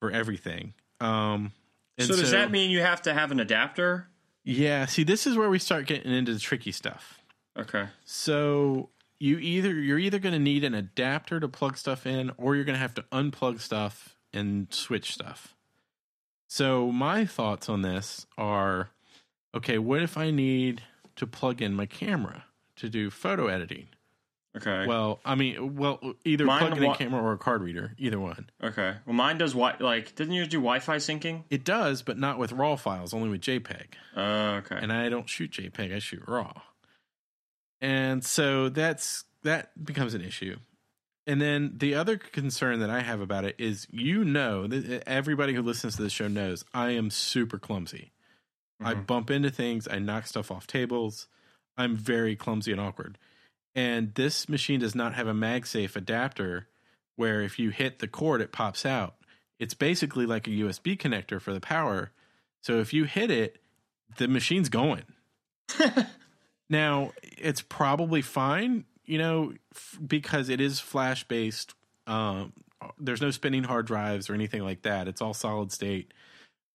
for 0.00 0.10
everything. 0.10 0.74
Um, 1.00 1.52
so 1.98 2.16
does 2.16 2.32
that 2.32 2.50
mean 2.50 2.70
you 2.70 2.80
have 2.80 3.02
to 3.02 3.14
have 3.14 3.30
an 3.30 3.40
adapter? 3.40 4.08
Yeah. 4.44 4.86
See, 4.86 5.04
this 5.04 5.26
is 5.26 5.36
where 5.36 5.48
we 5.48 5.58
start 5.58 5.86
getting 5.86 6.12
into 6.12 6.32
the 6.32 6.40
tricky 6.40 6.72
stuff. 6.72 7.20
Okay. 7.58 7.86
So 8.04 8.90
you 9.20 9.38
either 9.38 9.74
you're 9.74 9.98
either 9.98 10.18
going 10.18 10.32
to 10.32 10.38
need 10.38 10.64
an 10.64 10.74
adapter 10.74 11.40
to 11.40 11.48
plug 11.48 11.76
stuff 11.76 12.06
in, 12.06 12.32
or 12.36 12.54
you're 12.54 12.64
going 12.64 12.76
to 12.76 12.80
have 12.80 12.94
to 12.94 13.02
unplug 13.12 13.60
stuff 13.60 14.16
and 14.32 14.68
switch 14.72 15.12
stuff. 15.12 15.54
So 16.48 16.90
my 16.90 17.24
thoughts 17.26 17.68
on 17.68 17.82
this 17.82 18.26
are, 18.38 18.90
okay, 19.54 19.78
what 19.78 20.02
if 20.02 20.16
I 20.16 20.30
need 20.30 20.82
to 21.16 21.26
plug 21.26 21.60
in 21.60 21.74
my 21.74 21.86
camera 21.86 22.44
to 22.76 22.88
do 22.88 23.10
photo 23.10 23.48
editing? 23.48 23.88
Okay. 24.56 24.86
Well, 24.86 25.20
I 25.24 25.34
mean, 25.34 25.76
well, 25.76 26.00
either 26.24 26.44
Mine 26.46 26.60
plug 26.68 26.78
in 26.78 26.84
a 26.84 26.96
camera 26.96 27.22
or 27.22 27.32
a 27.32 27.38
card 27.38 27.62
reader, 27.62 27.94
either 27.98 28.18
one. 28.18 28.48
okay. 28.62 28.94
Well, 29.04 29.14
mine 29.14 29.36
does 29.38 29.52
wi- 29.52 29.76
Like, 29.78 30.14
doesn't 30.14 30.32
yours 30.32 30.48
do 30.48 30.56
Wi-Fi 30.56 30.96
syncing? 30.96 31.44
It 31.50 31.64
does, 31.64 32.02
but 32.02 32.18
not 32.18 32.38
with 32.38 32.52
RAW 32.52 32.76
files, 32.76 33.12
only 33.12 33.28
with 33.28 33.42
JPEG. 33.42 33.94
Uh, 34.16 34.60
okay. 34.64 34.78
and 34.80 34.92
I 34.92 35.10
don't 35.10 35.28
shoot 35.28 35.50
JPEG, 35.52 35.94
I 35.94 35.98
shoot 35.98 36.22
RAW. 36.26 36.62
And 37.80 38.24
so 38.24 38.68
that's 38.68 39.24
that 39.44 39.82
becomes 39.84 40.14
an 40.14 40.22
issue. 40.22 40.56
And 41.26 41.40
then 41.40 41.74
the 41.76 41.94
other 41.94 42.16
concern 42.16 42.80
that 42.80 42.90
I 42.90 43.00
have 43.00 43.20
about 43.20 43.44
it 43.44 43.54
is 43.58 43.86
you 43.90 44.24
know 44.24 44.66
everybody 45.06 45.54
who 45.54 45.62
listens 45.62 45.96
to 45.96 46.02
the 46.02 46.10
show 46.10 46.26
knows 46.28 46.64
I 46.72 46.90
am 46.92 47.10
super 47.10 47.58
clumsy. 47.58 48.12
I 48.80 48.94
Mhm. 48.94 49.06
bump 49.06 49.30
into 49.30 49.50
things, 49.50 49.86
I 49.88 49.98
knock 49.98 50.26
stuff 50.26 50.50
off 50.50 50.66
tables. 50.66 51.28
I'm 51.76 51.96
very 51.96 52.34
clumsy 52.34 52.72
and 52.72 52.80
awkward. 52.80 53.18
And 53.74 54.14
this 54.14 54.48
machine 54.48 54.80
does 54.80 54.94
not 54.94 55.14
have 55.14 55.28
a 55.28 55.32
MagSafe 55.34 55.94
adapter 55.96 56.68
where 57.16 57.42
if 57.42 57.58
you 57.58 57.70
hit 57.70 57.98
the 57.98 58.08
cord 58.08 58.40
it 58.40 58.52
pops 58.52 58.86
out. 58.86 59.16
It's 59.58 59.74
basically 59.74 60.24
like 60.24 60.46
a 60.46 60.50
USB 60.50 60.96
connector 60.96 61.40
for 61.40 61.52
the 61.52 61.60
power. 61.60 62.12
So 62.62 62.78
if 62.78 62.92
you 62.92 63.04
hit 63.04 63.30
it, 63.30 63.60
the 64.16 64.28
machine's 64.28 64.68
going. 64.68 65.04
now, 66.70 67.12
it's 67.22 67.62
probably 67.62 68.22
fine, 68.22 68.84
you 69.04 69.18
know, 69.18 69.54
f- 69.74 69.98
because 70.06 70.48
it 70.48 70.60
is 70.60 70.80
flash 70.80 71.24
based. 71.24 71.74
Um, 72.06 72.52
there's 72.98 73.20
no 73.20 73.30
spinning 73.30 73.64
hard 73.64 73.86
drives 73.86 74.30
or 74.30 74.34
anything 74.34 74.62
like 74.62 74.82
that. 74.82 75.08
It's 75.08 75.20
all 75.20 75.34
solid 75.34 75.72
state. 75.72 76.12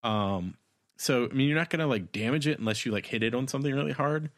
Um, 0.04 0.56
so 0.98 1.28
I 1.30 1.34
mean, 1.34 1.48
you're 1.48 1.58
not 1.58 1.70
gonna 1.70 1.88
like 1.88 2.12
damage 2.12 2.48
it 2.48 2.60
unless 2.60 2.86
you 2.86 2.92
like 2.92 3.06
hit 3.06 3.24
it 3.24 3.34
on 3.34 3.48
something 3.48 3.74
really 3.74 3.92
hard. 3.92 4.30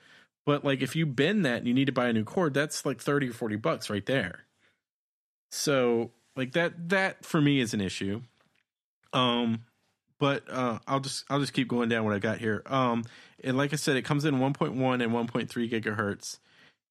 But 0.45 0.63
like 0.63 0.81
if 0.81 0.95
you 0.95 1.05
bend 1.05 1.45
that 1.45 1.59
and 1.59 1.67
you 1.67 1.73
need 1.73 1.85
to 1.85 1.91
buy 1.91 2.07
a 2.07 2.13
new 2.13 2.23
cord, 2.23 2.53
that's 2.53 2.85
like 2.85 3.01
thirty 3.01 3.29
or 3.29 3.33
forty 3.33 3.55
bucks 3.55 3.89
right 3.89 4.05
there. 4.05 4.45
So 5.51 6.11
like 6.35 6.53
that 6.53 6.89
that 6.89 7.25
for 7.25 7.41
me 7.41 7.59
is 7.59 7.73
an 7.73 7.81
issue. 7.81 8.21
Um, 9.13 9.65
but 10.19 10.43
uh, 10.49 10.79
I'll 10.87 10.99
just 10.99 11.25
I'll 11.29 11.39
just 11.39 11.53
keep 11.53 11.67
going 11.67 11.89
down 11.89 12.05
what 12.05 12.13
I 12.13 12.19
got 12.19 12.39
here. 12.39 12.63
Um, 12.65 13.03
and 13.43 13.57
like 13.57 13.73
I 13.73 13.75
said, 13.75 13.97
it 13.97 14.03
comes 14.03 14.25
in 14.25 14.35
1.1 14.35 14.69
and 14.71 15.11
1.3 15.11 15.71
gigahertz. 15.71 16.39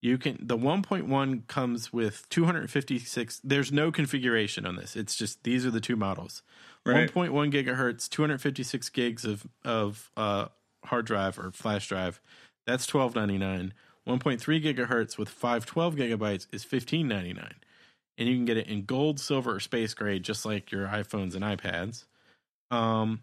You 0.03 0.19
can 0.19 0.39
the 0.41 0.59
1.1 0.59 1.47
comes 1.49 1.93
with 1.93 2.29
256. 2.29 3.41
There's 3.43 3.73
no 3.73 3.91
configuration 3.91 4.67
on 4.67 4.77
this. 4.77 4.97
It's 4.97 5.17
just 5.17 5.43
these 5.45 5.65
are 5.65 5.71
the 5.71 5.81
two 5.81 5.97
models. 5.97 6.43
Right. 6.85 7.11
1.1 7.11 7.51
gigahertz, 7.51 8.09
256 8.11 8.91
gigs 8.91 9.25
of 9.25 9.47
of 9.65 10.11
uh, 10.17 10.47
hard 10.85 11.07
drive 11.07 11.39
or 11.39 11.51
flash 11.53 11.89
drive. 11.89 12.21
That's 12.67 12.87
12.99. 12.87 13.73
1.3 14.07 14.63
gigahertz 14.63 15.17
with 15.17 15.31
512 15.31 15.95
gigabytes 15.97 16.47
is 16.53 16.65
15.99, 16.65 17.53
and 18.19 18.29
you 18.29 18.35
can 18.35 18.45
get 18.45 18.59
it 18.59 18.67
in 18.67 18.85
gold, 18.85 19.19
silver, 19.19 19.55
or 19.55 19.61
space 19.61 19.95
gray, 19.95 20.19
just 20.19 20.45
like 20.45 20.71
your 20.71 20.87
iPhones 20.89 21.35
and 21.35 21.43
iPads. 21.43 22.05
Um, 22.71 23.23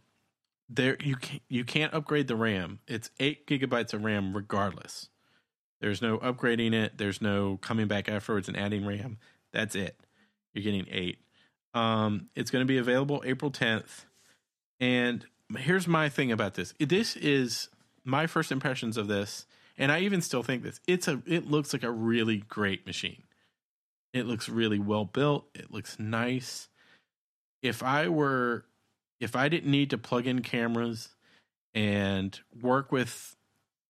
there 0.69 0.97
you 1.01 1.15
can 1.15 1.39
you 1.49 1.63
can't 1.65 1.93
upgrade 1.93 2.27
the 2.27 2.35
RAM. 2.35 2.79
It's 2.87 3.09
eight 3.19 3.47
gigabytes 3.47 3.93
of 3.93 4.03
RAM 4.03 4.33
regardless. 4.33 5.09
There's 5.81 6.01
no 6.01 6.19
upgrading 6.19 6.73
it. 6.73 6.97
There's 6.97 7.21
no 7.21 7.57
coming 7.57 7.87
back 7.87 8.07
afterwards 8.07 8.47
and 8.47 8.55
adding 8.55 8.85
RAM. 8.85 9.17
That's 9.51 9.75
it. 9.75 9.99
You're 10.53 10.63
getting 10.63 10.85
eight. 10.91 11.19
Um, 11.73 12.29
it's 12.35 12.51
going 12.51 12.61
to 12.61 12.67
be 12.67 12.77
available 12.77 13.23
April 13.25 13.49
10th. 13.49 14.05
And 14.79 15.25
here's 15.57 15.87
my 15.87 16.09
thing 16.09 16.31
about 16.31 16.53
this. 16.53 16.73
This 16.79 17.15
is 17.15 17.69
my 18.03 18.27
first 18.27 18.51
impressions 18.51 18.97
of 18.97 19.07
this, 19.07 19.45
and 19.77 19.91
I 19.91 19.99
even 19.99 20.21
still 20.21 20.43
think 20.43 20.63
this. 20.63 20.79
It's 20.87 21.07
a. 21.07 21.21
It 21.25 21.49
looks 21.49 21.73
like 21.73 21.83
a 21.83 21.91
really 21.91 22.37
great 22.37 22.85
machine. 22.85 23.23
It 24.13 24.25
looks 24.25 24.49
really 24.49 24.79
well 24.79 25.05
built. 25.05 25.45
It 25.53 25.71
looks 25.71 25.97
nice. 25.99 26.67
If 27.61 27.83
I 27.83 28.07
were, 28.09 28.65
if 29.21 29.35
I 29.35 29.47
didn't 29.47 29.71
need 29.71 29.91
to 29.91 29.97
plug 29.97 30.27
in 30.27 30.41
cameras 30.41 31.09
and 31.73 32.37
work 32.59 32.91
with 32.91 33.37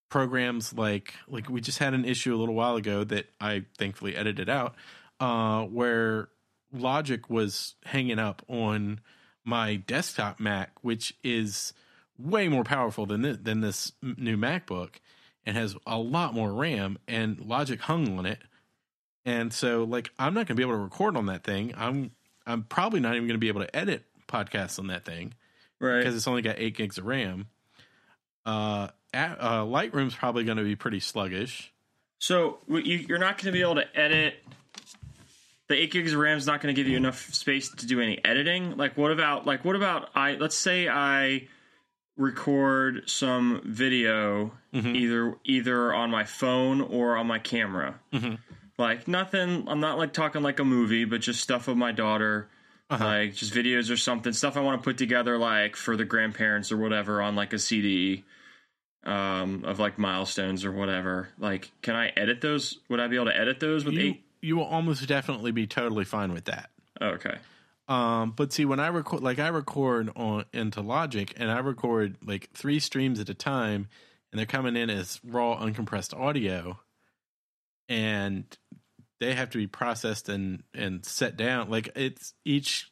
programs 0.10 0.74
like 0.74 1.16
like 1.28 1.50
we 1.50 1.62
just 1.62 1.80
had 1.80 1.94
an 1.96 2.06
issue 2.06 2.36
a 2.36 2.38
little 2.38 2.54
while 2.54 2.76
ago 2.76 3.04
that 3.06 3.28
I 3.40 3.64
thankfully 3.80 4.16
edited 4.16 4.50
out, 4.50 4.76
uh, 5.20 5.64
where 5.64 6.28
Logic 6.72 7.28
was 7.30 7.76
hanging 7.86 8.20
up 8.20 8.44
on 8.48 9.00
my 9.44 9.78
desktop 9.78 10.40
Mac, 10.40 10.74
which 10.82 11.16
is 11.24 11.74
way 12.20 12.48
more 12.48 12.64
powerful 12.64 13.06
than 13.08 13.24
this, 13.24 13.38
than 13.42 13.62
this 13.62 13.94
new 14.04 14.38
MacBook, 14.38 14.96
and 15.46 15.58
has 15.58 15.76
a 15.88 15.98
lot 15.98 16.36
more 16.36 16.54
RAM. 16.54 17.00
And 17.08 17.40
Logic 17.40 17.80
hung 17.80 18.20
on 18.20 18.26
it, 18.26 18.40
and 19.26 19.54
so 19.54 19.86
like 19.86 20.12
I'm 20.20 20.34
not 20.34 20.46
going 20.46 20.48
to 20.48 20.56
be 20.56 20.64
able 20.64 20.74
to 20.74 20.84
record 20.84 21.16
on 21.16 21.28
that 21.28 21.46
thing. 21.46 21.74
I'm 21.78 22.12
I'm 22.46 22.64
probably 22.64 23.00
not 23.00 23.16
even 23.16 23.28
going 23.28 23.36
to 23.36 23.40
be 23.40 23.48
able 23.48 23.62
to 23.62 23.76
edit 23.76 24.04
podcasts 24.32 24.80
on 24.80 24.88
that 24.88 25.04
thing 25.06 25.34
right. 25.80 26.00
because 26.00 26.16
it's 26.16 26.28
only 26.28 26.42
got 26.42 26.56
eight 26.60 26.76
gigs 26.78 26.98
of 26.98 27.06
RAM. 27.06 27.48
Uh, 28.46 28.88
at, 29.14 29.38
uh 29.40 29.64
Lightroom's 29.66 30.16
probably 30.16 30.44
going 30.44 30.58
to 30.58 30.64
be 30.64 30.76
pretty 30.76 31.00
sluggish. 31.00 31.72
So 32.20 32.60
you, 32.68 32.80
you're 33.08 33.18
not 33.20 33.38
going 33.38 33.46
to 33.48 33.52
be 33.52 33.62
able 33.62 33.76
to 33.76 33.86
edit. 34.00 34.36
The 35.68 35.76
eight 35.76 35.92
gigs 35.92 36.14
of 36.14 36.20
RAM 36.20 36.38
is 36.38 36.46
not 36.48 36.62
going 36.62 36.74
to 36.76 36.80
give 36.82 36.90
you 36.90 36.98
enough 36.98 37.34
space 37.34 37.70
to 37.70 37.86
do 37.86 38.02
any 38.02 38.24
editing. 38.26 38.78
Like, 38.78 38.98
what 38.98 39.12
about 39.12 39.46
like 39.46 39.64
what 39.64 39.76
about 39.76 40.10
I? 40.16 40.34
Let's 40.34 40.58
say 40.58 40.88
I 40.90 41.48
record 42.18 43.04
some 43.10 43.62
video 43.66 44.52
Mhm. 44.74 44.96
either 44.96 45.36
either 45.46 45.94
on 45.94 46.12
my 46.12 46.24
phone 46.26 46.82
or 46.82 47.16
on 47.18 47.26
my 47.28 47.40
camera. 47.40 48.00
Mhm. 48.14 48.38
Like 48.78 49.08
nothing. 49.08 49.66
I'm 49.68 49.80
not 49.80 49.98
like 49.98 50.14
talking 50.14 50.42
like 50.42 50.60
a 50.60 50.66
movie, 50.66 51.06
but 51.06 51.22
just 51.22 51.42
stuff 51.42 51.68
of 51.68 51.78
my 51.78 51.92
daughter. 51.92 52.50
Uh-huh. 52.92 53.06
Like 53.06 53.36
just 53.36 53.54
videos 53.54 53.90
or 53.90 53.96
something, 53.96 54.34
stuff 54.34 54.58
I 54.58 54.60
want 54.62 54.82
to 54.82 54.84
put 54.84 54.98
together, 54.98 55.38
like 55.38 55.78
for 55.78 55.96
the 55.96 56.04
grandparents 56.04 56.72
or 56.74 56.78
whatever, 56.78 57.22
on 57.22 57.36
like 57.38 57.54
a 57.54 57.60
CD 57.60 58.26
um, 59.06 59.64
of 59.64 59.80
like 59.80 59.98
milestones 59.98 60.66
or 60.66 60.74
whatever. 60.74 61.30
Like, 61.40 61.72
can 61.82 61.96
I 61.96 62.10
edit 62.10 62.42
those? 62.42 62.80
Would 62.90 63.00
I 63.00 63.08
be 63.08 63.16
able 63.16 63.28
to 63.28 63.36
edit 63.38 63.62
those 63.62 63.86
with 63.86 63.94
You 63.94 64.02
eight? 64.02 64.24
you 64.42 64.58
will 64.58 64.66
almost 64.66 65.08
definitely 65.08 65.52
be 65.52 65.68
totally 65.68 66.04
fine 66.04 66.34
with 66.34 66.46
that. 66.46 66.70
Oh, 67.00 67.12
okay. 67.12 67.38
Um, 67.88 68.32
but 68.36 68.52
see, 68.54 68.66
when 68.66 68.80
I 68.80 68.88
record, 68.88 69.22
like 69.22 69.40
I 69.40 69.48
record 69.48 70.12
on 70.16 70.46
into 70.54 70.82
Logic, 70.82 71.34
and 71.38 71.50
I 71.50 71.60
record 71.60 72.18
like 72.26 72.50
three 72.54 72.80
streams 72.80 73.20
at 73.20 73.30
a 73.30 73.34
time, 73.34 73.88
and 74.32 74.40
they're 74.40 74.46
coming 74.46 74.76
in 74.76 74.90
as 74.90 75.20
raw, 75.24 75.58
uncompressed 75.58 76.18
audio, 76.18 76.80
and 77.90 78.46
they 79.22 79.36
have 79.36 79.52
to 79.52 79.58
be 79.60 79.68
processed 79.68 80.28
and 80.28 80.64
and 80.74 81.06
set 81.06 81.38
down. 81.38 81.70
Like 81.70 81.90
it's 81.96 82.34
each. 82.44 82.92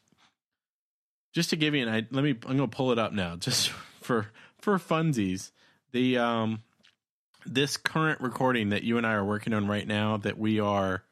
Just 1.34 1.50
to 1.50 1.56
give 1.56 1.74
you 1.74 1.82
an 1.82 1.88
idea, 1.88 2.08
let 2.12 2.24
me. 2.24 2.30
I'm 2.30 2.56
going 2.56 2.70
to 2.70 2.76
pull 2.76 2.92
it 2.92 2.98
up 2.98 3.12
now, 3.12 3.36
just 3.46 3.68
for 4.00 4.28
for 4.58 4.78
funsies, 4.78 5.50
the 5.92 6.16
um 6.18 6.62
this 7.46 7.76
current 7.76 8.20
recording 8.20 8.68
that 8.70 8.84
you 8.84 8.96
and 8.96 9.06
I 9.06 9.12
are 9.12 9.24
working 9.24 9.52
on 9.52 9.66
right 9.66 9.86
now 9.86 10.16
that 10.18 10.38
we 10.38 10.60
are 10.60 11.02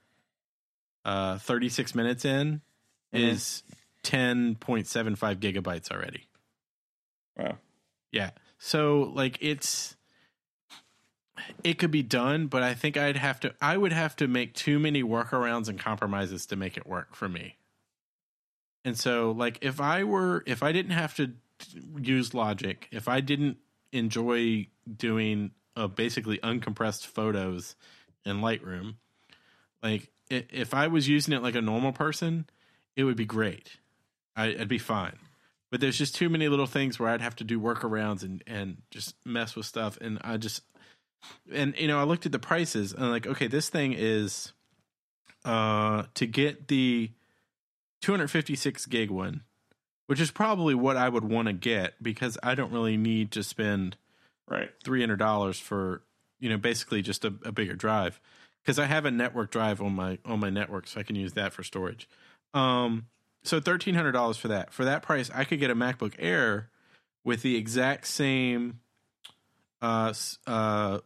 uh 1.04 1.38
36 1.38 1.94
minutes 1.94 2.24
in 2.24 2.60
Mhm. 3.14 3.18
is 3.32 3.62
10.75 4.04 5.36
gigabytes 5.36 5.90
already. 5.90 6.26
Wow. 7.36 7.56
Yeah. 8.12 8.30
So 8.58 9.10
like 9.14 9.38
it's 9.40 9.96
it 11.64 11.78
could 11.78 11.90
be 11.90 12.02
done, 12.02 12.46
but 12.46 12.62
I 12.62 12.74
think 12.74 12.96
I'd 12.96 13.16
have 13.16 13.40
to 13.40 13.54
I 13.60 13.76
would 13.76 13.92
have 13.92 14.16
to 14.16 14.28
make 14.28 14.54
too 14.54 14.78
many 14.78 15.02
workarounds 15.02 15.68
and 15.68 15.78
compromises 15.78 16.46
to 16.46 16.56
make 16.56 16.76
it 16.76 16.86
work 16.86 17.14
for 17.14 17.28
me. 17.28 17.56
And 18.84 18.96
so 18.96 19.32
like 19.32 19.58
if 19.62 19.80
I 19.80 20.04
were 20.04 20.42
if 20.46 20.62
I 20.62 20.72
didn't 20.72 20.92
have 20.92 21.14
to 21.16 21.32
use 22.00 22.34
Logic, 22.34 22.88
if 22.90 23.08
I 23.08 23.20
didn't 23.20 23.58
enjoy 23.92 24.68
doing 24.96 25.52
uh, 25.76 25.88
basically 25.88 26.38
uncompressed 26.38 27.06
photos 27.06 27.74
in 28.24 28.40
Lightroom, 28.40 28.94
like 29.82 30.10
if 30.30 30.74
I 30.74 30.88
was 30.88 31.08
using 31.08 31.34
it 31.34 31.42
like 31.42 31.54
a 31.54 31.62
normal 31.62 31.92
person, 31.92 32.46
it 32.96 33.04
would 33.04 33.16
be 33.16 33.24
great. 33.24 33.76
I'd 34.36 34.68
be 34.68 34.78
fine 34.78 35.18
but 35.70 35.80
there's 35.80 35.98
just 35.98 36.14
too 36.14 36.28
many 36.28 36.48
little 36.48 36.66
things 36.66 36.98
where 36.98 37.10
I'd 37.10 37.20
have 37.20 37.36
to 37.36 37.44
do 37.44 37.60
workarounds 37.60 38.22
and 38.22 38.42
and 38.46 38.78
just 38.90 39.14
mess 39.24 39.56
with 39.56 39.66
stuff 39.66 39.98
and 40.00 40.18
I 40.22 40.36
just 40.36 40.62
and 41.52 41.74
you 41.78 41.88
know 41.88 41.98
I 41.98 42.04
looked 42.04 42.26
at 42.26 42.32
the 42.32 42.38
prices 42.38 42.92
and 42.92 43.04
I'm 43.04 43.10
like 43.10 43.26
okay 43.26 43.46
this 43.46 43.68
thing 43.68 43.94
is 43.96 44.52
uh 45.44 46.04
to 46.14 46.26
get 46.26 46.68
the 46.68 47.10
256 48.02 48.86
gig 48.86 49.10
one 49.10 49.42
which 50.06 50.20
is 50.20 50.30
probably 50.30 50.74
what 50.74 50.96
I 50.96 51.08
would 51.08 51.24
want 51.24 51.48
to 51.48 51.52
get 51.52 52.02
because 52.02 52.38
I 52.42 52.54
don't 52.54 52.72
really 52.72 52.96
need 52.96 53.30
to 53.32 53.42
spend 53.42 53.96
Right. 54.50 54.70
$300 54.82 55.60
for 55.60 56.02
you 56.40 56.48
know 56.48 56.56
basically 56.56 57.02
just 57.02 57.24
a, 57.24 57.34
a 57.44 57.52
bigger 57.52 57.74
drive 57.74 58.20
because 58.64 58.78
I 58.78 58.86
have 58.86 59.04
a 59.04 59.10
network 59.10 59.50
drive 59.50 59.82
on 59.82 59.94
my 59.94 60.18
on 60.24 60.40
my 60.40 60.48
network 60.48 60.86
so 60.86 61.00
I 61.00 61.02
can 61.02 61.16
use 61.16 61.34
that 61.34 61.52
for 61.52 61.62
storage 61.62 62.08
um 62.54 63.06
so 63.42 63.60
thirteen 63.60 63.94
hundred 63.94 64.12
dollars 64.12 64.36
for 64.36 64.48
that. 64.48 64.72
For 64.72 64.84
that 64.84 65.02
price, 65.02 65.30
I 65.34 65.44
could 65.44 65.60
get 65.60 65.70
a 65.70 65.74
MacBook 65.74 66.14
Air 66.18 66.70
with 67.24 67.42
the 67.42 67.56
exact 67.56 68.06
same 68.06 68.80
uh 69.82 70.12
uh 70.46 70.98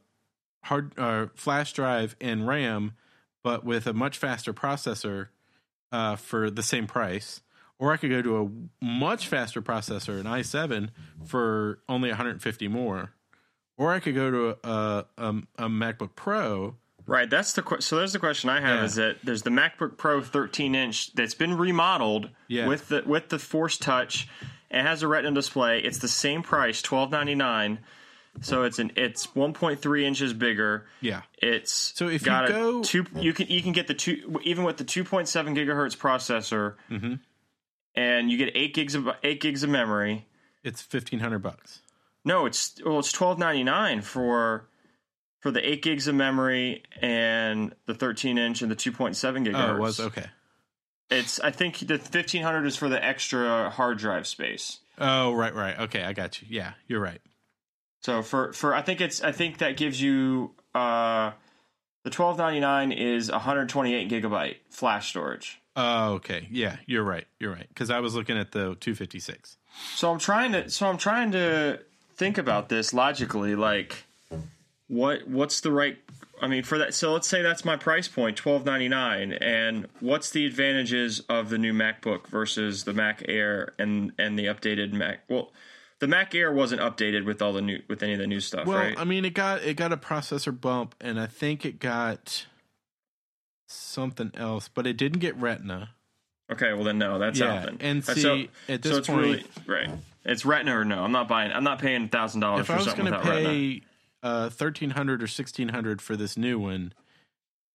hard 0.65 0.93
uh, 0.99 1.27
flash 1.35 1.73
drive 1.73 2.17
and 2.21 2.47
RAM, 2.47 2.93
but 3.43 3.65
with 3.65 3.87
a 3.87 3.93
much 3.93 4.19
faster 4.19 4.53
processor 4.53 5.29
uh 5.91 6.17
for 6.17 6.51
the 6.51 6.63
same 6.63 6.87
price. 6.87 7.43
Or 7.79 7.93
I 7.93 7.97
could 7.97 8.11
go 8.11 8.23
to 8.23 8.37
a 8.81 8.85
much 8.85 9.27
faster 9.27 9.61
processor, 9.61 10.21
an 10.21 10.27
i7, 10.27 10.91
for 11.25 11.81
only 11.89 12.11
150 12.11 12.69
more. 12.69 13.11
Or 13.77 13.93
I 13.93 13.99
could 13.99 14.15
go 14.15 14.31
to 14.31 14.57
a 14.63 15.05
a, 15.19 15.35
a, 15.59 15.69
MacBook 15.69 16.11
Pro. 16.15 16.77
Right. 17.07 17.29
That's 17.29 17.55
the 17.55 17.65
so. 17.81 17.97
There's 17.97 18.13
the 18.13 18.21
question 18.21 18.49
I 18.51 18.61
have 18.61 18.79
Yeah. 18.79 18.85
is 18.85 18.95
that 18.95 19.17
there's 19.25 19.43
the 19.43 19.51
MacBook 19.51 19.97
Pro 19.97 20.23
13 20.23 20.77
inch 20.77 21.13
that's 21.15 21.35
been 21.35 21.57
remodeled 21.59 22.31
Yeah. 22.47 22.69
with 22.69 22.87
the 22.89 23.03
with 23.05 23.29
the 23.31 23.41
Force 23.41 23.77
Touch. 23.77 24.29
It 24.71 24.83
has 24.83 25.03
a 25.03 25.09
Retina 25.09 25.35
display. 25.35 25.81
It's 25.81 25.99
the 25.99 26.07
same 26.09 26.43
price, 26.45 26.81
12.99. 26.81 27.79
So 28.41 28.63
it's 28.63 28.79
an 28.79 28.93
it's 28.97 29.27
1.3 29.29 30.03
inches 30.05 30.33
bigger. 30.33 30.87
Yeah. 31.01 31.23
It's 31.39 31.93
So 31.95 32.09
if 32.09 32.23
you 32.23 32.27
got 32.27 32.47
a 32.47 32.49
go- 32.53 32.83
two, 32.83 33.05
you 33.17 33.33
can 33.33 33.47
you 33.49 33.63
can 33.63 33.73
get 33.73 33.87
the 33.87 33.95
two 33.95 34.41
even 34.43 34.65
with 34.65 34.79
the 34.79 34.85
2.7 34.85 35.55
gigahertz 35.55 35.97
processor, 35.97 36.75
Mhm. 36.91 37.21
and 37.95 38.31
you 38.31 38.39
get 38.39 38.51
eight 38.57 38.75
gigs 38.75 38.95
of 38.95 39.09
eight 39.23 39.41
gigs 39.41 39.63
of 39.63 39.71
memory. 39.71 40.27
It's 40.65 40.81
1500 40.83 41.41
bucks. 41.41 41.81
No, 42.25 42.47
it's 42.47 42.81
well, 42.85 42.99
it's 43.01 43.13
12.99 43.13 44.01
for 44.03 44.67
for 45.41 45.51
the 45.51 45.69
eight 45.69 45.83
gigs 45.83 46.09
of 46.09 46.15
memory 46.15 46.85
and 47.01 47.75
the 47.87 47.95
13 47.95 48.39
inch 48.39 48.63
and 48.63 48.71
the 48.71 48.77
2.7 48.77 49.45
gigahertz. 49.45 49.69
Oh, 49.71 49.77
it 49.77 49.81
was 49.81 50.01
okay. 50.01 50.27
It's 51.11 51.39
I 51.41 51.51
think 51.51 51.79
the 51.81 51.99
1500 51.99 52.65
is 52.65 52.77
for 52.77 52.89
the 52.89 53.05
extra 53.05 53.69
hard 53.71 53.99
drive 53.99 54.27
space. 54.27 54.79
Oh, 54.99 55.33
right, 55.33 55.55
right. 55.55 55.79
Okay, 55.81 56.03
I 56.03 56.13
got 56.13 56.41
you. 56.41 56.49
Yeah, 56.51 56.73
you're 56.87 57.01
right. 57.01 57.21
So 58.03 58.23
for 58.23 58.53
for 58.53 58.75
I 58.75 58.83
think 58.83 59.01
it's 59.01 59.23
I 59.23 59.33
think 59.33 59.59
that 59.59 59.77
gives 59.77 60.01
you 60.01 60.53
uh 60.75 61.33
the 62.05 62.11
12.99 62.11 62.97
is 62.97 63.31
128 63.31 64.11
gigabyte 64.11 64.57
flash 64.71 65.11
storage. 65.11 65.61
Oh, 65.77 66.15
okay. 66.15 66.49
Yeah, 66.51 66.77
you're 66.87 67.05
right. 67.05 67.27
You're 67.39 67.53
right. 67.53 67.69
Because 67.69 67.91
I 67.91 68.01
was 68.01 68.15
looking 68.15 68.37
at 68.37 68.51
the 68.51 68.77
256. 68.81 69.57
So 69.95 70.11
I'm 70.11 70.19
trying 70.19 70.53
to 70.53 70.69
so 70.69 70.87
I'm 70.87 70.99
trying 70.99 71.33
to 71.33 71.81
think 72.17 72.39
about 72.39 72.69
this 72.69 72.93
logically 72.93 73.55
like 73.55 74.05
what 74.89 75.27
what's 75.27 75.61
the 75.61 75.73
right 75.73 75.97
I 76.41 76.49
mean 76.49 76.63
for 76.63 76.79
that 76.79 76.93
so 76.93 77.13
let's 77.13 77.29
say 77.29 77.41
that's 77.41 77.65
my 77.65 77.77
price 77.77 78.09
point 78.09 78.37
12.99 78.41 79.39
and 79.41 79.87
what's 80.01 80.31
the 80.31 80.45
advantages 80.45 81.21
of 81.29 81.49
the 81.49 81.59
new 81.59 81.73
MacBook 81.73 82.27
versus 82.27 82.85
the 82.85 82.93
Mac 82.93 83.23
Air 83.27 83.73
and 83.79 84.13
and 84.19 84.39
the 84.39 84.47
updated 84.47 84.93
Mac 84.93 85.21
well 85.29 85.53
the 86.03 86.09
Mac 86.09 86.35
Air 86.35 86.53
wasn't 86.53 86.81
updated 86.81 87.25
with 87.25 87.41
all 87.41 87.53
the 87.53 87.63
new 87.63 87.81
with 87.89 88.03
any 88.03 88.13
of 88.15 88.19
the 88.19 88.27
new 88.27 88.41
stuff 88.41 88.67
Well, 88.67 88.77
right? 88.77 88.99
I 88.99 89.05
mean, 89.05 89.25
it 89.25 89.35
got 89.35 89.63
it 89.63 89.77
got 89.77 89.93
a 89.93 89.97
processor 89.97 90.59
bump, 90.61 90.97
and 91.01 91.19
I 91.21 91.27
think 91.27 91.65
it 91.65 91.79
got 91.79 92.47
something 93.69 94.33
else, 94.35 94.69
but 94.69 94.85
it 94.87 94.97
didn't 94.97 95.21
get 95.21 95.37
Retina. 95.37 95.91
okay 96.51 96.73
well 96.75 96.83
then 96.85 96.99
no 96.99 97.19
that's 97.21 97.39
Yeah, 97.39 97.55
out 97.55 97.65
then. 97.67 97.77
and 97.81 98.05
see, 98.05 98.21
so, 98.21 98.43
at 98.69 98.83
so 98.83 98.89
this 98.89 98.99
it's 98.99 99.07
point- 99.07 99.21
really 99.21 99.45
right. 99.67 99.91
It's 100.25 100.45
Retina 100.45 100.79
or 100.79 100.85
no? 100.85 101.03
I'm 101.05 101.13
not 101.13 101.29
buying 101.29 101.53
I'm 101.53 101.65
not 101.65 101.79
paying 101.79 102.09
thousand 102.09 102.41
dollars 102.41 102.61
If 102.63 102.67
for 102.67 102.73
I 102.73 102.77
was 102.77 102.85
something 102.87 103.07
going 103.07 103.23
to 103.23 103.29
Retina. 103.31 103.49
pay 103.49 103.83
uh, 104.25 104.51
thirteen 104.51 104.91
hundred 104.91 105.23
or 105.23 105.27
sixteen 105.29 105.69
hundred 105.69 106.03
for 106.03 106.17
this 106.17 106.37
new 106.37 106.59
one, 106.59 106.93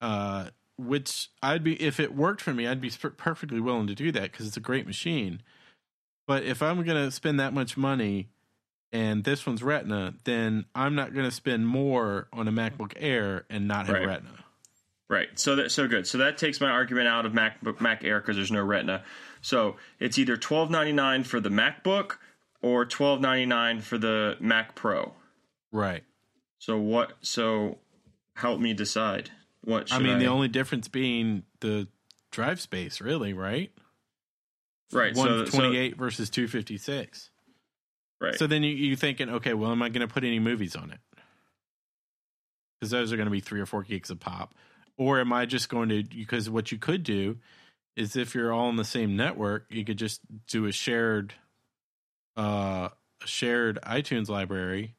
uh, 0.01 0.49
which 0.77 1.29
I'd 1.41 1.63
be 1.63 1.81
if 1.81 1.99
it 1.99 2.13
worked 2.15 2.41
for 2.41 2.53
me, 2.53 2.67
I'd 2.67 2.79
be 2.81 2.89
perfectly 2.89 3.59
willing 3.61 3.87
to 3.87 3.95
do 3.95 4.11
that 4.11 4.31
because 4.31 4.47
it's 4.47 4.57
a 4.57 4.61
great 4.61 4.85
machine. 4.85 5.41
But 6.27 6.43
if 6.43 6.61
I'm 6.61 6.83
going 6.83 7.03
to 7.03 7.09
spend 7.09 7.39
that 7.39 7.53
much 7.53 7.77
money 7.77 8.29
and 8.91 9.23
this 9.23 9.45
one's 9.45 9.63
Retina, 9.63 10.13
then 10.25 10.65
I'm 10.75 10.93
not 10.93 11.13
going 11.13 11.25
to 11.25 11.31
spend 11.31 11.67
more 11.67 12.27
on 12.31 12.47
a 12.47 12.51
MacBook 12.51 12.93
Air 12.97 13.45
and 13.49 13.67
not 13.67 13.87
have 13.87 13.95
Right. 13.95 14.07
Retina. 14.07 14.43
Right. 15.09 15.29
So 15.39 15.55
that 15.55 15.71
so 15.71 15.87
good. 15.87 16.05
So 16.05 16.17
that 16.17 16.37
takes 16.37 16.59
my 16.59 16.69
argument 16.69 17.07
out 17.07 17.25
of 17.25 17.31
MacBook 17.31 17.79
Mac 17.79 18.03
Air 18.03 18.19
because 18.19 18.35
there's 18.35 18.51
no 18.51 18.61
Retina. 18.61 19.03
So 19.41 19.77
it's 20.01 20.17
either 20.17 20.35
twelve 20.35 20.69
ninety 20.69 20.91
nine 20.91 21.23
for 21.23 21.39
the 21.39 21.47
MacBook 21.47 22.17
or 22.61 22.85
twelve 22.85 23.21
ninety 23.21 23.45
nine 23.45 23.79
for 23.79 23.97
the 23.97 24.35
Mac 24.41 24.75
Pro. 24.75 25.13
Right. 25.71 26.03
So 26.59 26.77
what? 26.77 27.13
So 27.21 27.77
help 28.33 28.59
me 28.59 28.73
decide. 28.73 29.31
What? 29.63 29.93
I 29.93 29.99
mean, 29.99 30.19
the 30.19 30.27
only 30.27 30.49
difference 30.49 30.89
being 30.89 31.43
the 31.61 31.87
drive 32.31 32.59
space, 32.59 32.99
really, 32.99 33.31
right? 33.31 33.71
Right. 34.91 35.15
So, 35.15 35.45
so 35.45 35.89
versus 35.97 36.29
two 36.29 36.47
fifty 36.47 36.77
six. 36.77 37.29
right. 38.21 38.35
So 38.35 38.47
then 38.47 38.63
you 38.63 38.71
you 38.75 38.95
thinking, 38.95 39.29
okay, 39.29 39.53
well, 39.53 39.71
am 39.71 39.81
I 39.81 39.89
going 39.89 40.07
to 40.07 40.13
put 40.13 40.23
any 40.23 40.39
movies 40.39 40.75
on 40.75 40.91
it? 40.91 40.99
Because 42.79 42.91
those 42.91 43.11
are 43.11 43.15
going 43.15 43.27
to 43.27 43.31
be 43.31 43.39
three 43.39 43.59
or 43.59 43.65
four 43.65 43.83
gigs 43.83 44.09
of 44.09 44.19
pop, 44.19 44.53
or 44.97 45.19
am 45.19 45.33
I 45.33 45.45
just 45.45 45.69
going 45.69 45.89
to? 45.89 46.03
Because 46.03 46.49
what 46.49 46.71
you 46.71 46.77
could 46.77 47.03
do 47.03 47.37
is 47.95 48.15
if 48.15 48.35
you're 48.35 48.53
all 48.53 48.67
on 48.67 48.75
the 48.75 48.85
same 48.85 49.15
network, 49.15 49.65
you 49.69 49.83
could 49.83 49.97
just 49.97 50.21
do 50.47 50.65
a 50.67 50.71
shared, 50.71 51.33
uh, 52.37 52.89
a 53.23 53.27
shared 53.27 53.79
iTunes 53.81 54.29
library, 54.29 54.93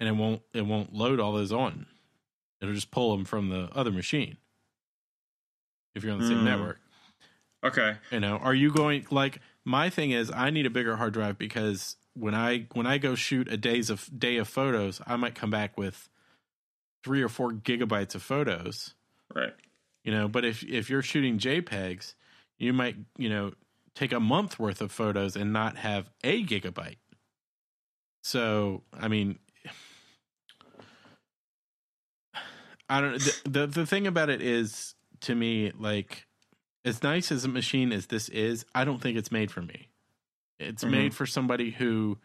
and 0.00 0.08
it 0.08 0.12
won't 0.12 0.42
it 0.52 0.66
won't 0.66 0.92
load 0.92 1.20
all 1.20 1.32
those 1.32 1.52
on. 1.52 1.86
It'll 2.60 2.74
just 2.74 2.90
pull 2.90 3.14
them 3.16 3.24
from 3.24 3.50
the 3.50 3.68
other 3.72 3.92
machine. 3.92 4.38
If 5.94 6.02
you're 6.02 6.12
on 6.12 6.20
the 6.20 6.26
same 6.26 6.38
Hmm. 6.38 6.44
network. 6.44 6.80
Okay. 7.64 7.96
You 8.10 8.20
know, 8.20 8.36
are 8.36 8.54
you 8.54 8.72
going 8.72 9.06
like 9.10 9.40
my 9.64 9.90
thing 9.90 10.10
is 10.10 10.30
I 10.30 10.50
need 10.50 10.66
a 10.66 10.70
bigger 10.70 10.96
hard 10.96 11.12
drive 11.12 11.38
because 11.38 11.96
when 12.14 12.34
I 12.34 12.66
when 12.72 12.86
I 12.86 12.98
go 12.98 13.14
shoot 13.14 13.52
a 13.52 13.56
days 13.56 13.90
of 13.90 14.08
day 14.18 14.36
of 14.36 14.48
photos, 14.48 15.00
I 15.06 15.16
might 15.16 15.34
come 15.34 15.50
back 15.50 15.76
with 15.76 16.08
three 17.04 17.22
or 17.22 17.28
four 17.28 17.52
gigabytes 17.52 18.14
of 18.14 18.22
photos. 18.22 18.94
Right. 19.34 19.54
You 20.04 20.12
know, 20.12 20.28
but 20.28 20.44
if 20.44 20.62
if 20.62 20.88
you're 20.88 21.02
shooting 21.02 21.38
JPEGs, 21.38 22.14
you 22.58 22.72
might, 22.72 22.96
you 23.18 23.28
know, 23.28 23.52
take 23.94 24.12
a 24.12 24.20
month 24.20 24.58
worth 24.58 24.80
of 24.80 24.92
photos 24.92 25.36
and 25.36 25.52
not 25.52 25.76
have 25.76 26.10
a 26.22 26.44
gigabyte. 26.44 26.96
So, 28.22 28.82
I 28.92 29.08
mean, 29.08 29.38
I 32.88 33.00
don't 33.00 33.20
the, 33.20 33.40
the 33.48 33.66
the 33.66 33.86
thing 33.86 34.06
about 34.06 34.30
it 34.30 34.40
is 34.40 34.94
to 35.22 35.34
me 35.34 35.72
like 35.78 36.25
as 36.86 37.02
nice 37.02 37.32
as 37.32 37.44
a 37.44 37.48
machine 37.48 37.92
as 37.92 38.06
this 38.06 38.28
is, 38.30 38.64
I 38.74 38.84
don't 38.84 39.02
think 39.02 39.18
it's 39.18 39.32
made 39.32 39.50
for 39.50 39.60
me. 39.60 39.88
It's 40.58 40.84
Mhm. 40.84 40.90
made 40.90 41.14
for 41.14 41.26
somebody 41.26 41.72
who 41.72 42.18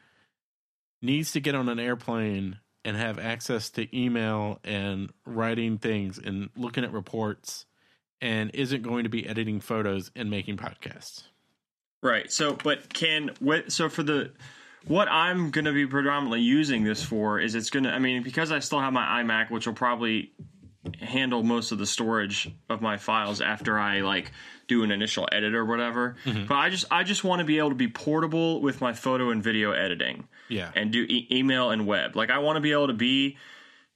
needs 1.02 1.32
to 1.34 1.40
get 1.42 1.56
on 1.56 1.68
an 1.68 1.80
airplane 1.80 2.60
and 2.86 2.96
have 2.96 3.20
access 3.20 3.70
to 3.72 3.98
email 3.98 4.60
and 4.64 5.12
writing 5.26 5.78
things 5.78 6.18
and 6.18 6.50
looking 6.56 6.84
at 6.84 6.92
reports 6.94 7.66
and 8.22 8.52
isn't 8.54 8.84
going 8.84 9.04
to 9.04 9.10
be 9.10 9.28
editing 9.28 9.60
photos 9.60 10.12
and 10.16 10.30
making 10.30 10.58
podcasts. 10.58 11.24
Right. 12.04 12.32
So, 12.32 12.54
but 12.54 12.94
can 12.94 13.32
what? 13.40 13.72
So 13.72 13.90
for 13.90 14.04
the 14.04 14.32
what 14.86 15.08
I'm 15.08 15.52
going 15.52 15.66
to 15.66 15.74
be 15.74 15.86
predominantly 15.86 16.42
using 16.42 16.84
this 16.84 17.04
for 17.04 17.40
is 17.40 17.54
it's 17.54 17.70
going 17.70 17.84
to. 17.84 17.92
I 17.92 18.00
mean, 18.00 18.24
because 18.24 18.52
I 18.52 18.60
still 18.60 18.80
have 18.80 18.94
my 18.94 19.22
iMac, 19.24 19.52
which 19.52 19.68
will 19.68 19.76
probably 19.76 20.32
handle 21.00 21.44
most 21.44 21.72
of 21.72 21.78
the 21.78 21.86
storage 21.86 22.50
of 22.70 22.82
my 22.82 22.98
files 22.98 23.40
after 23.42 23.78
I 23.80 24.02
like 24.02 24.32
do 24.68 24.84
an 24.84 24.92
initial 24.92 25.28
edit 25.32 25.54
or 25.54 25.66
whatever. 25.66 26.16
Mm-hmm. 26.26 26.46
But 26.48 26.56
I 26.56 26.70
just 26.70 26.86
I 26.92 27.04
just 27.04 27.24
want 27.24 27.40
to 27.40 27.46
be 27.46 27.58
able 27.60 27.70
to 27.70 27.76
be 27.76 27.88
portable 27.88 28.62
with 28.62 28.82
my 28.82 28.94
photo 28.94 29.30
and 29.30 29.44
video 29.44 29.72
editing 29.74 30.28
Yeah. 30.50 30.72
and 30.76 30.92
do 30.92 31.02
e- 31.04 31.28
email 31.32 31.70
and 31.72 31.86
web. 31.86 32.16
Like 32.16 32.30
I 32.32 32.40
want 32.40 32.58
to 32.58 32.62
be 32.62 32.72
able 32.72 32.88
to 32.88 32.94
be 32.94 33.38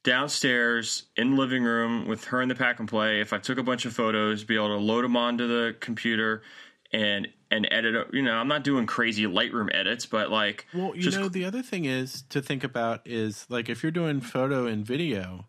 downstairs 0.03 1.03
in 1.17 1.31
the 1.31 1.37
living 1.37 1.63
room 1.63 2.07
with 2.07 2.25
her 2.25 2.41
in 2.41 2.47
the 2.49 2.55
pack 2.55 2.79
and 2.79 2.87
play. 2.87 3.19
If 3.19 3.33
I 3.33 3.39
took 3.39 3.57
a 3.57 3.63
bunch 3.63 3.85
of 3.85 3.93
photos, 3.93 4.43
be 4.43 4.55
able 4.55 4.69
to 4.69 4.75
load 4.75 5.03
them 5.03 5.17
onto 5.17 5.47
the 5.47 5.75
computer 5.79 6.41
and 6.93 7.27
and 7.51 7.67
edit. 7.71 8.07
You 8.13 8.21
know, 8.21 8.33
I'm 8.35 8.47
not 8.47 8.63
doing 8.63 8.85
crazy 8.85 9.23
Lightroom 9.25 9.73
edits, 9.73 10.05
but 10.05 10.29
like 10.29 10.65
Well, 10.73 10.95
you 10.95 11.09
know, 11.11 11.27
the 11.29 11.45
other 11.45 11.61
thing 11.61 11.85
is 11.85 12.21
to 12.29 12.41
think 12.41 12.63
about 12.63 13.01
is 13.05 13.45
like 13.49 13.69
if 13.69 13.81
you're 13.83 13.91
doing 13.91 14.21
photo 14.21 14.67
and 14.67 14.85
video, 14.85 15.47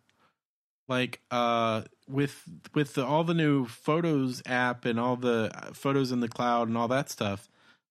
like 0.89 1.21
uh 1.31 1.83
with 2.09 2.43
with 2.75 2.95
the, 2.95 3.05
all 3.05 3.25
the 3.25 3.35
new 3.35 3.67
Photos 3.67 4.43
app 4.47 4.85
and 4.85 4.99
all 5.01 5.17
the 5.17 5.51
uh, 5.55 5.73
photos 5.73 6.13
in 6.13 6.21
the 6.21 6.29
cloud 6.29 6.69
and 6.69 6.77
all 6.79 6.89
that 6.89 7.11
stuff, 7.11 7.49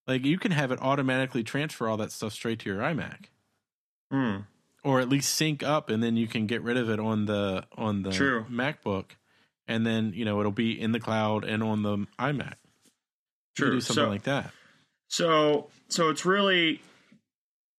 like 0.07 0.23
you 0.25 0.37
can 0.37 0.51
have 0.51 0.71
it 0.71 0.81
automatically 0.81 1.43
transfer 1.43 1.87
all 1.87 1.97
that 1.97 2.11
stuff 2.11 2.31
straight 2.33 2.59
to 2.59 2.69
your 2.69 2.79
iMac. 2.79 3.25
hmm, 4.11 4.37
Or 4.83 4.99
at 5.01 5.09
least 5.09 5.33
sync 5.35 5.63
up 5.63 5.89
and 5.89 6.01
then 6.01 6.15
you 6.15 6.27
can 6.27 6.47
get 6.47 6.61
rid 6.61 6.77
of 6.77 6.89
it 6.89 6.99
on 6.99 7.25
the 7.25 7.65
on 7.77 8.03
the 8.03 8.11
True. 8.11 8.45
MacBook 8.49 9.05
and 9.67 9.85
then, 9.85 10.13
you 10.15 10.23
know, 10.25 10.39
it'll 10.39 10.51
be 10.51 10.79
in 10.79 10.91
the 10.91 10.99
cloud 10.99 11.43
and 11.43 11.61
on 11.63 11.81
the 11.83 11.97
iMac. 12.19 12.53
True. 13.57 13.71
do 13.71 13.81
something 13.81 14.03
So- 14.05 14.09
like 14.09 14.23
that. 14.23 14.51
So 15.09 15.67
so 15.89 16.09
it's 16.09 16.25
really 16.25 16.81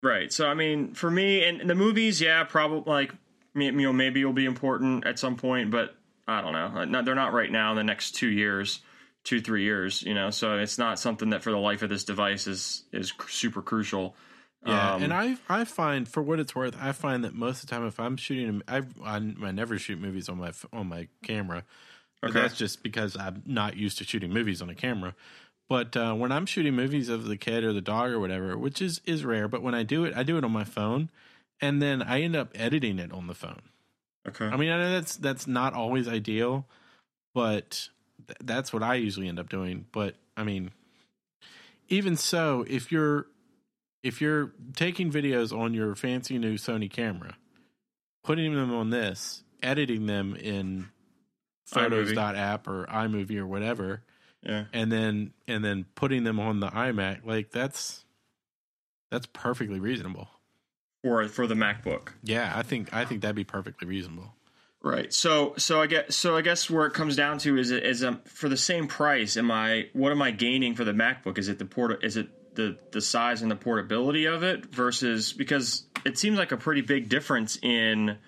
right. 0.03 0.33
So 0.33 0.47
I 0.49 0.55
mean, 0.55 0.95
for 0.95 1.11
me 1.11 1.43
and 1.45 1.69
the 1.69 1.75
movies, 1.75 2.21
yeah, 2.21 2.45
probably 2.45 2.83
like 2.91 3.13
you 3.57 3.73
know 3.73 3.93
maybe 3.93 4.25
will 4.25 4.33
be 4.33 4.45
important 4.47 5.07
at 5.07 5.19
some 5.19 5.37
point, 5.37 5.71
but 5.71 5.95
I 6.29 6.41
don't 6.41 6.53
know. 6.53 6.85
No, 6.85 7.03
they're 7.03 7.15
not 7.15 7.33
right 7.33 7.51
now 7.51 7.71
in 7.71 7.77
the 7.77 7.85
next 7.85 8.13
two 8.13 8.29
years, 8.29 8.81
two 9.25 9.41
three 9.41 9.65
years. 9.65 10.03
You 10.03 10.15
know, 10.15 10.31
so 10.31 10.59
it's 10.59 10.79
not 10.79 10.99
something 10.99 11.31
that 11.31 11.43
for 11.43 11.51
the 11.51 11.59
life 11.59 11.83
of 11.83 11.89
this 11.89 12.05
device 12.05 12.47
is 12.47 12.85
is 12.93 13.13
super 13.29 13.63
crucial. 13.63 14.15
Yeah, 14.65 14.95
Um, 14.95 15.03
and 15.05 15.13
I 15.13 15.37
I 15.49 15.65
find 15.65 16.09
for 16.09 16.23
what 16.23 16.41
it's 16.41 16.55
worth, 16.55 16.77
I 16.81 16.93
find 16.93 17.25
that 17.25 17.35
most 17.35 17.63
of 17.63 17.69
the 17.69 17.75
time 17.75 17.87
if 17.87 18.01
I'm 18.01 18.17
shooting, 18.17 18.63
I 18.67 18.79
I, 19.05 19.17
I 19.17 19.51
never 19.53 19.79
shoot 19.79 20.01
movies 20.01 20.29
on 20.29 20.39
my 20.39 20.53
on 20.73 20.89
my 20.89 21.09
camera. 21.23 21.65
Okay. 22.25 22.33
That's 22.33 22.57
just 22.57 22.83
because 22.83 23.17
I'm 23.17 23.43
not 23.47 23.77
used 23.77 23.99
to 23.99 24.05
shooting 24.05 24.33
movies 24.33 24.63
on 24.63 24.71
a 24.71 24.75
camera. 24.75 25.15
But 25.69 25.97
uh, 25.97 26.15
when 26.15 26.33
I'm 26.33 26.47
shooting 26.47 26.75
movies 26.75 27.09
of 27.09 27.27
the 27.27 27.37
kid 27.37 27.65
or 27.65 27.73
the 27.73 27.81
dog 27.81 28.11
or 28.11 28.21
whatever, 28.21 28.57
which 28.57 28.81
is 28.81 29.01
is 29.05 29.25
rare, 29.25 29.49
but 29.49 29.63
when 29.63 29.75
I 29.75 29.83
do 29.83 30.05
it, 30.05 30.17
I 30.17 30.23
do 30.23 30.39
it 30.39 30.45
on 30.45 30.53
my 30.53 30.65
phone, 30.65 31.11
and 31.61 31.81
then 31.81 32.03
I 32.03 32.23
end 32.23 32.37
up 32.37 32.51
editing 32.55 32.99
it 32.99 33.13
on 33.13 33.27
the 33.27 33.35
phone. 33.35 33.63
okay. 34.29 34.47
I 34.47 34.57
mean, 34.57 34.71
I 34.71 34.79
know 34.79 34.91
that's 34.93 35.17
that's 35.17 35.47
not 35.47 35.75
always 35.75 36.09
ideal, 36.09 36.67
but 37.35 37.89
th- 38.27 38.39
that's 38.43 38.73
what 38.73 38.83
I 38.83 38.95
usually 38.97 39.29
end 39.29 39.39
up 39.39 39.49
doing. 39.49 39.87
But 39.93 40.17
I 40.37 40.45
mean, 40.45 40.71
even 41.89 42.17
so, 42.17 42.65
if 42.69 42.93
you're 42.93 43.27
if 44.03 44.21
you're 44.21 44.53
taking 44.75 45.11
videos 45.11 45.57
on 45.57 45.75
your 45.75 45.95
fancy 45.95 46.39
new 46.39 46.55
Sony 46.55 46.91
camera, 46.91 47.37
putting 48.25 48.55
them 48.55 48.75
on 48.75 48.91
this, 48.91 49.43
editing 49.63 50.07
them 50.07 50.35
in. 50.37 50.89
Photos.app 51.69 52.69
or 52.69 52.87
iMovie 52.87 53.39
or 53.39 53.47
whatever, 53.49 54.05
yeah. 54.41 54.67
and 54.73 54.93
then 54.93 55.33
and 55.49 55.65
then 55.65 55.85
putting 55.97 56.23
them 56.23 56.39
on 56.39 56.61
the 56.61 56.69
iMac, 56.69 57.27
like 57.27 57.51
that's 57.51 58.05
that's 59.11 59.27
perfectly 59.27 59.81
reasonable. 59.81 60.29
For 61.07 61.29
for 61.29 61.47
the 61.47 61.55
MacBook. 61.55 62.09
Yeah, 62.25 62.53
I 62.53 62.63
think 62.63 62.93
I 62.93 63.05
think 63.05 63.21
that'd 63.21 63.37
be 63.37 63.45
perfectly 63.45 63.87
reasonable. 63.87 64.35
Right. 64.83 65.13
So 65.13 65.55
so 65.57 65.81
I 65.81 65.87
guess 65.87 66.17
so 66.17 66.37
I 66.37 66.41
guess 66.43 66.69
where 66.69 66.85
it 66.87 66.95
comes 66.95 67.15
down 67.15 67.39
to 67.39 67.57
is 67.57 67.71
is 67.71 68.03
um 68.03 68.23
for 68.25 68.49
the 68.49 68.57
same 68.57 68.89
price 68.89 69.37
am 69.37 69.53
I 69.53 69.89
what 69.93 70.11
am 70.11 70.21
I 70.21 70.33
gaining 70.33 70.75
for 70.75 70.85
the 70.85 70.93
MacBook? 70.93 71.39
Is 71.39 71.49
it 71.49 71.61
the 71.61 71.65
port 71.65 72.03
is 72.05 72.17
it 72.17 72.57
the 72.57 72.77
the 72.91 73.01
size 73.01 73.41
and 73.43 73.51
the 73.51 73.57
portability 73.57 74.25
of 74.25 74.43
it 74.43 74.67
versus 74.67 75.33
because 75.33 75.87
it 76.05 76.19
seems 76.19 76.39
like 76.39 76.51
a 76.51 76.57
pretty 76.57 76.81
big 76.81 77.09
difference 77.09 77.57
in 77.63 78.19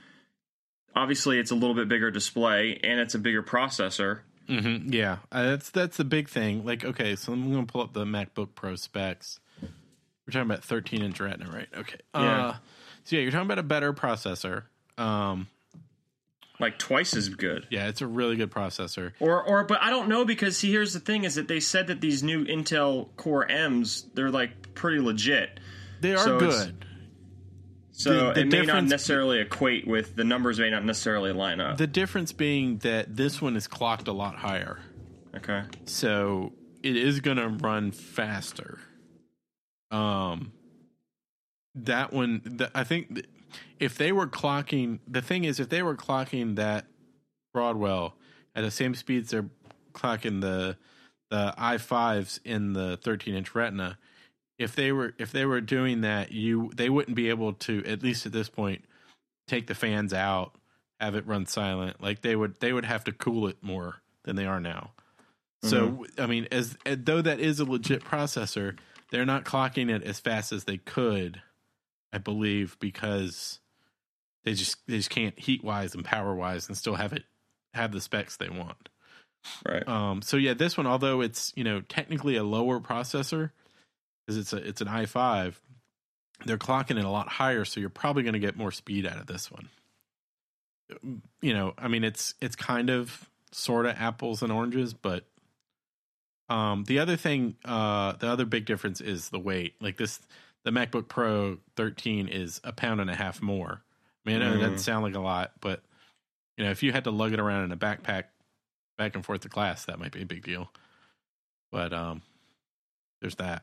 obviously 0.94 1.40
it's 1.40 1.50
a 1.50 1.56
little 1.56 1.74
bit 1.74 1.88
bigger 1.88 2.12
display 2.12 2.78
and 2.84 3.00
it's 3.00 3.16
a 3.16 3.18
bigger 3.18 3.42
processor. 3.42 4.20
Mm-hmm. 4.48 4.92
Yeah, 4.92 5.18
uh, 5.32 5.42
that's 5.42 5.70
that's 5.70 5.96
the 5.96 6.04
big 6.04 6.28
thing. 6.28 6.64
Like, 6.64 6.84
okay, 6.84 7.16
so 7.16 7.32
I'm 7.32 7.52
going 7.52 7.66
to 7.66 7.72
pull 7.72 7.82
up 7.82 7.92
the 7.92 8.04
MacBook 8.04 8.54
Pro 8.54 8.76
specs. 8.76 9.40
We're 10.28 10.32
talking 10.32 10.50
about 10.50 10.62
13 10.62 11.00
inch 11.00 11.18
Retina, 11.20 11.50
right? 11.50 11.68
Okay. 11.74 11.96
Yeah. 12.14 12.46
Uh, 12.48 12.52
so 13.04 13.16
yeah, 13.16 13.22
you're 13.22 13.30
talking 13.32 13.46
about 13.46 13.58
a 13.58 13.62
better 13.62 13.94
processor. 13.94 14.64
Um, 14.98 15.46
Like 16.60 16.78
twice 16.78 17.16
as 17.16 17.30
good. 17.30 17.66
yeah, 17.70 17.88
it's 17.88 18.02
a 18.02 18.06
really 18.06 18.36
good 18.36 18.50
processor. 18.50 19.12
Or 19.20 19.42
or 19.42 19.64
but 19.64 19.80
I 19.82 19.88
don't 19.88 20.08
know 20.10 20.26
because 20.26 20.58
see 20.58 20.70
here's 20.70 20.92
the 20.92 21.00
thing 21.00 21.24
is 21.24 21.36
that 21.36 21.48
they 21.48 21.60
said 21.60 21.86
that 21.86 22.02
these 22.02 22.22
new 22.22 22.44
Intel 22.44 23.08
Core 23.16 23.50
M's 23.50 24.04
they're 24.12 24.30
like 24.30 24.74
pretty 24.74 24.98
legit. 25.00 25.60
They 26.02 26.12
are 26.12 26.18
So 26.18 26.38
good. 26.38 26.84
So 27.92 28.12
The- 28.28 28.32
the 28.34 28.40
it 28.42 28.48
may 28.48 28.62
not 28.66 28.84
necessarily 28.84 29.38
equate 29.40 29.86
with 29.86 30.14
the 30.14 30.24
numbers 30.24 30.58
may 30.60 30.68
not 30.68 30.84
necessarily 30.84 31.32
line 31.32 31.60
up. 31.60 31.78
The 31.78 31.86
difference 31.86 32.32
being 32.32 32.78
that 32.78 33.16
this 33.16 33.40
one 33.40 33.56
is 33.56 33.66
clocked 33.66 34.08
a 34.08 34.12
lot 34.12 34.36
higher, 34.36 34.78
Okay. 35.36 35.62
so 35.86 36.52
it 36.82 36.96
is 36.96 37.20
going 37.20 37.38
to 37.38 37.48
run 37.48 37.90
faster. 37.92 38.78
Um, 39.90 40.52
that 41.74 42.12
one, 42.12 42.42
the, 42.44 42.70
I 42.74 42.84
think, 42.84 43.14
th- 43.14 43.26
if 43.78 43.96
they 43.96 44.12
were 44.12 44.26
clocking, 44.26 44.98
the 45.06 45.22
thing 45.22 45.44
is, 45.44 45.60
if 45.60 45.68
they 45.68 45.82
were 45.82 45.96
clocking 45.96 46.56
that 46.56 46.86
Broadwell 47.54 48.14
at 48.54 48.62
the 48.62 48.70
same 48.70 48.94
speeds 48.94 49.30
they're 49.30 49.48
clocking 49.92 50.40
the 50.40 50.76
the 51.30 51.54
i5s 51.58 52.40
in 52.44 52.72
the 52.72 52.96
13 52.98 53.34
inch 53.34 53.54
Retina, 53.54 53.98
if 54.58 54.74
they 54.74 54.92
were 54.92 55.14
if 55.18 55.32
they 55.32 55.44
were 55.44 55.60
doing 55.60 56.00
that, 56.02 56.32
you 56.32 56.70
they 56.74 56.90
wouldn't 56.90 57.16
be 57.16 57.28
able 57.28 57.52
to 57.54 57.84
at 57.84 58.02
least 58.02 58.26
at 58.26 58.32
this 58.32 58.48
point 58.48 58.84
take 59.46 59.66
the 59.66 59.74
fans 59.74 60.12
out, 60.12 60.54
have 61.00 61.14
it 61.14 61.26
run 61.26 61.46
silent. 61.46 62.02
Like 62.02 62.22
they 62.22 62.36
would 62.36 62.58
they 62.60 62.72
would 62.72 62.84
have 62.84 63.04
to 63.04 63.12
cool 63.12 63.46
it 63.48 63.56
more 63.62 64.02
than 64.24 64.36
they 64.36 64.46
are 64.46 64.60
now. 64.60 64.92
So 65.62 66.06
I 66.18 66.26
mean, 66.26 66.46
as, 66.52 66.76
as 66.86 66.98
though 67.02 67.20
that 67.20 67.40
is 67.40 67.58
a 67.58 67.64
legit 67.64 68.04
processor, 68.04 68.78
they're 69.10 69.26
not 69.26 69.44
clocking 69.44 69.90
it 69.90 70.02
as 70.02 70.20
fast 70.20 70.52
as 70.52 70.64
they 70.64 70.78
could, 70.78 71.40
I 72.12 72.18
believe, 72.18 72.76
because 72.80 73.60
they 74.44 74.54
just 74.54 74.76
they 74.86 74.96
just 74.96 75.10
can't 75.10 75.38
heat 75.38 75.64
wise 75.64 75.94
and 75.94 76.04
power 76.04 76.34
wise 76.34 76.68
and 76.68 76.76
still 76.76 76.94
have 76.94 77.12
it 77.12 77.24
have 77.74 77.92
the 77.92 78.00
specs 78.00 78.36
they 78.36 78.48
want. 78.48 78.88
Right. 79.66 79.86
Um, 79.86 80.22
so 80.22 80.36
yeah, 80.36 80.54
this 80.54 80.76
one, 80.76 80.86
although 80.86 81.20
it's 81.20 81.52
you 81.56 81.64
know 81.64 81.80
technically 81.82 82.36
a 82.36 82.44
lower 82.44 82.80
processor, 82.80 83.50
because 84.26 84.38
it's 84.38 84.52
a 84.52 84.56
it's 84.56 84.80
an 84.80 84.88
i5, 84.88 85.54
they're 86.44 86.58
clocking 86.58 86.98
it 86.98 87.04
a 87.04 87.10
lot 87.10 87.28
higher, 87.28 87.64
so 87.64 87.80
you're 87.80 87.88
probably 87.88 88.22
going 88.22 88.34
to 88.34 88.38
get 88.38 88.56
more 88.56 88.72
speed 88.72 89.06
out 89.06 89.18
of 89.18 89.26
this 89.26 89.50
one. 89.50 89.68
You 91.42 91.54
know, 91.54 91.74
I 91.78 91.88
mean, 91.88 92.04
it's 92.04 92.34
it's 92.40 92.56
kind 92.56 92.90
of 92.90 93.28
sort 93.52 93.86
of 93.86 93.96
apples 93.98 94.42
and 94.42 94.52
oranges, 94.52 94.94
but 94.94 95.24
um, 96.48 96.84
the 96.84 96.98
other 96.98 97.16
thing, 97.16 97.56
uh, 97.64 98.12
the 98.12 98.28
other 98.28 98.44
big 98.44 98.64
difference 98.64 99.00
is 99.00 99.28
the 99.30 99.38
weight. 99.38 99.74
Like 99.80 99.96
this, 99.96 100.20
the 100.64 100.70
MacBook 100.70 101.08
Pro 101.08 101.58
13 101.76 102.28
is 102.28 102.60
a 102.64 102.72
pound 102.72 103.00
and 103.00 103.10
a 103.10 103.14
half 103.14 103.40
more. 103.42 103.82
I 104.26 104.30
mean, 104.30 104.42
I 104.42 104.46
know 104.46 104.54
it 104.56 104.58
doesn't 104.60 104.74
Mm. 104.76 104.80
sound 104.80 105.04
like 105.04 105.14
a 105.14 105.20
lot, 105.20 105.52
but 105.60 105.82
you 106.56 106.64
know, 106.64 106.70
if 106.70 106.82
you 106.82 106.92
had 106.92 107.04
to 107.04 107.10
lug 107.10 107.32
it 107.32 107.40
around 107.40 107.64
in 107.64 107.72
a 107.72 107.76
backpack 107.76 108.24
back 108.96 109.14
and 109.14 109.24
forth 109.24 109.42
to 109.42 109.48
class, 109.48 109.84
that 109.84 109.98
might 109.98 110.12
be 110.12 110.22
a 110.22 110.26
big 110.26 110.42
deal. 110.42 110.72
But 111.70 111.92
um, 111.92 112.22
there's 113.20 113.36
that. 113.36 113.62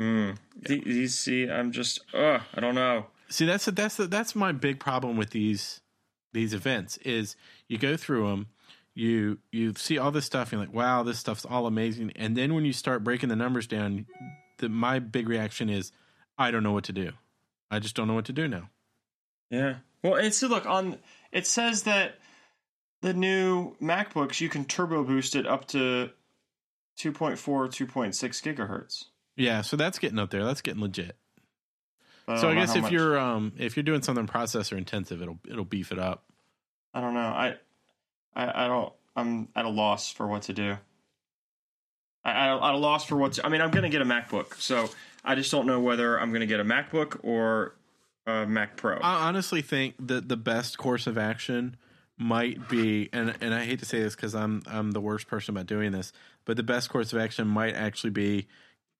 Mm. 0.00 0.36
The- 0.56 0.80
These 0.84 1.18
see, 1.18 1.48
I'm 1.50 1.72
just, 1.72 2.00
uh, 2.14 2.40
I 2.54 2.60
don't 2.60 2.74
know. 2.74 3.06
See, 3.28 3.44
that's 3.44 3.66
the, 3.66 3.72
that's 3.72 3.96
the, 3.96 4.06
that's 4.06 4.34
my 4.34 4.52
big 4.52 4.80
problem 4.80 5.16
with 5.16 5.30
these 5.30 5.80
these 6.32 6.52
events 6.54 6.98
is 6.98 7.36
you 7.68 7.78
go 7.78 7.96
through 7.96 8.28
them, 8.28 8.46
you 8.98 9.38
you 9.52 9.74
see 9.76 9.96
all 9.96 10.10
this 10.10 10.24
stuff, 10.26 10.52
and 10.52 10.58
you're 10.60 10.66
like, 10.66 10.74
wow, 10.74 11.02
this 11.04 11.18
stuff's 11.18 11.44
all 11.44 11.66
amazing, 11.66 12.12
and 12.16 12.36
then 12.36 12.54
when 12.54 12.64
you 12.64 12.72
start 12.72 13.04
breaking 13.04 13.28
the 13.28 13.36
numbers 13.36 13.66
down, 13.66 14.06
the 14.58 14.68
my 14.68 14.98
big 14.98 15.28
reaction 15.28 15.70
is, 15.70 15.92
I 16.36 16.50
don't 16.50 16.62
know 16.64 16.72
what 16.72 16.84
to 16.84 16.92
do. 16.92 17.12
I 17.70 17.78
just 17.78 17.94
don't 17.94 18.08
know 18.08 18.14
what 18.14 18.24
to 18.26 18.32
do 18.32 18.48
now. 18.48 18.70
Yeah. 19.50 19.76
Well, 20.02 20.16
it's 20.16 20.42
look 20.42 20.66
on. 20.66 20.98
It 21.32 21.46
says 21.46 21.84
that 21.84 22.16
the 23.02 23.14
new 23.14 23.76
MacBooks 23.80 24.40
you 24.40 24.48
can 24.48 24.64
turbo 24.64 25.04
boost 25.04 25.36
it 25.36 25.46
up 25.46 25.68
to 25.68 26.10
2.4, 26.98 27.36
2.6 27.36 27.86
gigahertz. 28.42 29.04
Yeah, 29.36 29.60
so 29.62 29.76
that's 29.76 29.98
getting 30.00 30.18
up 30.18 30.30
there. 30.30 30.44
That's 30.44 30.60
getting 30.62 30.82
legit. 30.82 31.16
But 32.26 32.38
So 32.40 32.48
I 32.48 32.54
guess 32.54 32.74
if 32.74 32.82
much- 32.82 32.92
you're 32.92 33.16
um 33.18 33.52
if 33.58 33.76
you're 33.76 33.84
doing 33.84 34.02
something 34.02 34.26
processor 34.26 34.76
intensive, 34.76 35.22
it'll 35.22 35.38
it'll 35.48 35.64
beef 35.64 35.92
it 35.92 35.98
up. 35.98 36.24
I 36.92 37.00
don't 37.00 37.14
know. 37.14 37.20
I, 37.20 37.56
I, 38.34 38.64
I 38.64 38.68
don't. 38.68 38.92
I'm 39.16 39.48
at 39.56 39.64
a 39.64 39.68
loss 39.68 40.10
for 40.12 40.26
what 40.26 40.42
to 40.42 40.52
do. 40.52 40.76
I, 42.24 42.30
I, 42.32 42.68
at 42.68 42.74
a 42.74 42.78
loss 42.78 43.04
for 43.04 43.16
what. 43.16 43.34
To, 43.34 43.46
I 43.46 43.48
mean, 43.48 43.60
I'm 43.60 43.70
going 43.70 43.82
to 43.84 43.88
get 43.88 44.02
a 44.02 44.04
MacBook, 44.04 44.54
so 44.60 44.88
I 45.24 45.34
just 45.34 45.50
don't 45.50 45.66
know 45.66 45.80
whether 45.80 46.18
I'm 46.20 46.30
going 46.30 46.40
to 46.40 46.46
get 46.46 46.60
a 46.60 46.64
MacBook 46.64 47.20
or 47.22 47.74
a 48.26 48.46
Mac 48.46 48.76
Pro. 48.76 48.96
I 48.98 49.26
honestly 49.28 49.62
think 49.62 49.94
that 50.06 50.28
the 50.28 50.36
best 50.36 50.78
course 50.78 51.06
of 51.06 51.16
action 51.18 51.76
might 52.18 52.68
be, 52.68 53.08
and 53.12 53.34
and 53.40 53.54
I 53.54 53.64
hate 53.64 53.78
to 53.80 53.84
say 53.84 54.00
this 54.00 54.14
because 54.14 54.34
I'm 54.34 54.62
I'm 54.66 54.90
the 54.92 55.00
worst 55.00 55.26
person 55.28 55.54
about 55.56 55.66
doing 55.66 55.92
this, 55.92 56.12
but 56.44 56.56
the 56.56 56.62
best 56.62 56.90
course 56.90 57.12
of 57.12 57.18
action 57.18 57.46
might 57.48 57.74
actually 57.74 58.10
be 58.10 58.46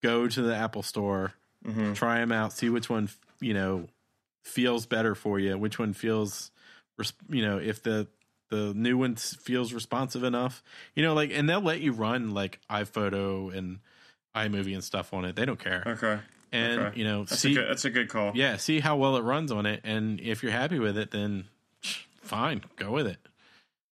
go 0.02 0.28
to 0.28 0.42
the 0.42 0.54
Apple 0.54 0.82
Store, 0.82 1.32
Mhm. 1.66 1.94
try 1.96 2.20
them 2.20 2.30
out, 2.32 2.52
see 2.52 2.70
which 2.70 2.88
one 2.88 3.08
you 3.40 3.54
know 3.54 3.88
feels 4.44 4.86
better 4.86 5.14
for 5.16 5.38
you, 5.40 5.58
which 5.58 5.78
one 5.78 5.92
feels, 5.92 6.50
you 7.28 7.42
know, 7.42 7.58
if 7.58 7.82
the 7.82 8.06
the 8.50 8.72
new 8.74 8.96
one 8.98 9.16
feels 9.16 9.72
responsive 9.72 10.24
enough, 10.24 10.62
you 10.94 11.02
know, 11.02 11.14
like, 11.14 11.30
and 11.32 11.48
they'll 11.48 11.60
let 11.60 11.80
you 11.80 11.92
run 11.92 12.32
like 12.34 12.60
iPhoto 12.70 13.54
and 13.56 13.78
iMovie 14.34 14.74
and 14.74 14.82
stuff 14.84 15.12
on 15.12 15.24
it. 15.24 15.36
They 15.36 15.44
don't 15.44 15.58
care, 15.58 15.82
Okay, 15.86 16.18
and 16.52 16.80
okay. 16.80 16.98
you 16.98 17.04
know, 17.04 17.24
that's 17.24 17.40
see, 17.40 17.52
a 17.52 17.54
good, 17.56 17.68
that's 17.68 17.84
a 17.84 17.90
good 17.90 18.08
call. 18.08 18.32
yeah, 18.34 18.56
see 18.56 18.80
how 18.80 18.96
well 18.96 19.16
it 19.16 19.22
runs 19.22 19.50
on 19.52 19.66
it, 19.66 19.80
and 19.84 20.20
if 20.20 20.42
you're 20.42 20.52
happy 20.52 20.78
with 20.78 20.96
it, 20.98 21.10
then 21.10 21.44
fine, 22.22 22.62
go 22.76 22.92
with 22.92 23.06
it. 23.06 23.18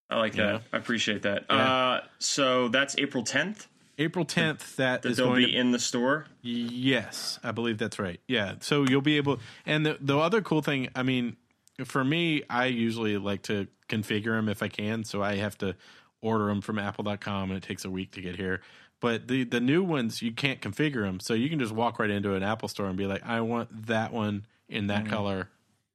I 0.09 0.19
like 0.19 0.35
that. 0.35 0.53
Yeah. 0.53 0.59
I 0.73 0.77
appreciate 0.77 1.23
that. 1.23 1.47
Yeah. 1.51 1.57
Uh, 1.57 2.01
so 2.21 2.69
that's 2.69 2.95
April 2.97 3.25
10th. 3.25 3.67
April 3.99 4.25
10th, 4.25 4.77
that 4.77 5.03
That 5.03 5.09
is 5.09 5.17
they'll 5.17 5.35
be 5.35 5.47
to 5.51 5.59
in 5.59 5.73
the 5.73 5.79
store. 5.79 6.27
Yes, 6.43 7.41
I 7.43 7.51
believe 7.53 7.79
that's 7.79 7.99
right. 7.99 8.21
Yeah, 8.29 8.55
so 8.61 8.85
you'll 8.89 9.01
be 9.01 9.17
able. 9.17 9.41
And 9.65 9.85
the 9.87 9.97
the 10.01 10.19
other 10.19 10.43
cool 10.43 10.61
thing, 10.63 10.91
I 10.95 11.03
mean, 11.03 11.37
for 11.85 12.05
me, 12.05 12.43
I 12.49 12.67
usually 12.67 13.19
like 13.19 13.43
to 13.43 13.67
configure 13.89 14.37
them 14.37 14.49
if 14.49 14.63
I 14.63 14.69
can, 14.69 15.05
so 15.05 15.23
I 15.23 15.37
have 15.37 15.59
to 15.59 15.77
order 16.21 16.47
them 16.47 16.61
from 16.61 16.79
Apple.com, 16.79 17.51
and 17.51 17.57
it 17.57 17.63
takes 17.67 17.85
a 17.85 17.91
week 17.91 18.13
to 18.13 18.21
get 18.21 18.37
here. 18.37 18.61
But 19.01 19.29
the 19.29 19.45
the 19.45 19.61
new 19.61 19.83
ones, 19.83 20.23
you 20.23 20.33
can't 20.33 20.61
configure 20.61 21.03
them, 21.03 21.21
so 21.21 21.35
you 21.35 21.51
can 21.51 21.59
just 21.59 21.73
walk 21.73 21.99
right 21.99 22.11
into 22.11 22.35
an 22.35 22.43
Apple 22.43 22.69
store 22.69 22.87
and 22.87 22.97
be 22.97 23.07
like, 23.07 23.23
"I 23.25 23.43
want 23.43 23.87
that 23.87 24.13
one 24.13 24.47
in 24.69 24.87
that 24.87 25.07
color. 25.07 25.51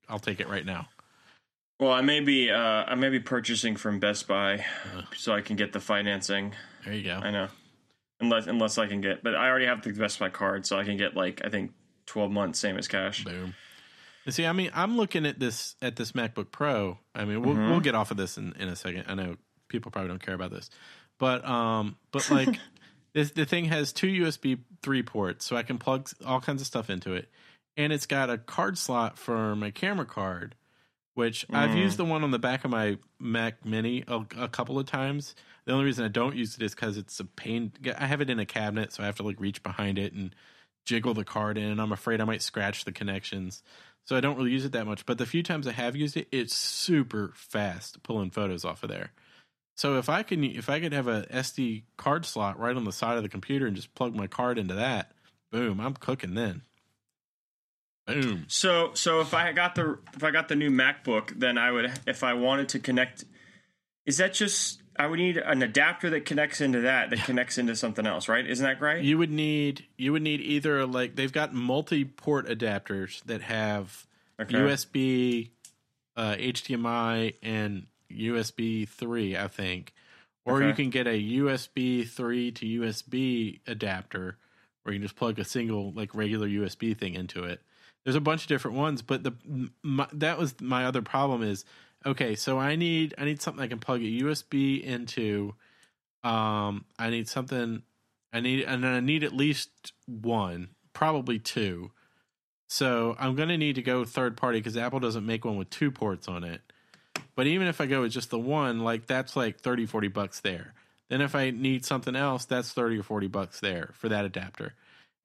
I'll 0.07 0.19
take 0.19 0.39
it 0.39 0.47
right 0.47 0.65
now." 0.65 0.87
Well, 1.79 1.91
I 1.91 2.01
may 2.01 2.19
be 2.19 2.51
uh, 2.51 2.59
I 2.59 2.93
may 2.93 3.09
be 3.09 3.19
purchasing 3.19 3.75
from 3.75 3.99
Best 3.99 4.27
Buy 4.27 4.63
Uh. 4.95 5.01
so 5.17 5.33
I 5.33 5.41
can 5.41 5.55
get 5.55 5.73
the 5.73 5.79
financing. 5.79 6.53
There 6.85 6.93
you 6.93 7.03
go. 7.03 7.19
I 7.23 7.31
know, 7.31 7.47
unless 8.19 8.45
unless 8.45 8.77
I 8.77 8.85
can 8.85 9.01
get, 9.01 9.23
but 9.23 9.33
I 9.33 9.49
already 9.49 9.65
have 9.65 9.81
the 9.81 9.91
Best 9.91 10.19
Buy 10.19 10.29
card, 10.29 10.67
so 10.67 10.77
I 10.77 10.83
can 10.83 10.95
get 10.95 11.15
like 11.15 11.41
I 11.43 11.49
think 11.49 11.71
twelve 12.05 12.29
months, 12.29 12.59
same 12.59 12.77
as 12.77 12.87
cash. 12.87 13.23
Boom. 13.23 13.55
See, 14.29 14.45
I 14.45 14.53
mean, 14.53 14.69
I'm 14.73 14.97
looking 14.97 15.25
at 15.25 15.39
this 15.39 15.75
at 15.81 15.95
this 15.95 16.11
MacBook 16.11 16.51
Pro. 16.51 16.99
I 17.15 17.25
mean, 17.25 17.41
we'll 17.41 17.55
we'll 17.55 17.79
get 17.79 17.95
off 17.95 18.11
of 18.11 18.17
this 18.17 18.37
in, 18.37 18.53
in 18.59 18.69
a 18.69 18.75
second. 18.75 19.05
I 19.07 19.15
know 19.15 19.37
people 19.67 19.91
probably 19.91 20.09
don't 20.09 20.23
care 20.23 20.35
about 20.35 20.51
this, 20.51 20.69
but 21.17 21.43
um, 21.45 21.97
but 22.11 22.29
like 22.29 22.59
this, 23.13 23.31
the 23.31 23.45
thing 23.45 23.65
has 23.65 23.91
two 23.91 24.07
USB 24.07 24.59
three 24.83 25.01
ports, 25.01 25.45
so 25.45 25.55
I 25.55 25.63
can 25.63 25.79
plug 25.79 26.09
all 26.25 26.39
kinds 26.39 26.61
of 26.61 26.67
stuff 26.67 26.89
into 26.89 27.13
it, 27.13 27.29
and 27.75 27.91
it's 27.91 28.05
got 28.05 28.29
a 28.29 28.37
card 28.37 28.77
slot 28.77 29.17
for 29.17 29.55
my 29.55 29.71
camera 29.71 30.05
card, 30.05 30.53
which 31.15 31.47
I've 31.51 31.75
used 31.75 31.97
the 31.97 32.05
one 32.05 32.23
on 32.23 32.29
the 32.29 32.39
back 32.39 32.63
of 32.63 32.69
my 32.69 32.99
Mac 33.19 33.65
Mini 33.65 34.03
a, 34.07 34.23
a 34.37 34.47
couple 34.47 34.77
of 34.77 34.85
times. 34.85 35.35
The 35.65 35.73
only 35.73 35.85
reason 35.85 36.05
I 36.05 36.09
don't 36.09 36.35
use 36.35 36.55
it 36.55 36.61
is 36.61 36.75
because 36.75 36.97
it's 36.97 37.19
a 37.19 37.25
pain. 37.25 37.71
I 37.97 38.05
have 38.05 38.21
it 38.21 38.29
in 38.29 38.39
a 38.39 38.45
cabinet, 38.45 38.93
so 38.93 39.01
I 39.01 39.07
have 39.07 39.15
to 39.15 39.23
like 39.23 39.39
reach 39.39 39.63
behind 39.63 39.97
it 39.97 40.13
and 40.13 40.35
jiggle 40.85 41.13
the 41.13 41.23
card 41.23 41.57
in, 41.57 41.79
I'm 41.79 41.91
afraid 41.91 42.21
I 42.21 42.25
might 42.25 42.41
scratch 42.41 42.85
the 42.85 42.91
connections. 42.91 43.63
So 44.05 44.17
I 44.17 44.19
don't 44.19 44.37
really 44.37 44.51
use 44.51 44.65
it 44.65 44.71
that 44.73 44.87
much. 44.87 45.05
But 45.05 45.17
the 45.17 45.25
few 45.25 45.43
times 45.43 45.67
I 45.67 45.71
have 45.71 45.95
used 45.95 46.17
it, 46.17 46.27
it's 46.31 46.55
super 46.55 47.31
fast 47.35 48.03
pulling 48.03 48.31
photos 48.31 48.65
off 48.65 48.83
of 48.83 48.89
there. 48.89 49.11
So 49.75 49.97
if 49.97 50.09
I 50.09 50.23
can, 50.23 50.43
if 50.43 50.69
I 50.69 50.79
could 50.79 50.93
have 50.93 51.07
a 51.07 51.23
SD 51.23 51.83
card 51.97 52.25
slot 52.25 52.59
right 52.59 52.75
on 52.75 52.83
the 52.83 52.91
side 52.91 53.17
of 53.17 53.23
the 53.23 53.29
computer 53.29 53.65
and 53.65 53.75
just 53.75 53.95
plug 53.95 54.15
my 54.15 54.27
card 54.27 54.57
into 54.57 54.73
that, 54.75 55.11
boom, 55.51 55.79
I'm 55.79 55.93
cooking 55.93 56.35
then. 56.35 56.63
Boom. 58.07 58.45
So 58.47 58.91
so 58.93 59.21
if 59.21 59.33
I 59.33 59.51
got 59.53 59.75
the 59.75 59.99
if 60.13 60.23
I 60.23 60.31
got 60.31 60.47
the 60.47 60.55
new 60.55 60.71
MacBook, 60.71 61.39
then 61.39 61.57
I 61.57 61.71
would 61.71 61.91
if 62.07 62.23
I 62.23 62.33
wanted 62.33 62.69
to 62.69 62.79
connect. 62.79 63.25
Is 64.05 64.17
that 64.17 64.33
just 64.33 64.80
I 64.97 65.07
would 65.07 65.19
need 65.19 65.37
an 65.37 65.61
adapter 65.61 66.09
that 66.11 66.25
connects 66.25 66.61
into 66.61 66.81
that 66.81 67.09
that 67.09 67.23
connects 67.23 67.57
into 67.57 67.75
something 67.75 68.05
else, 68.05 68.27
right? 68.27 68.45
Isn't 68.45 68.65
that 68.65 68.81
right? 68.81 69.03
You 69.03 69.17
would 69.17 69.31
need 69.31 69.85
you 69.97 70.11
would 70.13 70.21
need 70.21 70.41
either 70.41 70.85
like 70.85 71.15
they've 71.15 71.31
got 71.31 71.53
multi-port 71.53 72.47
adapters 72.47 73.23
that 73.23 73.41
have 73.41 74.05
Okay. 74.39 74.55
USB, 74.55 75.51
uh, 76.17 76.35
HDMI, 76.35 77.35
and 77.43 77.85
USB 78.11 78.87
three, 78.87 79.37
I 79.37 79.47
think, 79.47 79.93
or 80.45 80.57
Okay. 80.57 80.67
you 80.67 80.73
can 80.73 80.89
get 80.89 81.07
a 81.07 81.19
USB 81.37 82.07
three 82.07 82.51
to 82.51 82.65
USB 82.65 83.59
adapter, 83.67 84.37
where 84.83 84.93
you 84.93 84.99
can 84.99 85.05
just 85.05 85.15
plug 85.15 85.39
a 85.39 85.45
single 85.45 85.91
like 85.93 86.15
regular 86.15 86.47
USB 86.47 86.97
thing 86.97 87.13
into 87.13 87.43
it. 87.43 87.61
There's 88.03 88.15
a 88.15 88.21
bunch 88.21 88.43
of 88.43 88.47
different 88.47 88.77
ones, 88.77 89.01
but 89.01 89.23
the 89.23 89.33
my, 89.83 90.07
that 90.13 90.37
was 90.37 90.59
my 90.59 90.85
other 90.85 91.01
problem 91.01 91.43
is 91.43 91.65
okay. 92.05 92.35
So 92.35 92.59
I 92.59 92.75
need 92.75 93.15
I 93.17 93.25
need 93.25 93.41
something 93.41 93.63
I 93.63 93.67
can 93.67 93.79
plug 93.79 94.01
a 94.01 94.05
USB 94.05 94.83
into. 94.83 95.55
Um, 96.23 96.85
I 96.99 97.09
need 97.09 97.27
something. 97.27 97.83
I 98.33 98.39
need 98.39 98.63
and 98.63 98.83
then 98.83 98.93
I 98.93 98.99
need 98.99 99.23
at 99.23 99.33
least 99.33 99.93
one, 100.05 100.69
probably 100.93 101.39
two. 101.39 101.91
So 102.69 103.17
I'm 103.19 103.35
going 103.35 103.49
to 103.49 103.57
need 103.57 103.75
to 103.75 103.81
go 103.81 104.05
third 104.05 104.37
party 104.37 104.59
because 104.59 104.77
Apple 104.77 105.01
doesn't 105.01 105.25
make 105.25 105.43
one 105.43 105.57
with 105.57 105.69
two 105.69 105.91
ports 105.91 106.29
on 106.29 106.45
it. 106.45 106.61
But 107.35 107.45
even 107.47 107.67
if 107.67 107.81
I 107.81 107.85
go 107.85 108.01
with 108.01 108.13
just 108.13 108.29
the 108.29 108.39
one, 108.39 108.79
like 108.79 109.07
that's 109.07 109.35
like 109.35 109.59
30, 109.59 109.85
40 109.87 110.07
bucks 110.07 110.39
there. 110.39 110.73
Then 111.09 111.19
if 111.19 111.35
I 111.35 111.51
need 111.51 111.83
something 111.85 112.15
else, 112.15 112.45
that's 112.45 112.71
30 112.71 112.99
or 112.99 113.03
40 113.03 113.27
bucks 113.27 113.59
there 113.59 113.89
for 113.95 114.07
that 114.07 114.23
adapter. 114.23 114.73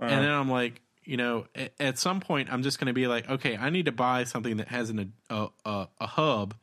Uh, 0.01 0.07
And 0.07 0.25
then 0.25 0.33
I'm 0.33 0.51
like, 0.51 0.81
you 1.07 1.17
know, 1.17 1.47
at, 1.55 1.73
at 1.79 1.99
some 1.99 2.21
point, 2.21 2.53
I'm 2.53 2.63
just 2.63 2.79
going 2.79 2.89
to 2.89 2.93
be 2.93 3.07
like, 3.07 3.31
okay, 3.31 3.57
I 3.57 3.71
need 3.71 3.87
to 3.87 3.93
buy 3.93 4.25
something 4.25 4.59
that 4.59 4.69
has 4.69 4.91
an 4.91 5.13
a, 5.31 5.49
a, 5.65 5.89
a 6.01 6.07
hub 6.07 6.55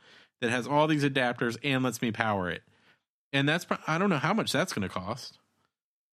that 0.42 0.52
has 0.52 0.68
all 0.68 0.88
these 0.88 1.04
adapters 1.04 1.58
and 1.64 1.84
lets 1.84 2.02
me 2.02 2.12
power 2.12 2.50
it. 2.50 2.64
And 3.32 3.48
that's 3.48 3.66
I 3.88 3.98
don't 3.98 4.10
know 4.10 4.18
how 4.18 4.34
much 4.34 4.52
that's 4.52 4.74
going 4.74 4.88
to 4.88 4.94
cost. 4.94 5.40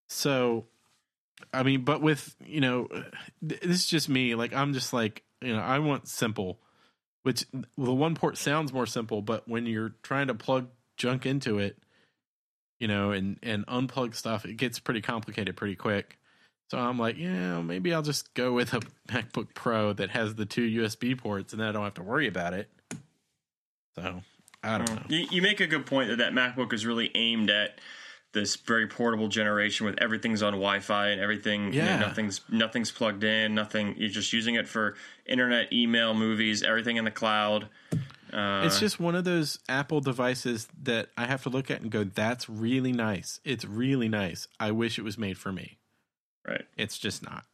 So, 0.09 0.67
I 1.53 1.65
mean, 1.65 1.83
but 1.83 2.01
with 2.01 2.35
you 2.47 2.61
know, 2.61 2.89
th- 3.47 3.61
this 3.61 3.81
is 3.81 3.87
just 3.87 4.09
me. 4.09 4.35
Like 4.35 4.55
I'm 4.55 4.73
just 4.73 4.93
like 4.93 5.25
you 5.43 5.53
know, 5.55 5.61
I 5.61 5.79
want 5.81 6.09
simple. 6.09 6.61
Which 7.23 7.45
the 7.53 7.93
one 7.93 8.15
port 8.15 8.39
sounds 8.39 8.73
more 8.73 8.87
simple, 8.87 9.21
but 9.21 9.47
when 9.47 9.67
you're 9.67 9.93
trying 10.03 10.29
to 10.29 10.35
plug 10.35 10.69
junk 10.97 11.27
into 11.27 11.59
it, 11.59 11.77
you 12.79 12.89
know, 12.89 13.11
and 13.11 13.39
and 13.43 13.67
unplug 13.67 14.15
stuff, 14.15 14.47
it 14.47 14.57
gets 14.57 14.79
pretty 14.79 15.03
complicated 15.03 15.57
pretty 15.57 15.77
quick. 15.77 16.20
So 16.71 16.79
I'm 16.79 16.99
like, 16.99 17.19
yeah, 17.19 17.61
maybe 17.63 17.93
I'll 17.93 18.03
just 18.03 18.33
go 18.35 18.53
with 18.53 18.73
a 18.75 18.81
MacBook 19.09 19.55
Pro 19.55 19.93
that 19.95 20.11
has 20.11 20.37
the 20.37 20.47
two 20.47 20.83
USB 20.83 21.19
ports, 21.19 21.53
and 21.53 21.61
then 21.61 21.69
I 21.69 21.73
don't 21.73 21.83
have 21.83 21.95
to 21.95 22.03
worry 22.03 22.29
about 22.29 22.53
it. 22.55 22.71
So 23.97 24.23
I 24.63 24.79
don't 24.79 24.95
know. 24.95 25.03
You, 25.09 25.27
you 25.31 25.43
make 25.43 25.61
a 25.61 25.67
good 25.67 25.85
point 25.87 26.11
that 26.11 26.19
that 26.19 26.33
MacBook 26.33 26.73
is 26.73 26.87
really 26.87 27.11
aimed 27.17 27.51
at 27.51 27.81
this 28.33 28.55
very 28.55 28.87
portable 28.87 29.27
generation 29.27 29.85
with 29.87 30.01
everything's 30.01 30.41
on 30.45 30.53
Wi-Fi 30.53 31.09
and 31.09 31.21
everything. 31.21 31.73
you 31.73 31.81
know, 31.81 31.87
Yeah. 31.87 31.99
nothing's 31.99 32.41
nothing's 32.49 32.93
plugged 32.93 33.25
in. 33.25 33.53
Nothing. 33.57 33.97
You're 33.99 34.09
just 34.09 34.33
using 34.33 34.55
it 34.55 34.69
for 34.69 34.95
internet, 35.27 35.73
email, 35.73 36.15
movies, 36.15 36.63
everything 36.63 36.97
in 36.97 37.05
the 37.05 37.11
cloud. 37.11 37.67
Uh, 38.33 38.63
It's 38.65 38.79
just 38.79 39.01
one 39.01 39.17
of 39.17 39.25
those 39.25 39.59
Apple 39.69 40.01
devices 40.01 40.69
that 40.85 41.09
I 41.19 41.27
have 41.27 41.43
to 41.43 41.49
look 41.49 41.69
at 41.69 41.81
and 41.81 41.91
go, 41.91 42.05
"That's 42.05 42.49
really 42.49 42.93
nice. 42.93 43.41
It's 43.45 43.65
really 43.65 44.09
nice. 44.09 44.47
I 44.61 44.71
wish 44.71 45.01
it 45.01 45.03
was 45.03 45.19
made 45.19 45.37
for 45.37 45.51
me." 45.51 45.79
Right. 46.47 46.65
It's 46.77 46.99
just 46.99 47.23
not. 47.23 47.45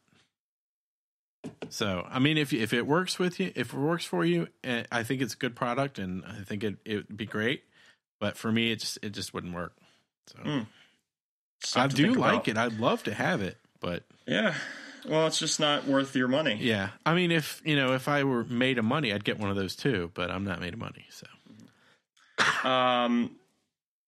So, 1.69 2.05
I 2.09 2.19
mean, 2.19 2.37
if 2.37 2.51
if 2.53 2.73
it 2.73 2.85
works 2.87 3.19
with 3.19 3.39
you, 3.39 3.51
if 3.55 3.73
it 3.73 3.77
works 3.79 4.03
for 4.05 4.25
you, 4.25 4.47
eh, 4.63 4.83
I 4.91 5.03
think 5.03 5.21
it's 5.21 5.33
a 5.33 5.37
good 5.37 5.55
product, 5.55 5.97
and 5.99 6.23
I 6.25 6.43
think 6.43 6.63
it 6.63 6.77
it 6.85 6.95
would 7.07 7.17
be 7.17 7.25
great. 7.25 7.63
But 8.19 8.37
for 8.37 8.51
me, 8.51 8.71
it 8.71 8.79
just 8.79 8.97
it 9.01 9.11
just 9.11 9.33
wouldn't 9.33 9.53
work. 9.53 9.73
So 10.27 10.39
Mm. 10.43 10.67
I 11.75 11.87
do 11.87 12.13
like 12.13 12.33
about. 12.33 12.47
it. 12.47 12.57
I'd 12.57 12.79
love 12.79 13.03
to 13.03 13.13
have 13.13 13.41
it, 13.41 13.57
but 13.79 14.03
Yeah. 14.25 14.55
Well, 15.07 15.25
it's 15.27 15.39
just 15.39 15.59
not 15.59 15.85
worth 15.85 16.15
your 16.17 16.27
money. 16.27 16.57
yeah, 16.59 16.89
I 17.05 17.13
mean, 17.13 17.31
if 17.31 17.61
you 17.63 17.75
know, 17.77 17.93
if 17.93 18.07
I 18.09 18.23
were 18.25 18.43
made 18.43 18.77
of 18.77 18.83
money, 18.83 19.13
I'd 19.13 19.23
get 19.23 19.39
one 19.39 19.49
of 19.49 19.55
those 19.55 19.75
too. 19.75 20.11
But 20.13 20.31
I'm 20.31 20.43
not 20.43 20.59
made 20.59 20.73
of 20.73 20.79
money, 20.79 21.05
so 21.09 21.27
Um, 22.69 23.36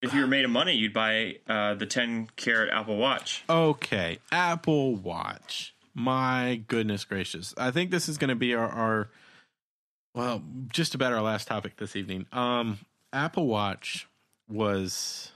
if 0.02 0.14
you 0.14 0.22
were 0.22 0.28
made 0.28 0.46
of 0.46 0.52
money, 0.52 0.74
you'd 0.74 0.94
buy 0.94 1.38
uh, 1.48 1.74
the 1.76 1.86
10 1.86 2.30
carat 2.36 2.70
Apple 2.72 2.98
Watch. 2.98 3.44
Okay, 3.50 4.20
Apple 4.32 4.96
Watch. 4.96 5.74
My 5.94 6.62
goodness 6.68 7.04
gracious. 7.04 7.54
I 7.58 7.72
think 7.72 7.92
this 7.92 8.08
is 8.08 8.18
going 8.18 8.30
to 8.30 8.36
be 8.36 8.54
our, 8.54 8.68
our 8.70 9.10
well, 10.14 10.44
just 10.72 10.96
about 10.96 11.14
our 11.14 11.22
last 11.22 11.48
topic 11.48 11.78
this 11.78 11.96
evening. 11.96 12.26
Um 12.32 12.80
Apple 13.14 13.48
Watch 13.48 14.08
was 14.48 15.32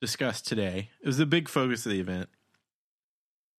discussed 0.00 0.46
today. 0.46 0.90
It 1.00 1.06
was 1.06 1.18
the 1.18 1.26
big 1.26 1.48
focus 1.48 1.86
of 1.86 1.92
the 1.92 2.00
event. 2.00 2.28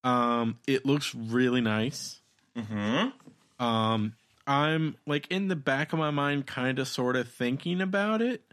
Um 0.03 0.59
it 0.67 0.85
looks 0.85 1.13
really 1.13 1.61
nice. 1.61 2.21
Mm-hmm. 2.57 3.63
Um 3.63 4.15
I'm 4.45 4.95
like 5.05 5.27
in 5.29 5.47
the 5.47 5.55
back 5.55 5.93
of 5.93 5.99
my 5.99 6.11
mind 6.11 6.47
kind 6.47 6.79
of 6.79 6.87
sort 6.87 7.15
of 7.15 7.29
thinking 7.29 7.81
about 7.81 8.21
it, 8.21 8.52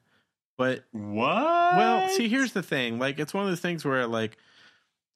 but 0.61 0.85
What? 0.93 1.77
well, 1.77 2.09
see, 2.11 2.29
here's 2.29 2.53
the 2.53 2.63
thing. 2.63 2.99
Like, 2.99 3.19
it's 3.19 3.33
one 3.33 3.45
of 3.45 3.51
those 3.51 3.61
things 3.61 3.83
where, 3.83 4.07
like, 4.07 4.37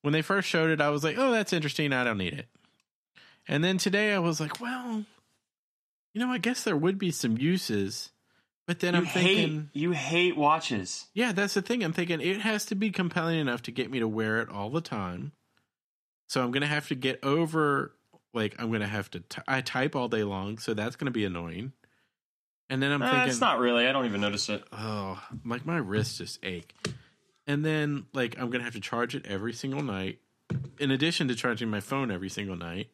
when 0.01 0.13
they 0.13 0.23
first 0.23 0.49
showed 0.49 0.71
it, 0.71 0.81
I 0.81 0.89
was 0.89 1.05
like, 1.05 1.17
"Oh, 1.19 1.31
that's 1.33 1.53
interesting. 1.53 1.93
I 1.93 2.03
don't 2.03 2.17
need 2.19 2.33
it." 2.33 2.47
And 3.47 3.63
then 3.63 3.77
today 3.77 4.15
I 4.15 4.21
was 4.21 4.41
like, 4.41 4.59
well, 4.61 5.05
you 6.15 6.21
know, 6.21 6.31
I 6.31 6.39
guess 6.39 6.63
there 6.65 6.77
would 6.77 6.99
be 6.99 7.11
some 7.11 7.37
uses. 7.37 8.11
But 8.67 8.81
then 8.81 8.95
You 8.95 9.01
I'm 9.01 9.07
thinking, 9.07 9.71
hate 9.75 9.81
you 9.83 9.91
hate 9.93 10.35
watches. 10.37 11.09
yeah, 11.13 11.33
that's 11.33 11.53
the 11.53 11.61
thing. 11.61 11.85
I'm 11.85 11.93
thinking 11.93 12.23
it 12.23 12.41
has 12.41 12.65
to 12.67 12.75
be 12.75 12.91
compelling 12.91 13.39
enough 13.39 13.61
to 13.65 13.71
get 13.71 13.91
me 13.91 13.99
to 13.99 14.09
wear 14.09 14.41
it 14.41 14.49
all 14.49 14.71
the 14.71 14.81
time. 14.81 15.33
So 16.31 16.43
I'm 16.43 16.53
going 16.53 16.63
to 16.63 16.67
have 16.67 16.89
to 16.89 16.95
get 16.95 17.23
over, 17.23 17.93
like, 18.33 18.55
I'm 18.59 18.69
going 18.69 18.81
to 18.81 18.87
have 18.87 19.11
to, 19.11 19.21
t- 19.21 19.43
I 19.47 19.61
type 19.61 19.95
all 19.95 20.09
day 20.09 20.25
long. 20.25 20.57
So 20.57 20.73
that's 20.73 20.97
going 20.97 21.05
to 21.07 21.11
be 21.13 21.27
annoying. 21.27 21.73
And 22.71 22.83
then 22.83 22.93
I'm 22.93 23.03
Uh, 23.03 23.11
thinking, 23.11 23.29
it's 23.29 23.41
not 23.41 23.59
really. 23.59 23.87
I 23.87 23.93
don't 23.93 24.07
even 24.07 24.21
notice 24.21 24.49
it. 24.49 24.65
oh, 24.73 25.23
like 25.45 25.67
my 25.67 25.77
wrists 25.77 26.19
just 26.19 26.39
ache. 26.45 26.75
And 27.47 27.65
then, 27.65 28.07
like, 28.15 28.37
I'm 28.39 28.47
going 28.49 28.61
to 28.61 28.65
have 28.65 28.73
to 28.75 28.81
charge 28.81 29.15
it 29.15 29.27
every 29.27 29.53
single 29.53 29.83
night, 29.83 30.19
in 30.79 30.91
addition 30.91 31.29
to 31.29 31.35
charging 31.35 31.69
my 31.69 31.81
phone 31.81 32.11
every 32.11 32.31
single 32.31 32.57
night. 32.57 32.89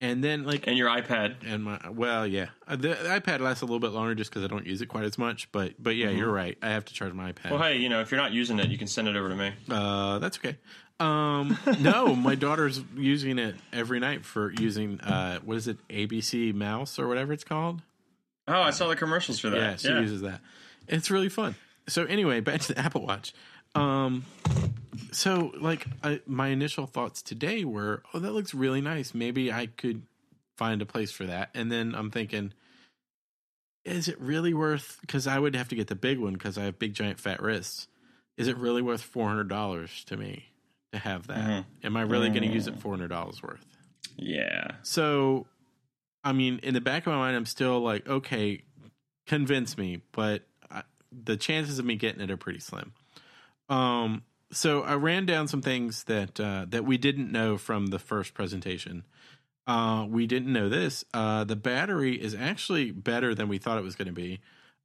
And 0.00 0.22
then, 0.24 0.42
like, 0.42 0.66
And 0.66 0.76
your 0.76 0.88
iPad. 0.90 1.36
and 1.46 1.62
my 1.62 1.78
well, 1.88 2.26
yeah, 2.26 2.48
Uh, 2.66 2.74
the 2.76 2.88
iPad 2.94 3.38
lasts 3.40 3.62
a 3.62 3.64
little 3.64 3.78
bit 3.78 3.92
longer 3.92 4.14
just 4.16 4.30
because 4.30 4.42
I 4.44 4.48
don't 4.48 4.66
use 4.66 4.82
it 4.82 4.86
quite 4.86 5.04
as 5.04 5.16
much. 5.18 5.50
But 5.52 5.80
but 5.80 5.94
yeah, 5.94 6.10
you're 6.10 6.32
right. 6.32 6.58
I 6.60 6.70
have 6.70 6.84
to 6.86 6.92
charge 6.94 7.12
my 7.14 7.32
iPad. 7.32 7.52
Well, 7.52 7.62
hey, 7.62 7.76
you 7.78 7.88
know, 7.88 8.00
if 8.00 8.10
you're 8.10 8.20
not 8.20 8.32
using 8.32 8.58
it, 8.58 8.68
you 8.70 8.76
can 8.76 8.88
send 8.88 9.06
it 9.08 9.14
over 9.16 9.28
to 9.28 9.36
me. 9.36 9.52
Uh, 9.70 10.18
that's 10.18 10.36
okay. 10.38 10.58
Um, 11.00 11.56
no, 11.80 12.14
my 12.14 12.34
daughter's 12.34 12.82
using 12.96 13.38
it 13.38 13.54
every 13.72 14.00
night 14.00 14.24
for 14.24 14.52
using 14.52 15.00
uh, 15.00 15.38
what 15.44 15.56
is 15.56 15.68
it, 15.68 15.78
ABC 15.88 16.52
Mouse 16.52 16.98
or 16.98 17.06
whatever 17.08 17.32
it's 17.32 17.44
called. 17.44 17.80
Oh, 18.46 18.60
I 18.60 18.70
saw 18.70 18.88
the 18.88 18.96
commercials 18.96 19.38
for 19.38 19.50
that. 19.50 19.56
Yeah, 19.58 19.76
she 19.76 19.88
uses 19.88 20.20
that. 20.22 20.40
It's 20.88 21.10
really 21.10 21.28
fun. 21.28 21.54
So 21.88 22.04
anyway, 22.04 22.40
back 22.40 22.60
to 22.62 22.74
the 22.74 22.78
Apple 22.78 23.06
Watch. 23.06 23.32
Um, 23.74 24.24
so 25.12 25.52
like 25.60 25.86
I, 26.02 26.20
my 26.26 26.48
initial 26.48 26.86
thoughts 26.86 27.22
today 27.22 27.64
were, 27.64 28.02
oh, 28.12 28.18
that 28.18 28.32
looks 28.32 28.54
really 28.54 28.80
nice. 28.80 29.14
Maybe 29.14 29.52
I 29.52 29.66
could 29.66 30.02
find 30.56 30.80
a 30.82 30.86
place 30.86 31.10
for 31.10 31.24
that. 31.24 31.50
And 31.54 31.72
then 31.72 31.94
I'm 31.94 32.10
thinking, 32.10 32.52
is 33.84 34.08
it 34.08 34.20
really 34.20 34.54
worth? 34.54 34.98
Because 35.00 35.26
I 35.26 35.38
would 35.38 35.54
have 35.56 35.68
to 35.68 35.74
get 35.74 35.88
the 35.88 35.94
big 35.94 36.18
one 36.18 36.34
because 36.34 36.56
I 36.56 36.64
have 36.64 36.78
big 36.78 36.94
giant 36.94 37.20
fat 37.20 37.42
wrists. 37.42 37.88
Is 38.36 38.48
it 38.48 38.56
really 38.56 38.82
worth 38.82 39.02
four 39.02 39.28
hundred 39.28 39.48
dollars 39.48 40.04
to 40.06 40.16
me 40.16 40.46
to 40.92 40.98
have 40.98 41.26
that? 41.26 41.38
Mhm. 41.38 41.64
Am 41.84 41.96
I 41.96 42.02
really 42.02 42.28
going 42.30 42.42
to 42.42 42.48
use 42.48 42.66
it 42.66 42.78
four 42.78 42.92
hundred 42.92 43.08
dollars 43.08 43.42
worth? 43.42 43.64
Yeah. 44.16 44.72
So, 44.82 45.46
I 46.24 46.32
mean, 46.32 46.58
in 46.62 46.74
the 46.74 46.80
back 46.80 47.06
of 47.06 47.12
my 47.12 47.18
mind, 47.18 47.36
I'm 47.36 47.46
still 47.46 47.80
like, 47.80 48.08
okay, 48.08 48.62
convince 49.26 49.76
me, 49.76 50.00
but 50.12 50.42
I, 50.70 50.82
the 51.12 51.36
chances 51.36 51.78
of 51.78 51.84
me 51.84 51.96
getting 51.96 52.22
it 52.22 52.30
are 52.30 52.36
pretty 52.36 52.60
slim. 52.60 52.92
Um, 53.68 54.22
so 54.50 54.82
I 54.82 54.94
ran 54.94 55.26
down 55.26 55.48
some 55.48 55.62
things 55.62 56.04
that 56.04 56.40
uh, 56.40 56.66
that 56.68 56.84
we 56.84 56.96
didn't 56.96 57.30
know 57.30 57.58
from 57.58 57.88
the 57.88 57.98
first 57.98 58.34
presentation. 58.34 59.04
Uh, 59.66 60.06
we 60.08 60.26
didn't 60.26 60.52
know 60.52 60.68
this. 60.68 61.04
Uh, 61.14 61.44
the 61.44 61.56
battery 61.56 62.20
is 62.20 62.34
actually 62.34 62.90
better 62.90 63.34
than 63.34 63.48
we 63.48 63.58
thought 63.58 63.78
it 63.78 63.84
was 63.84 63.96
going 63.96 64.06
to 64.06 64.12
be. 64.12 64.40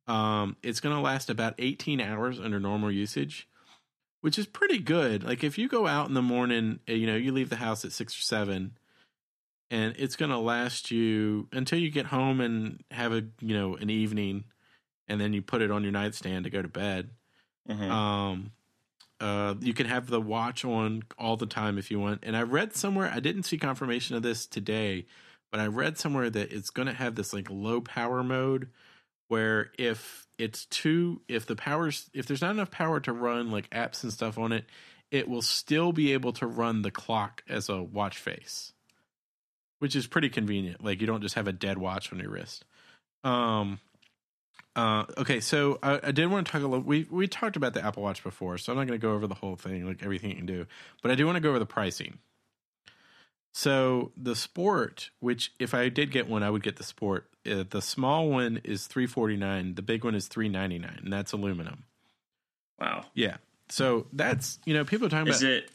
Um, 0.07 0.55
it's 0.63 0.79
going 0.79 0.95
to 0.95 1.01
last 1.01 1.29
about 1.29 1.53
18 1.59 2.01
hours 2.01 2.39
under 2.39 2.59
normal 2.59 2.91
usage, 2.91 3.47
which 4.21 4.39
is 4.39 4.47
pretty 4.47 4.79
good. 4.79 5.23
Like 5.23 5.43
if 5.43 5.57
you 5.57 5.67
go 5.67 5.85
out 5.85 6.07
in 6.07 6.13
the 6.13 6.21
morning, 6.21 6.79
you 6.87 7.05
know, 7.05 7.15
you 7.15 7.31
leave 7.31 7.49
the 7.49 7.57
house 7.57 7.85
at 7.85 7.91
six 7.91 8.17
or 8.17 8.21
seven, 8.21 8.77
and 9.71 9.95
it's 9.97 10.15
going 10.15 10.31
to 10.31 10.37
last 10.37 10.91
you 10.91 11.47
until 11.51 11.79
you 11.79 11.91
get 11.91 12.07
home 12.07 12.41
and 12.41 12.83
have 12.91 13.13
a 13.13 13.23
you 13.39 13.55
know 13.55 13.75
an 13.75 13.89
evening, 13.89 14.45
and 15.07 15.19
then 15.19 15.33
you 15.33 15.41
put 15.41 15.61
it 15.61 15.71
on 15.71 15.83
your 15.83 15.91
nightstand 15.91 16.45
to 16.45 16.49
go 16.49 16.61
to 16.61 16.67
bed. 16.67 17.09
Mhm. 17.69 17.89
Um, 17.89 18.51
uh, 19.19 19.55
you 19.59 19.73
can 19.73 19.85
have 19.85 20.07
the 20.07 20.21
watch 20.21 20.63
on 20.63 21.03
all 21.17 21.37
the 21.37 21.45
time 21.45 21.77
if 21.77 21.91
you 21.91 21.99
want. 21.99 22.23
And 22.23 22.35
I 22.37 22.41
read 22.43 22.75
somewhere, 22.75 23.11
I 23.13 23.19
didn't 23.19 23.43
see 23.43 23.57
confirmation 23.57 24.15
of 24.15 24.23
this 24.23 24.45
today, 24.45 25.05
but 25.51 25.59
I 25.59 25.67
read 25.67 25.97
somewhere 25.97 26.29
that 26.29 26.51
it's 26.51 26.69
going 26.69 26.87
to 26.87 26.93
have 26.93 27.15
this 27.15 27.33
like 27.33 27.49
low 27.49 27.81
power 27.81 28.23
mode 28.23 28.69
where 29.27 29.71
if 29.77 30.25
it's 30.37 30.65
too, 30.65 31.21
if 31.27 31.45
the 31.45 31.55
power's, 31.55 32.09
if 32.13 32.25
there's 32.25 32.41
not 32.41 32.51
enough 32.51 32.71
power 32.71 32.99
to 33.01 33.13
run 33.13 33.51
like 33.51 33.69
apps 33.71 34.03
and 34.03 34.11
stuff 34.13 34.37
on 34.37 34.51
it, 34.51 34.65
it 35.11 35.27
will 35.27 35.41
still 35.41 35.91
be 35.91 36.13
able 36.13 36.31
to 36.33 36.47
run 36.47 36.81
the 36.81 36.91
clock 36.91 37.43
as 37.49 37.67
a 37.67 37.81
watch 37.83 38.17
face, 38.17 38.73
which 39.79 39.95
is 39.95 40.07
pretty 40.07 40.29
convenient. 40.29 40.83
Like 40.83 41.01
you 41.01 41.07
don't 41.07 41.21
just 41.21 41.35
have 41.35 41.47
a 41.47 41.53
dead 41.53 41.77
watch 41.77 42.13
on 42.13 42.19
your 42.19 42.29
wrist. 42.29 42.65
Um, 43.23 43.79
uh, 44.75 45.05
okay, 45.17 45.39
so 45.39 45.79
I, 45.81 45.99
I 46.03 46.11
did 46.11 46.27
want 46.27 46.45
to 46.45 46.51
talk 46.51 46.61
a 46.61 46.67
little. 46.67 46.85
We 46.85 47.07
we 47.09 47.27
talked 47.27 47.55
about 47.55 47.73
the 47.73 47.83
Apple 47.83 48.03
Watch 48.03 48.23
before, 48.23 48.57
so 48.57 48.71
I'm 48.71 48.77
not 48.77 48.87
going 48.87 48.99
to 48.99 49.05
go 49.05 49.13
over 49.13 49.27
the 49.27 49.35
whole 49.35 49.55
thing, 49.55 49.85
like 49.85 50.03
everything 50.03 50.29
you 50.29 50.35
can 50.37 50.45
do. 50.45 50.67
But 51.01 51.11
I 51.11 51.15
do 51.15 51.25
want 51.25 51.35
to 51.35 51.41
go 51.41 51.49
over 51.49 51.59
the 51.59 51.65
pricing. 51.65 52.19
So 53.51 54.11
the 54.15 54.35
Sport, 54.35 55.09
which 55.19 55.53
if 55.59 55.73
I 55.73 55.89
did 55.89 56.11
get 56.11 56.29
one, 56.29 56.43
I 56.43 56.49
would 56.49 56.63
get 56.63 56.77
the 56.77 56.83
Sport. 56.83 57.27
Uh, 57.49 57.63
the 57.67 57.81
small 57.81 58.29
one 58.29 58.61
is 58.63 58.85
three 58.85 59.07
forty 59.07 59.35
nine. 59.35 59.75
The 59.75 59.81
big 59.81 60.03
one 60.03 60.15
is 60.15 60.27
three 60.27 60.49
ninety 60.49 60.77
nine, 60.77 60.99
and 61.03 61.11
that's 61.11 61.33
aluminum. 61.33 61.83
Wow. 62.79 63.05
Yeah. 63.13 63.37
So 63.69 64.07
that's 64.13 64.59
you 64.65 64.73
know 64.73 64.85
people 64.85 65.07
are 65.07 65.09
talking 65.09 65.27
Is 65.27 65.41
about 65.41 65.51
Is 65.51 65.57
it? 65.63 65.71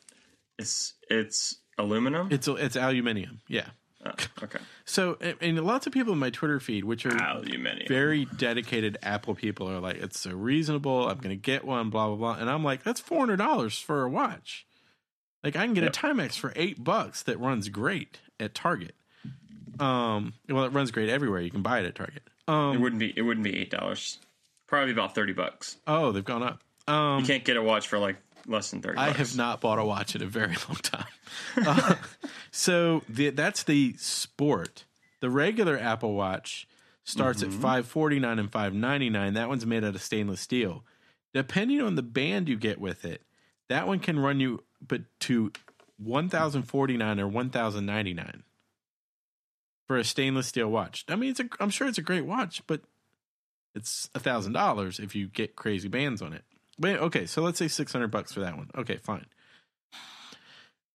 It's 0.59 0.95
it's 1.11 1.57
aluminum. 1.79 2.29
it's 2.31 2.47
it's 2.49 2.77
aluminium. 2.77 3.41
Yeah. 3.49 3.67
Oh, 4.07 4.13
okay. 4.43 4.59
So 4.85 5.17
and, 5.41 5.59
lots 5.65 5.87
of 5.87 5.93
people 5.93 6.13
in 6.13 6.19
my 6.19 6.31
Twitter 6.31 6.61
feed, 6.61 6.85
which 6.85 7.07
are 7.07 7.41
very 7.89 8.27
dedicated 8.27 8.99
Apple 9.03 9.35
people 9.35 9.71
are 9.71 9.81
like, 9.81 9.97
it's 9.97 10.21
so 10.21 10.33
reasonable. 10.33 11.09
I'm 11.09 11.19
going 11.19 11.31
to 11.31 11.37
get 11.37 11.65
one, 11.65 11.89
blah, 11.91 12.09
blah, 12.09 12.17
blah. 12.17 12.37
And 12.41 12.51
I'm 12.51 12.63
like, 12.63 12.83
that's 12.83 13.01
$400 13.01 13.83
for 13.83 14.03
a 14.03 14.09
watch. 14.11 14.67
Like, 15.43 15.57
I 15.57 15.65
can 15.65 15.75
get 15.75 15.85
Yep. 15.85 15.95
a 15.95 15.99
Timex 15.99 16.39
for 16.39 16.53
eight 16.57 16.83
bucks 16.85 17.23
that 17.23 17.39
runs 17.41 17.69
great 17.69 18.19
at 18.39 18.55
Target. 18.55 18.95
Um, 19.81 20.35
well, 20.49 20.65
it 20.65 20.73
runs 20.73 20.91
great 20.91 21.09
everywhere. 21.09 21.41
You 21.41 21.51
can 21.51 21.63
buy 21.63 21.81
it 21.81 21.87
at 21.87 21.95
Target. 21.95 22.23
Um, 22.47 22.77
it 22.77 22.81
wouldn't 22.81 23.01
be. 23.01 23.13
It 23.17 23.23
wouldn't 23.23 23.45
be 23.45 23.57
eight 23.59 23.71
dollars. 23.71 24.19
Probably 24.67 24.93
about 24.93 25.15
thirty 25.15 25.33
bucks. 25.33 25.77
oh, 25.87 26.13
they've 26.13 26.25
gone 26.25 26.43
up. 26.43 26.61
Um, 26.87 27.21
You 27.21 27.27
can't 27.27 27.45
get 27.45 27.57
a 27.57 27.63
watch 27.63 27.89
for 27.89 27.99
like 27.99 28.17
less 28.47 28.71
than 28.71 28.83
thirty. 28.83 28.99
I 28.99 29.09
bucks. 29.09 29.19
have 29.19 29.37
not 29.37 29.61
bought 29.61 29.79
a 29.79 29.85
watch 29.85 30.15
in 30.15 30.23
a 30.23 30.27
very 30.27 30.57
long 30.69 30.79
time. 30.79 31.07
Uh, 31.67 31.97
so 32.53 33.03
the, 33.09 33.31
that's 33.31 33.65
the 33.65 33.95
sport. 33.99 34.85
The 35.21 35.31
regular 35.31 35.79
Apple 35.79 36.15
Watch 36.15 36.69
starts 37.03 37.43
at 37.43 37.53
five 37.53 37.87
forty 37.87 38.19
nine 38.19 38.39
and 38.39 38.51
five 38.51 38.73
ninety 38.75 39.11
nine. 39.11 39.35
That 39.35 39.49
one's 39.49 39.67
made 39.67 39.85
out 39.85 39.95
of 39.95 40.03
stainless 40.03 40.41
steel. 40.41 40.85
Depending 41.33 41.81
on 41.81 41.97
the 41.97 42.03
band 42.03 42.49
you 42.49 42.57
get 42.57 42.81
with 42.81 43.05
it, 43.05 43.23
that 43.69 43.87
one 43.87 43.99
can 43.99 44.19
run 44.19 44.39
you 44.41 44.63
but 44.87 45.03
to 45.21 45.51
one 45.97 46.29
thousand 46.29 46.63
forty 46.63 46.97
nine 46.97 47.19
or 47.19 47.27
one 47.27 47.51
thousand 47.51 47.87
ninety 47.87 48.15
nine 48.15 48.43
for 49.87 49.97
a 49.97 50.05
stainless 50.05 50.47
steel 50.47 50.69
watch. 50.71 51.05
I 51.09 51.17
mean, 51.17 51.31
it's 51.31 51.41
a, 51.41 51.49
I'm 51.61 51.71
sure 51.71 51.89
it's 51.89 51.99
a 51.99 52.03
great 52.03 52.25
watch, 52.27 52.63
but 52.67 52.83
it's 53.75 54.09
a 54.15 54.21
thousand 54.21 54.53
dollars 54.53 54.99
if 54.99 55.15
you 55.15 55.27
get 55.27 55.57
crazy 55.57 55.89
bands 55.89 56.23
on 56.23 56.33
it. 56.33 56.45
Wait, 56.79 56.97
okay, 56.99 57.27
so 57.27 57.43
let's 57.43 57.59
say 57.59 57.69
six 57.69 57.93
hundred 57.93 58.09
bucks 58.11 58.33
for 58.33 58.41
that 58.41 58.57
one. 58.57 58.71
Okay, 58.77 58.97
fine. 58.97 59.27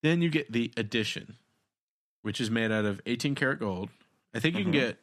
Then 0.02 0.22
you 0.22 0.30
get 0.30 0.52
the 0.52 0.72
edition, 0.78 1.36
which 2.22 2.40
is 2.40 2.50
made 2.50 2.72
out 2.72 2.86
of 2.86 3.02
eighteen 3.06 3.36
karat 3.36 3.60
gold. 3.60 3.90
I 4.34 4.40
think 4.40 4.56
you 4.58 4.64
can 4.64 4.72
Mhm. 4.74 4.80
get 4.80 4.98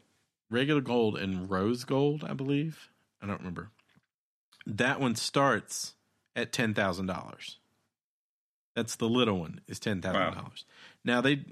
regular 0.51 0.81
gold 0.81 1.17
and 1.19 1.51
rose 1.51 1.85
gold. 1.85 2.25
I 2.25 2.33
believe. 2.33 2.91
I 3.21 3.27
don't 3.27 3.39
remember. 3.39 3.71
That 4.67 5.01
one 5.01 5.15
starts 5.15 5.95
at 6.35 6.53
ten 6.53 6.75
thousand 6.75 7.07
dollars. 7.07 7.59
That's 8.75 8.97
the 8.97 9.09
little 9.09 9.39
one 9.39 9.61
is 9.67 9.79
ten 9.79 10.03
thousand 10.03 10.35
dollars. 10.35 10.65
Now 11.05 11.21
they 11.21 11.45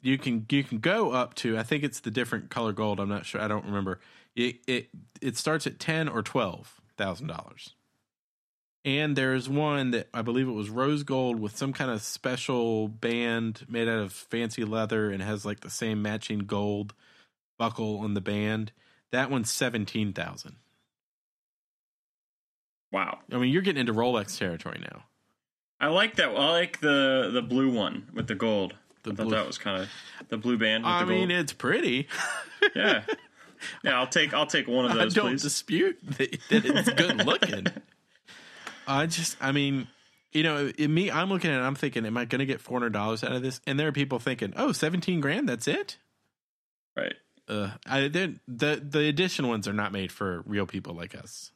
you 0.00 0.18
can 0.18 0.46
you 0.50 0.64
can 0.64 0.78
go 0.78 1.12
up 1.12 1.34
to 1.36 1.56
I 1.58 1.62
think 1.62 1.84
it's 1.84 2.00
the 2.00 2.10
different 2.10 2.50
color 2.50 2.72
gold. 2.72 3.00
I'm 3.00 3.08
not 3.08 3.26
sure. 3.26 3.40
I 3.40 3.48
don't 3.48 3.64
remember. 3.66 4.00
It 4.34 4.56
it 4.66 4.88
it 5.20 5.36
starts 5.36 5.66
at 5.66 5.78
ten 5.78 6.08
or 6.08 6.22
twelve 6.22 6.80
thousand 6.96 7.28
dollars. 7.28 7.74
And 8.84 9.16
there's 9.16 9.48
one 9.48 9.92
that 9.92 10.08
I 10.12 10.20
believe 10.20 10.46
it 10.46 10.52
was 10.52 10.68
rose 10.68 11.04
gold 11.04 11.40
with 11.40 11.56
some 11.56 11.72
kind 11.72 11.90
of 11.90 12.02
special 12.02 12.88
band 12.88 13.64
made 13.68 13.88
out 13.88 13.98
of 13.98 14.12
fancy 14.12 14.64
leather 14.64 15.10
and 15.10 15.22
has 15.22 15.46
like 15.46 15.60
the 15.60 15.70
same 15.70 16.02
matching 16.02 16.40
gold 16.40 16.92
buckle 17.58 18.00
on 18.00 18.12
the 18.14 18.20
band. 18.20 18.72
That 19.10 19.30
one's 19.30 19.50
seventeen 19.50 20.12
thousand. 20.12 20.56
Wow. 22.92 23.20
I 23.32 23.38
mean, 23.38 23.52
you're 23.52 23.62
getting 23.62 23.80
into 23.80 23.94
Rolex 23.94 24.38
territory 24.38 24.80
now. 24.80 25.04
I 25.80 25.88
like 25.88 26.16
that. 26.16 26.28
I 26.28 26.50
like 26.50 26.80
the 26.80 27.30
the 27.32 27.42
blue 27.42 27.72
one 27.72 28.08
with 28.12 28.26
the 28.28 28.34
gold. 28.34 28.74
The 29.02 29.12
I 29.12 29.14
thought 29.14 29.22
blue- 29.26 29.36
that 29.36 29.46
was 29.46 29.58
kind 29.58 29.82
of 29.82 29.88
the 30.28 30.36
blue 30.38 30.58
band. 30.58 30.84
With 30.84 30.92
I 30.92 31.04
mean, 31.04 31.28
gold. 31.28 31.40
it's 31.40 31.52
pretty. 31.52 32.08
yeah, 32.76 33.02
yeah. 33.82 33.98
I'll 33.98 34.06
take 34.06 34.32
I'll 34.34 34.46
take 34.46 34.68
one 34.68 34.84
of 34.84 34.90
I 34.92 34.94
those, 35.04 35.14
don't 35.14 35.30
please. 35.30 35.42
dispute 35.42 35.98
that, 36.18 36.38
that 36.50 36.64
it's 36.66 36.90
good 36.90 37.24
looking. 37.26 37.66
I 38.86 39.06
just, 39.06 39.36
I 39.40 39.52
mean, 39.52 39.88
you 40.32 40.42
know, 40.42 40.66
in 40.76 40.92
me, 40.92 41.10
I'm 41.10 41.28
looking 41.28 41.50
at 41.50 41.58
it, 41.60 41.62
I'm 41.62 41.74
thinking, 41.74 42.04
am 42.06 42.16
I 42.16 42.24
going 42.24 42.40
to 42.40 42.46
get 42.46 42.62
$400 42.62 42.94
out 43.24 43.32
of 43.32 43.42
this? 43.42 43.60
And 43.66 43.78
there 43.78 43.88
are 43.88 43.92
people 43.92 44.18
thinking, 44.18 44.52
oh, 44.56 44.72
17 44.72 45.20
grand, 45.20 45.48
that's 45.48 45.68
it? 45.68 45.98
right. 46.96 47.14
Uh, 47.46 47.70
I, 47.86 48.08
the, 48.08 48.36
the 48.48 49.00
edition 49.06 49.48
ones 49.48 49.68
are 49.68 49.74
not 49.74 49.92
made 49.92 50.10
for 50.10 50.42
real 50.46 50.64
people 50.64 50.94
like 50.94 51.14
us. 51.14 51.50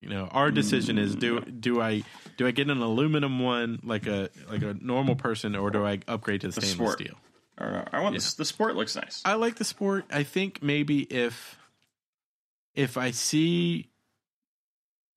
You 0.00 0.08
know, 0.08 0.28
our 0.32 0.50
decision 0.50 0.96
is 0.96 1.14
do 1.14 1.40
do 1.42 1.82
I 1.82 2.04
do 2.38 2.46
I 2.46 2.52
get 2.52 2.70
an 2.70 2.80
aluminum 2.80 3.38
one 3.38 3.80
like 3.82 4.06
a 4.06 4.30
like 4.48 4.62
a 4.62 4.72
normal 4.80 5.14
person 5.16 5.54
or 5.54 5.70
do 5.70 5.84
I 5.84 5.98
upgrade 6.08 6.40
to 6.40 6.48
the 6.48 6.54
The 6.54 6.62
stainless 6.62 6.92
sport. 6.94 7.00
steel? 7.00 7.16
I 7.58 8.00
want 8.00 8.18
the, 8.18 8.34
the 8.38 8.44
sport 8.46 8.76
looks 8.76 8.96
nice. 8.96 9.20
I 9.26 9.34
like 9.34 9.56
the 9.56 9.64
sport. 9.64 10.06
I 10.10 10.22
think 10.22 10.62
maybe 10.62 11.02
if 11.02 11.58
if 12.74 12.96
I 12.96 13.10
see 13.10 13.89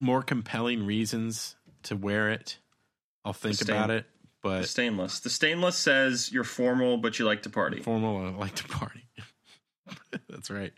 more 0.04 0.22
compelling 0.22 0.86
reasons 0.86 1.56
to 1.84 1.96
wear 1.96 2.30
it, 2.30 2.60
I'll 3.26 3.34
think 3.34 3.56
stain- 3.56 3.76
about 3.76 3.90
it. 3.90 4.06
The 4.44 4.50
But 4.50 4.68
stainless. 4.68 5.20
The 5.22 5.30
stainless 5.30 5.78
says 5.78 6.30
you're 6.32 6.44
formal, 6.44 6.98
but 6.98 7.18
you 7.18 7.26
like 7.26 7.44
to 7.44 7.50
party. 7.50 7.82
formal, 7.82 8.18
I 8.28 8.30
like 8.32 8.56
to 8.56 8.66
party. 8.66 9.06
That's 10.30 10.50
right. 10.52 10.74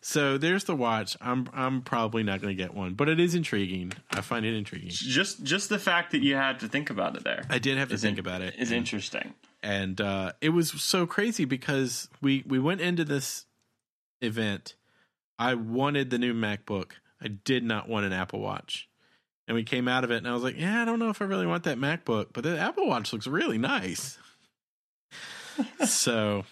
So 0.00 0.36
there's 0.38 0.64
the 0.64 0.74
watch. 0.76 1.16
I'm 1.20 1.48
I'm 1.54 1.80
probably 1.82 2.22
not 2.22 2.40
going 2.42 2.54
to 2.56 2.62
get 2.62 2.74
one, 2.74 2.94
but 2.94 3.08
it 3.08 3.18
is 3.20 3.34
intriguing. 3.34 3.92
I 4.10 4.20
find 4.20 4.44
it 4.44 4.54
intriguing. 4.54 4.90
Just 4.90 5.42
just 5.44 5.68
the 5.70 5.78
fact 5.78 6.12
that 6.12 6.22
you 6.22 6.34
had 6.34 6.60
to 6.60 6.68
think 6.68 6.90
about 6.90 7.16
it 7.16 7.24
there 7.24 7.44
I 7.48 7.58
did 7.58 7.78
have 7.78 7.88
to 7.90 7.96
think 7.98 8.18
in- 8.18 8.26
about 8.26 8.42
it. 8.42 8.54
is 8.58 8.70
interesting. 8.70 9.34
and 9.62 9.98
uh, 10.00 10.32
it 10.42 10.50
was 10.50 10.70
so 10.82 11.06
crazy 11.06 11.44
because 11.46 12.08
we 12.20 12.42
we 12.46 12.58
went 12.58 12.80
into 12.82 13.04
this 13.04 13.46
event. 14.20 14.74
I 15.38 15.54
wanted 15.54 16.10
the 16.10 16.18
new 16.18 16.32
MacBook. 16.34 16.92
I 17.22 17.28
did 17.28 17.64
not 17.64 17.88
want 17.88 18.06
an 18.06 18.12
Apple 18.12 18.40
Watch, 18.40 18.88
and 19.46 19.54
we 19.54 19.64
came 19.64 19.88
out 19.88 20.04
of 20.04 20.10
it, 20.10 20.18
and 20.18 20.28
I 20.28 20.34
was 20.34 20.42
like, 20.42 20.58
"Yeah, 20.58 20.82
I 20.82 20.84
don't 20.84 20.98
know 20.98 21.10
if 21.10 21.22
I 21.22 21.24
really 21.24 21.46
want 21.46 21.64
that 21.64 21.78
MacBook, 21.78 22.28
but 22.32 22.44
the 22.44 22.58
Apple 22.58 22.86
Watch 22.86 23.12
looks 23.12 23.26
really 23.26 23.58
nice." 23.58 24.18
so 25.86 26.44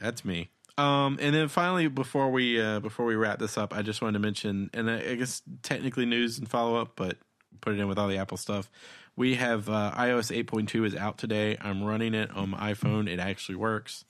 that's 0.00 0.24
me. 0.24 0.48
Um, 0.76 1.18
and 1.20 1.34
then 1.34 1.48
finally, 1.48 1.88
before 1.88 2.30
we 2.30 2.60
uh, 2.60 2.80
before 2.80 3.04
we 3.04 3.16
wrap 3.16 3.38
this 3.38 3.58
up, 3.58 3.74
I 3.74 3.82
just 3.82 4.00
wanted 4.00 4.14
to 4.14 4.18
mention, 4.20 4.70
and 4.72 4.90
I, 4.90 5.10
I 5.10 5.14
guess 5.16 5.42
technically 5.62 6.06
news 6.06 6.38
and 6.38 6.48
follow 6.48 6.76
up, 6.76 6.92
but 6.94 7.18
put 7.60 7.74
it 7.74 7.80
in 7.80 7.88
with 7.88 7.98
all 7.98 8.08
the 8.08 8.18
Apple 8.18 8.36
stuff. 8.36 8.70
We 9.16 9.34
have 9.34 9.68
uh, 9.68 9.92
iOS 9.96 10.32
8.2 10.44 10.86
is 10.86 10.94
out 10.94 11.18
today. 11.18 11.56
I'm 11.60 11.82
running 11.82 12.14
it 12.14 12.30
on 12.30 12.50
my 12.50 12.72
iPhone. 12.72 13.08
It 13.08 13.18
actually 13.18 13.56
works. 13.56 14.04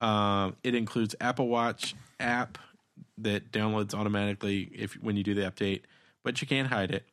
Um, 0.00 0.56
it 0.64 0.74
includes 0.74 1.14
Apple 1.20 1.46
Watch 1.46 1.94
app 2.18 2.58
that 3.18 3.52
downloads 3.52 3.94
automatically 3.94 4.70
if 4.74 4.94
when 4.94 5.16
you 5.16 5.24
do 5.24 5.34
the 5.34 5.42
update, 5.42 5.82
but 6.22 6.40
you 6.40 6.46
can't 6.46 6.68
hide 6.68 6.90
it. 6.90 7.06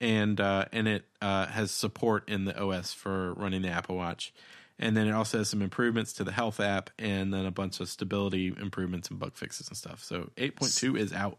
And 0.00 0.40
uh, 0.40 0.66
and 0.72 0.86
it 0.86 1.04
uh, 1.20 1.46
has 1.46 1.70
support 1.70 2.28
in 2.28 2.44
the 2.44 2.60
OS 2.60 2.92
for 2.92 3.34
running 3.34 3.62
the 3.62 3.68
Apple 3.68 3.96
Watch. 3.96 4.32
And 4.78 4.96
then 4.96 5.08
it 5.08 5.12
also 5.12 5.38
has 5.38 5.48
some 5.48 5.60
improvements 5.60 6.12
to 6.14 6.24
the 6.24 6.30
health 6.30 6.60
app 6.60 6.90
and 7.00 7.34
then 7.34 7.46
a 7.46 7.50
bunch 7.50 7.80
of 7.80 7.88
stability 7.88 8.54
improvements 8.60 9.10
and 9.10 9.18
bug 9.18 9.34
fixes 9.34 9.66
and 9.66 9.76
stuff. 9.76 10.04
So 10.04 10.30
8.2 10.36 10.96
is 10.96 11.12
out. 11.12 11.38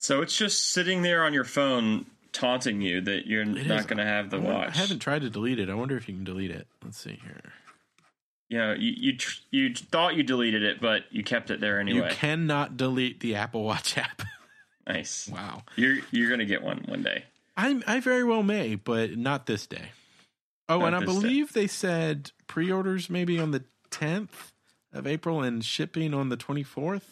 So 0.00 0.22
it's 0.22 0.36
just 0.36 0.72
sitting 0.72 1.02
there 1.02 1.24
on 1.24 1.32
your 1.32 1.44
phone 1.44 2.06
taunting 2.32 2.82
you 2.82 3.00
that 3.02 3.26
you're 3.26 3.42
It 3.42 3.66
not 3.66 3.86
going 3.86 3.98
to 3.98 4.04
have 4.04 4.28
the 4.28 4.40
watch. 4.40 4.74
I 4.74 4.78
haven't 4.78 4.98
tried 4.98 5.22
to 5.22 5.30
delete 5.30 5.60
it. 5.60 5.70
I 5.70 5.74
wonder 5.74 5.96
if 5.96 6.08
you 6.08 6.14
can 6.14 6.24
delete 6.24 6.50
it. 6.50 6.66
Let's 6.82 6.98
see 6.98 7.20
here. 7.22 7.52
You 8.48 8.58
know, 8.58 8.72
you 8.74 8.92
you, 8.96 9.16
tr- 9.16 9.40
you 9.50 9.74
thought 9.74 10.14
you 10.16 10.22
deleted 10.22 10.62
it, 10.62 10.80
but 10.80 11.04
you 11.10 11.22
kept 11.24 11.50
it 11.50 11.60
there 11.60 11.80
anyway. 11.80 12.08
You 12.10 12.14
cannot 12.14 12.76
delete 12.76 13.20
the 13.20 13.34
Apple 13.36 13.62
Watch 13.64 13.96
app. 13.98 14.22
nice. 14.86 15.28
wow. 15.32 15.62
You're 15.76 15.98
you're 16.10 16.28
going 16.28 16.40
to 16.40 16.46
get 16.46 16.62
one 16.62 16.84
one 16.88 17.02
day. 17.02 17.24
I 17.56 17.80
I 17.86 18.00
very 18.00 18.24
well 18.24 18.42
may, 18.42 18.74
but 18.74 19.16
not 19.16 19.46
this 19.46 19.66
day. 19.66 19.90
Oh, 20.68 20.78
Not 20.78 20.86
and 20.88 20.96
I 20.96 21.00
this 21.00 21.08
day. 21.08 21.14
believe 21.20 21.52
they 21.52 21.66
said 21.66 22.30
pre-orders 22.46 23.10
maybe 23.10 23.38
on 23.38 23.50
the 23.50 23.64
10th 23.90 24.52
of 24.94 25.06
April 25.06 25.42
and 25.42 25.62
shipping 25.64 26.14
on 26.14 26.30
the 26.30 26.38
24th. 26.38 27.02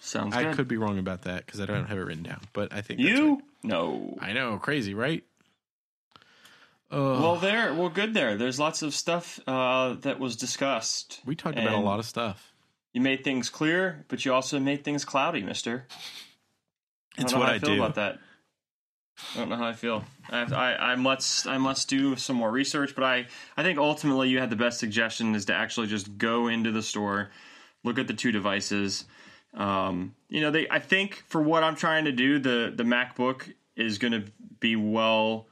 Sounds 0.00 0.34
I 0.34 0.44
good. 0.44 0.56
could 0.56 0.68
be 0.68 0.76
wrong 0.78 0.98
about 0.98 1.22
that 1.22 1.44
because 1.44 1.60
I 1.60 1.66
don't 1.66 1.84
have 1.86 1.98
it 1.98 2.00
written 2.00 2.22
down, 2.22 2.40
but 2.54 2.72
I 2.72 2.80
think 2.80 3.00
you 3.00 3.34
right. 3.34 3.42
no. 3.64 4.16
I 4.20 4.32
know, 4.32 4.56
crazy, 4.58 4.94
right? 4.94 5.24
Oh, 6.90 7.20
Well, 7.20 7.36
there. 7.36 7.74
Well, 7.74 7.88
good 7.88 8.14
there. 8.14 8.36
There's 8.36 8.60
lots 8.60 8.82
of 8.82 8.94
stuff 8.94 9.40
uh, 9.46 9.94
that 10.02 10.20
was 10.20 10.36
discussed. 10.36 11.20
we 11.26 11.34
talked 11.34 11.58
about 11.58 11.74
a 11.74 11.78
lot 11.78 11.98
of 11.98 12.04
stuff. 12.06 12.52
You 12.92 13.00
made 13.00 13.24
things 13.24 13.50
clear, 13.50 14.04
but 14.08 14.24
you 14.24 14.32
also 14.32 14.58
made 14.58 14.84
things 14.84 15.04
cloudy, 15.04 15.42
Mister. 15.42 15.86
I 17.18 17.22
don't 17.22 17.24
It's 17.24 17.32
know 17.32 17.38
what 17.40 17.46
how 17.48 17.52
I 17.52 17.56
I 17.56 17.58
feel 17.58 17.68
do. 17.70 17.82
about 17.82 17.94
that. 17.96 18.18
I 19.34 19.38
don't 19.38 19.48
know 19.48 19.56
how 19.56 19.66
I 19.68 19.72
feel. 19.72 20.04
I, 20.30 20.38
have, 20.40 20.52
I 20.52 20.74
I 20.76 20.94
must 20.96 21.46
I 21.46 21.58
must 21.58 21.88
do 21.88 22.16
some 22.16 22.36
more 22.36 22.50
research, 22.50 22.94
but 22.94 23.04
I 23.04 23.26
I 23.56 23.62
think 23.62 23.78
ultimately 23.78 24.28
you 24.28 24.38
had 24.38 24.50
the 24.50 24.56
best 24.56 24.78
suggestion 24.78 25.34
is 25.34 25.46
to 25.46 25.54
actually 25.54 25.86
just 25.88 26.16
go 26.18 26.48
into 26.48 26.70
the 26.70 26.82
store, 26.82 27.30
look 27.84 27.98
at 27.98 28.06
the 28.08 28.14
two 28.14 28.30
devices. 28.32 29.04
Um, 29.54 30.14
you 30.28 30.40
know, 30.42 30.50
they 30.50 30.68
I 30.70 30.78
think 30.78 31.22
for 31.28 31.40
what 31.42 31.64
I'm 31.64 31.76
trying 31.76 32.04
to 32.06 32.12
do, 32.12 32.38
the 32.38 32.72
the 32.74 32.84
MacBook 32.84 33.52
is 33.74 33.98
going 33.98 34.12
to 34.12 34.24
be 34.60 34.76
well, 34.76 35.48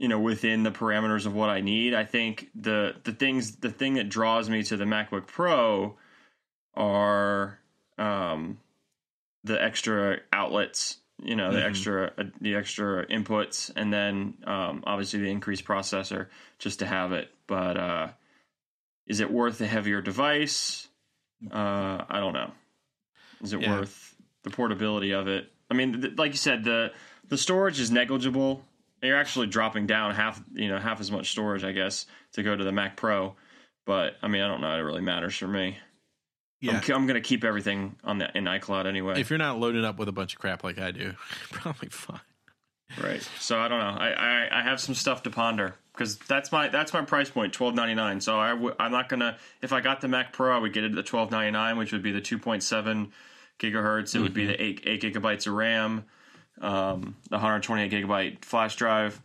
you 0.00 0.08
know, 0.08 0.18
within 0.18 0.62
the 0.62 0.70
parameters 0.70 1.26
of 1.26 1.34
what 1.34 1.50
I 1.50 1.60
need. 1.60 1.92
I 1.94 2.04
think 2.04 2.48
the 2.54 2.96
the 3.04 3.12
things 3.12 3.56
the 3.56 3.70
thing 3.70 3.94
that 3.94 4.08
draws 4.08 4.48
me 4.48 4.62
to 4.64 4.76
the 4.78 4.84
MacBook 4.86 5.26
Pro 5.26 5.96
are 6.74 7.58
um, 7.98 8.58
the 9.44 9.62
extra 9.62 10.18
outlets, 10.32 10.96
you 11.22 11.36
know, 11.36 11.52
the 11.52 11.58
Mhm. 11.60 11.66
extra 11.68 12.12
uh, 12.16 12.24
the 12.40 12.54
extra 12.54 13.06
inputs, 13.06 13.70
and 13.76 13.92
then 13.92 14.38
um, 14.44 14.82
obviously 14.86 15.20
the 15.20 15.30
increased 15.30 15.64
processor 15.66 16.28
just 16.58 16.78
to 16.78 16.86
have 16.86 17.12
it. 17.12 17.28
But 17.46 17.76
uh, 17.76 18.08
is 19.06 19.20
it 19.20 19.30
worth 19.30 19.60
a 19.60 19.66
heavier 19.66 20.00
device? 20.00 20.88
Uh, 21.50 22.04
I 22.08 22.20
don't 22.20 22.32
know. 22.32 22.52
Is 23.42 23.52
it 23.52 23.60
Yeah. 23.60 23.70
worth 23.78 24.14
the 24.44 24.50
portability 24.50 25.12
of 25.12 25.28
it? 25.28 25.50
I 25.70 25.74
mean, 25.74 26.00
th- 26.00 26.16
like 26.16 26.32
you 26.32 26.38
said, 26.38 26.64
the 26.64 26.92
the 27.28 27.36
storage 27.36 27.78
is 27.80 27.90
negligible. 27.90 28.64
You're 29.02 29.16
actually 29.16 29.46
dropping 29.46 29.86
down 29.86 30.14
half, 30.14 30.42
you 30.52 30.68
know, 30.68 30.78
half 30.78 31.00
as 31.00 31.10
much 31.10 31.30
storage, 31.30 31.64
I 31.64 31.72
guess, 31.72 32.06
to 32.32 32.42
go 32.42 32.54
to 32.54 32.64
the 32.64 32.72
Mac 32.72 32.96
Pro. 32.96 33.34
But 33.86 34.14
I 34.22 34.28
mean, 34.28 34.42
I 34.42 34.48
don't 34.48 34.60
know. 34.60 34.74
It 34.74 34.80
really 34.80 35.00
matters 35.00 35.36
for 35.36 35.48
me. 35.48 35.78
Yeah. 36.60 36.72
I'm, 36.72 36.94
I'm 36.94 37.06
going 37.06 37.20
to 37.20 37.26
keep 37.26 37.42
everything 37.42 37.96
on 38.04 38.18
the 38.18 38.36
in 38.36 38.44
iCloud 38.44 38.86
anyway. 38.86 39.18
If 39.18 39.30
you're 39.30 39.38
not 39.38 39.58
loaded 39.58 39.84
up 39.84 39.98
with 39.98 40.08
a 40.08 40.12
bunch 40.12 40.34
of 40.34 40.40
crap 40.40 40.62
like 40.62 40.78
I 40.78 40.90
do, 40.90 41.14
probably 41.50 41.88
fine. 41.88 42.20
right. 43.02 43.26
So 43.38 43.58
I 43.58 43.68
don't 43.68 43.78
know. 43.78 43.98
I, 43.98 44.10
I, 44.10 44.60
I 44.60 44.62
have 44.62 44.80
some 44.80 44.94
stuff 44.94 45.22
to 45.22 45.30
ponder 45.30 45.74
because 45.92 46.16
that's 46.16 46.52
my 46.52 46.68
that's 46.68 46.92
my 46.92 47.02
price 47.02 47.30
point, 47.30 47.52
twelve 47.52 47.74
ninety 47.74 47.94
nine. 47.94 48.20
So 48.20 48.38
I 48.38 48.50
w- 48.50 48.74
I'm 48.78 48.92
not 48.92 49.08
gonna. 49.08 49.38
If 49.62 49.72
I 49.72 49.80
got 49.80 50.00
the 50.00 50.08
Mac 50.08 50.32
Pro, 50.32 50.54
I 50.54 50.58
would 50.58 50.72
get 50.72 50.84
it 50.84 50.92
at 50.92 50.96
the 50.96 51.02
twelve 51.02 51.30
ninety 51.30 51.50
nine, 51.50 51.78
which 51.78 51.92
would 51.92 52.02
be 52.02 52.12
the 52.12 52.20
two 52.20 52.38
point 52.38 52.62
seven 52.62 53.12
gigahertz. 53.58 54.14
It 54.14 54.20
would 54.20 54.34
be 54.34 54.42
mm-hmm. 54.42 54.52
the 54.52 54.62
eight 54.62 54.82
eight 54.84 55.02
gigabytes 55.02 55.46
of 55.46 55.54
RAM, 55.54 56.04
um, 56.60 57.16
the 57.28 57.36
one 57.36 57.40
hundred 57.40 57.62
twenty 57.62 57.82
eight 57.82 57.92
gigabyte 57.92 58.44
flash 58.44 58.76
drive. 58.76 59.20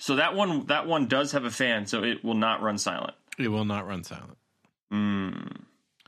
So 0.00 0.16
that 0.16 0.34
one 0.34 0.66
that 0.66 0.86
one 0.86 1.06
does 1.06 1.32
have 1.32 1.44
a 1.44 1.50
fan, 1.50 1.86
so 1.86 2.04
it 2.04 2.24
will 2.24 2.34
not 2.34 2.62
run 2.62 2.78
silent. 2.78 3.14
It 3.38 3.48
will 3.48 3.64
not 3.64 3.86
run 3.86 4.04
silent. 4.04 4.36
Mm. 4.92 5.62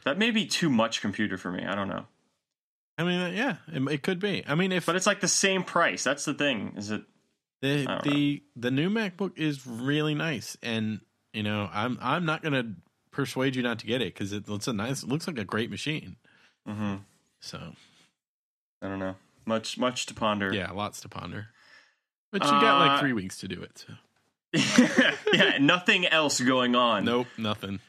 That 0.05 0.19
may 0.19 0.31
be 0.31 0.47
too 0.47 0.71
much 0.71 1.01
computer 1.01 1.37
for 1.37 1.51
me. 1.53 1.65
I 1.65 1.75
don't 1.75 1.89
know. 1.89 2.07
I 2.97 3.05
mean, 3.05 3.21
uh, 3.21 3.29
yeah, 3.29 3.57
it, 3.73 3.83
it 3.93 4.03
could 4.03 4.21
be. 4.21 4.45
I 4.47 4.55
mean, 4.55 4.73
if 4.73 4.87
But 4.87 4.97
it's 4.97 5.07
like 5.07 5.21
the 5.21 5.29
same 5.29 5.65
price. 5.65 6.05
That's 6.05 6.25
the 6.25 6.35
thing. 6.35 6.75
Is 6.77 6.91
it? 6.91 7.03
the 7.61 7.83
I 7.83 7.85
don't 7.85 8.05
the 8.05 8.43
the 8.57 8.71
new 8.71 8.91
MacBook 8.91 9.39
is 9.39 9.67
really 9.67 10.15
nice, 10.15 10.57
and 10.63 11.01
you 11.33 11.43
know, 11.43 11.69
I'm 11.73 11.99
I'm 12.01 12.25
not 12.25 12.43
gonna 12.43 12.75
persuade 13.11 13.57
you 13.57 13.63
not 13.63 13.79
to 13.81 13.87
get 13.87 14.01
it 14.01 14.15
because 14.15 14.33
it 14.33 14.49
looks 14.49 14.69
a 14.69 14.73
nice, 14.73 15.03
it 15.03 15.09
looks 15.09 15.27
like 15.27 15.39
a 15.39 15.45
great 15.45 15.71
machine. 15.71 16.17
Mm-hmm. 16.69 16.97
So 17.41 17.59
I 18.83 18.89
don't 18.89 18.99
know. 18.99 19.17
Much 19.51 19.77
much 19.79 20.07
to 20.07 20.15
ponder. 20.15 20.55
yeah, 20.55 20.71
lots 20.71 21.01
to 21.01 21.09
ponder. 21.09 21.49
But 22.31 22.45
you 22.45 22.51
got 22.51 22.79
like 22.79 22.91
Uh, 22.93 23.01
three 23.01 23.13
weeks 23.13 23.39
to 23.41 23.49
do 23.49 23.61
it. 23.61 23.85
So. 23.85 23.95
yeah, 25.35 25.59
nothing 25.61 26.07
else 26.07 26.41
going 26.41 26.77
on. 26.77 27.05
Nope, 27.05 27.27
nothing. 27.37 27.81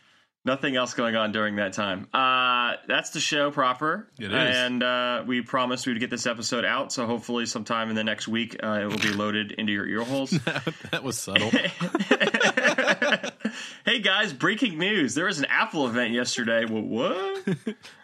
Nothing 0.43 0.76
else 0.76 0.95
going 0.95 1.16
on 1.16 1.32
during 1.32 1.57
that 1.57 1.74
time. 1.74 2.07
Uh, 2.12 2.74
that's 2.88 3.12
the 3.12 3.20
show 3.20 3.51
proper. 3.51 4.07
It 4.20 4.34
is. 4.34 4.57
And 4.57 4.82
uh, 4.82 5.24
we 5.28 5.43
promised 5.43 5.86
we 5.86 5.93
would 5.93 5.99
get 5.99 6.09
this 6.09 6.26
episode 6.26 6.66
out, 6.66 6.91
so 6.91 7.05
hopefully 7.05 7.45
sometime 7.45 7.91
in 7.91 7.95
the 7.95 8.03
next 8.03 8.28
week 8.28 8.55
uh, 8.64 8.80
it 8.82 8.86
will 8.86 8.97
be 8.97 9.14
loaded 9.14 9.51
into 9.51 9.72
your 9.72 9.86
ear 9.88 10.03
holes. 10.03 10.32
that 10.91 11.03
was 11.03 11.20
subtle. 11.20 11.51
hey 13.86 13.99
guys, 13.99 14.34
breaking 14.34 14.80
news. 14.80 15.14
There 15.14 15.26
was 15.26 15.38
an 15.38 15.45
Apple 15.45 15.86
event 15.88 16.14
yesterday. 16.14 16.66
What? 16.66 17.43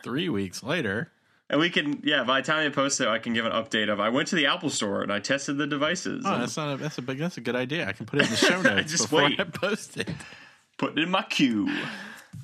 three 0.03 0.30
weeks 0.30 0.62
later. 0.62 1.10
And 1.50 1.60
we 1.62 1.70
can, 1.70 2.02
yeah, 2.04 2.24
by 2.26 2.41
the 2.41 2.48
time 2.48 2.66
I 2.68 2.70
post 2.74 3.00
it, 3.00 3.08
I 3.08 3.20
can 3.20 3.34
give 3.34 3.45
an 3.45 3.54
update 3.54 3.89
of 3.89 4.00
I 4.02 4.10
went 4.10 4.28
to 4.30 4.36
the 4.36 4.48
Apple 4.48 4.70
store 4.70 5.02
and 5.02 5.14
I 5.14 5.20
tested 5.20 5.58
the 5.58 5.66
devices. 5.68 6.24
Oh, 6.28 6.39
that's 6.39 6.58
not 6.58 6.74
a 6.74 6.78
that's 6.78 6.98
a 6.98 7.02
big 7.02 7.20
that's 7.20 7.38
a 7.38 7.41
good 7.41 7.56
idea. 7.56 7.88
I 7.88 7.93
can 7.93 8.06
put 8.06 8.20
it 8.20 8.26
in 8.26 8.32
the 8.32 8.36
show 8.38 8.62
notes 8.76 8.91
Just 8.91 9.04
before 9.06 9.24
wait. 9.24 9.39
I 9.39 9.45
post 9.45 9.95
it. 9.98 10.10
put 10.78 10.98
it 10.98 11.04
in 11.04 11.10
my 11.10 11.24
queue. 11.24 11.70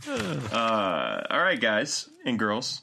Uh, 0.07 1.21
all 1.29 1.41
right, 1.41 1.59
guys 1.61 2.09
and 2.25 2.37
girls, 2.39 2.81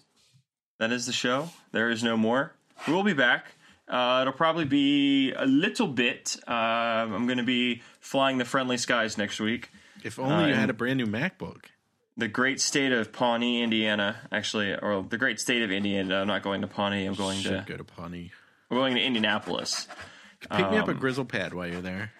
that 0.79 0.93
is 0.93 1.07
the 1.07 1.13
show. 1.13 1.51
There 1.73 1.91
is 1.91 2.03
no 2.05 2.17
more. 2.17 2.53
We 2.87 2.93
will 2.95 3.03
be 3.03 3.13
back. 3.15 3.47
Uh, 3.89 4.21
it'll 4.23 4.33
probably 4.33 4.65
be 4.65 5.33
a 5.33 5.45
little 5.45 5.89
bit. 5.89 6.37
Uh, 6.47 6.53
I'm 6.53 7.27
going 7.27 7.39
to 7.39 7.45
be 7.45 7.83
flying 8.01 8.39
the 8.39 8.45
friendly 8.45 8.77
skies 8.79 9.19
next 9.19 9.41
week. 9.41 9.71
If 10.05 10.19
only 10.19 10.49
you 10.51 10.55
Uh, 10.55 10.57
had 10.59 10.71
a 10.71 10.73
brand 10.73 10.99
new 10.99 11.07
MacBook. 11.07 11.65
The 12.17 12.29
great 12.29 12.61
state 12.61 12.93
of 12.93 13.13
Pawnee, 13.13 13.63
Indiana, 13.63 14.17
actually, 14.31 14.75
or 14.75 15.03
the 15.09 15.17
great 15.17 15.41
state 15.41 15.63
of 15.63 15.71
Indiana. 15.71 16.21
I'm 16.21 16.27
not 16.27 16.43
going 16.43 16.61
to 16.61 16.67
Pawnee. 16.67 17.07
I'm 17.07 17.15
going 17.15 17.39
to. 17.39 17.43
Should 17.43 17.67
to 17.67 17.73
go 17.73 17.77
to 17.79 17.85
Pawnee. 17.85 18.33
I'm 18.71 18.77
going 18.77 18.95
to 18.95 19.03
Indianapolis. 19.03 19.89
Pick 20.41 20.71
me 20.71 20.79
up 20.79 20.89
a 20.89 20.93
Um, 20.93 20.99
Gryzzl 21.01 21.29
pad 21.29 21.55
while 21.55 21.67
you're 21.67 21.81
there. 21.81 22.13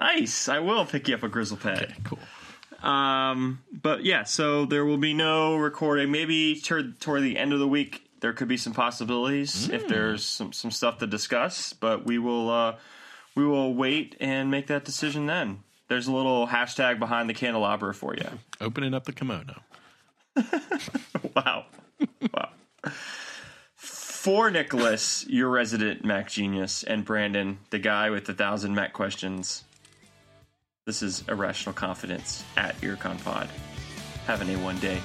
Nice. 0.00 0.48
I 0.48 0.58
will 0.60 0.84
pick 0.86 1.08
you 1.08 1.14
up 1.14 1.22
a 1.22 1.28
Gryzzl 1.28 1.60
pad. 1.60 1.82
Okay, 1.82 1.94
cool. 2.04 2.88
Um, 2.88 3.60
but 3.72 4.04
yeah, 4.04 4.24
so 4.24 4.64
there 4.64 4.84
will 4.84 4.98
be 4.98 5.14
no 5.14 5.56
recording. 5.56 6.10
Maybe 6.12 6.60
toward, 6.60 7.00
toward 7.00 7.22
the 7.22 7.36
end 7.36 7.52
of 7.52 7.58
the 7.58 7.66
week, 7.66 8.02
there 8.20 8.32
could 8.32 8.48
be 8.48 8.56
some 8.56 8.72
possibilities 8.72 9.68
if 9.68 9.88
there's 9.88 10.24
some, 10.24 10.52
some 10.52 10.70
stuff 10.70 10.98
to 10.98 11.06
discuss. 11.06 11.72
But 11.72 12.06
we 12.06 12.18
will 12.18 12.50
uh, 12.50 12.76
we 13.34 13.44
will 13.44 13.74
wait 13.74 14.16
and 14.20 14.50
make 14.50 14.68
that 14.68 14.84
decision 14.84 15.26
then. 15.26 15.64
There's 15.88 16.06
a 16.06 16.12
little 16.12 16.46
hashtag 16.46 16.98
behind 16.98 17.28
the 17.28 17.34
candelabra 17.34 17.94
for 17.94 18.14
you. 18.14 18.28
Opening 18.60 18.94
up 18.94 19.04
the 19.04 19.12
kimono. 19.12 19.54
Wow, 21.34 21.66
wow. 22.32 22.48
For 23.76 24.50
Nicholas, 24.50 25.24
your 25.28 25.48
resident 25.48 26.04
Mac 26.04 26.28
genius, 26.28 26.82
and 26.82 27.04
Brandon, 27.04 27.58
the 27.70 27.78
guy 27.78 28.10
with 28.10 28.24
the 28.24 28.34
thousand 28.34 28.74
Mac 28.74 28.92
questions. 28.92 29.62
This 30.84 31.02
is 31.02 31.22
Irrational 31.28 31.74
Confidence 31.74 32.42
at 32.56 32.80
EarCon 32.80 33.22
Pod. 33.22 33.48
Have 34.26 34.40
an 34.40 34.48
A1 34.48 34.80
day. 34.80 35.00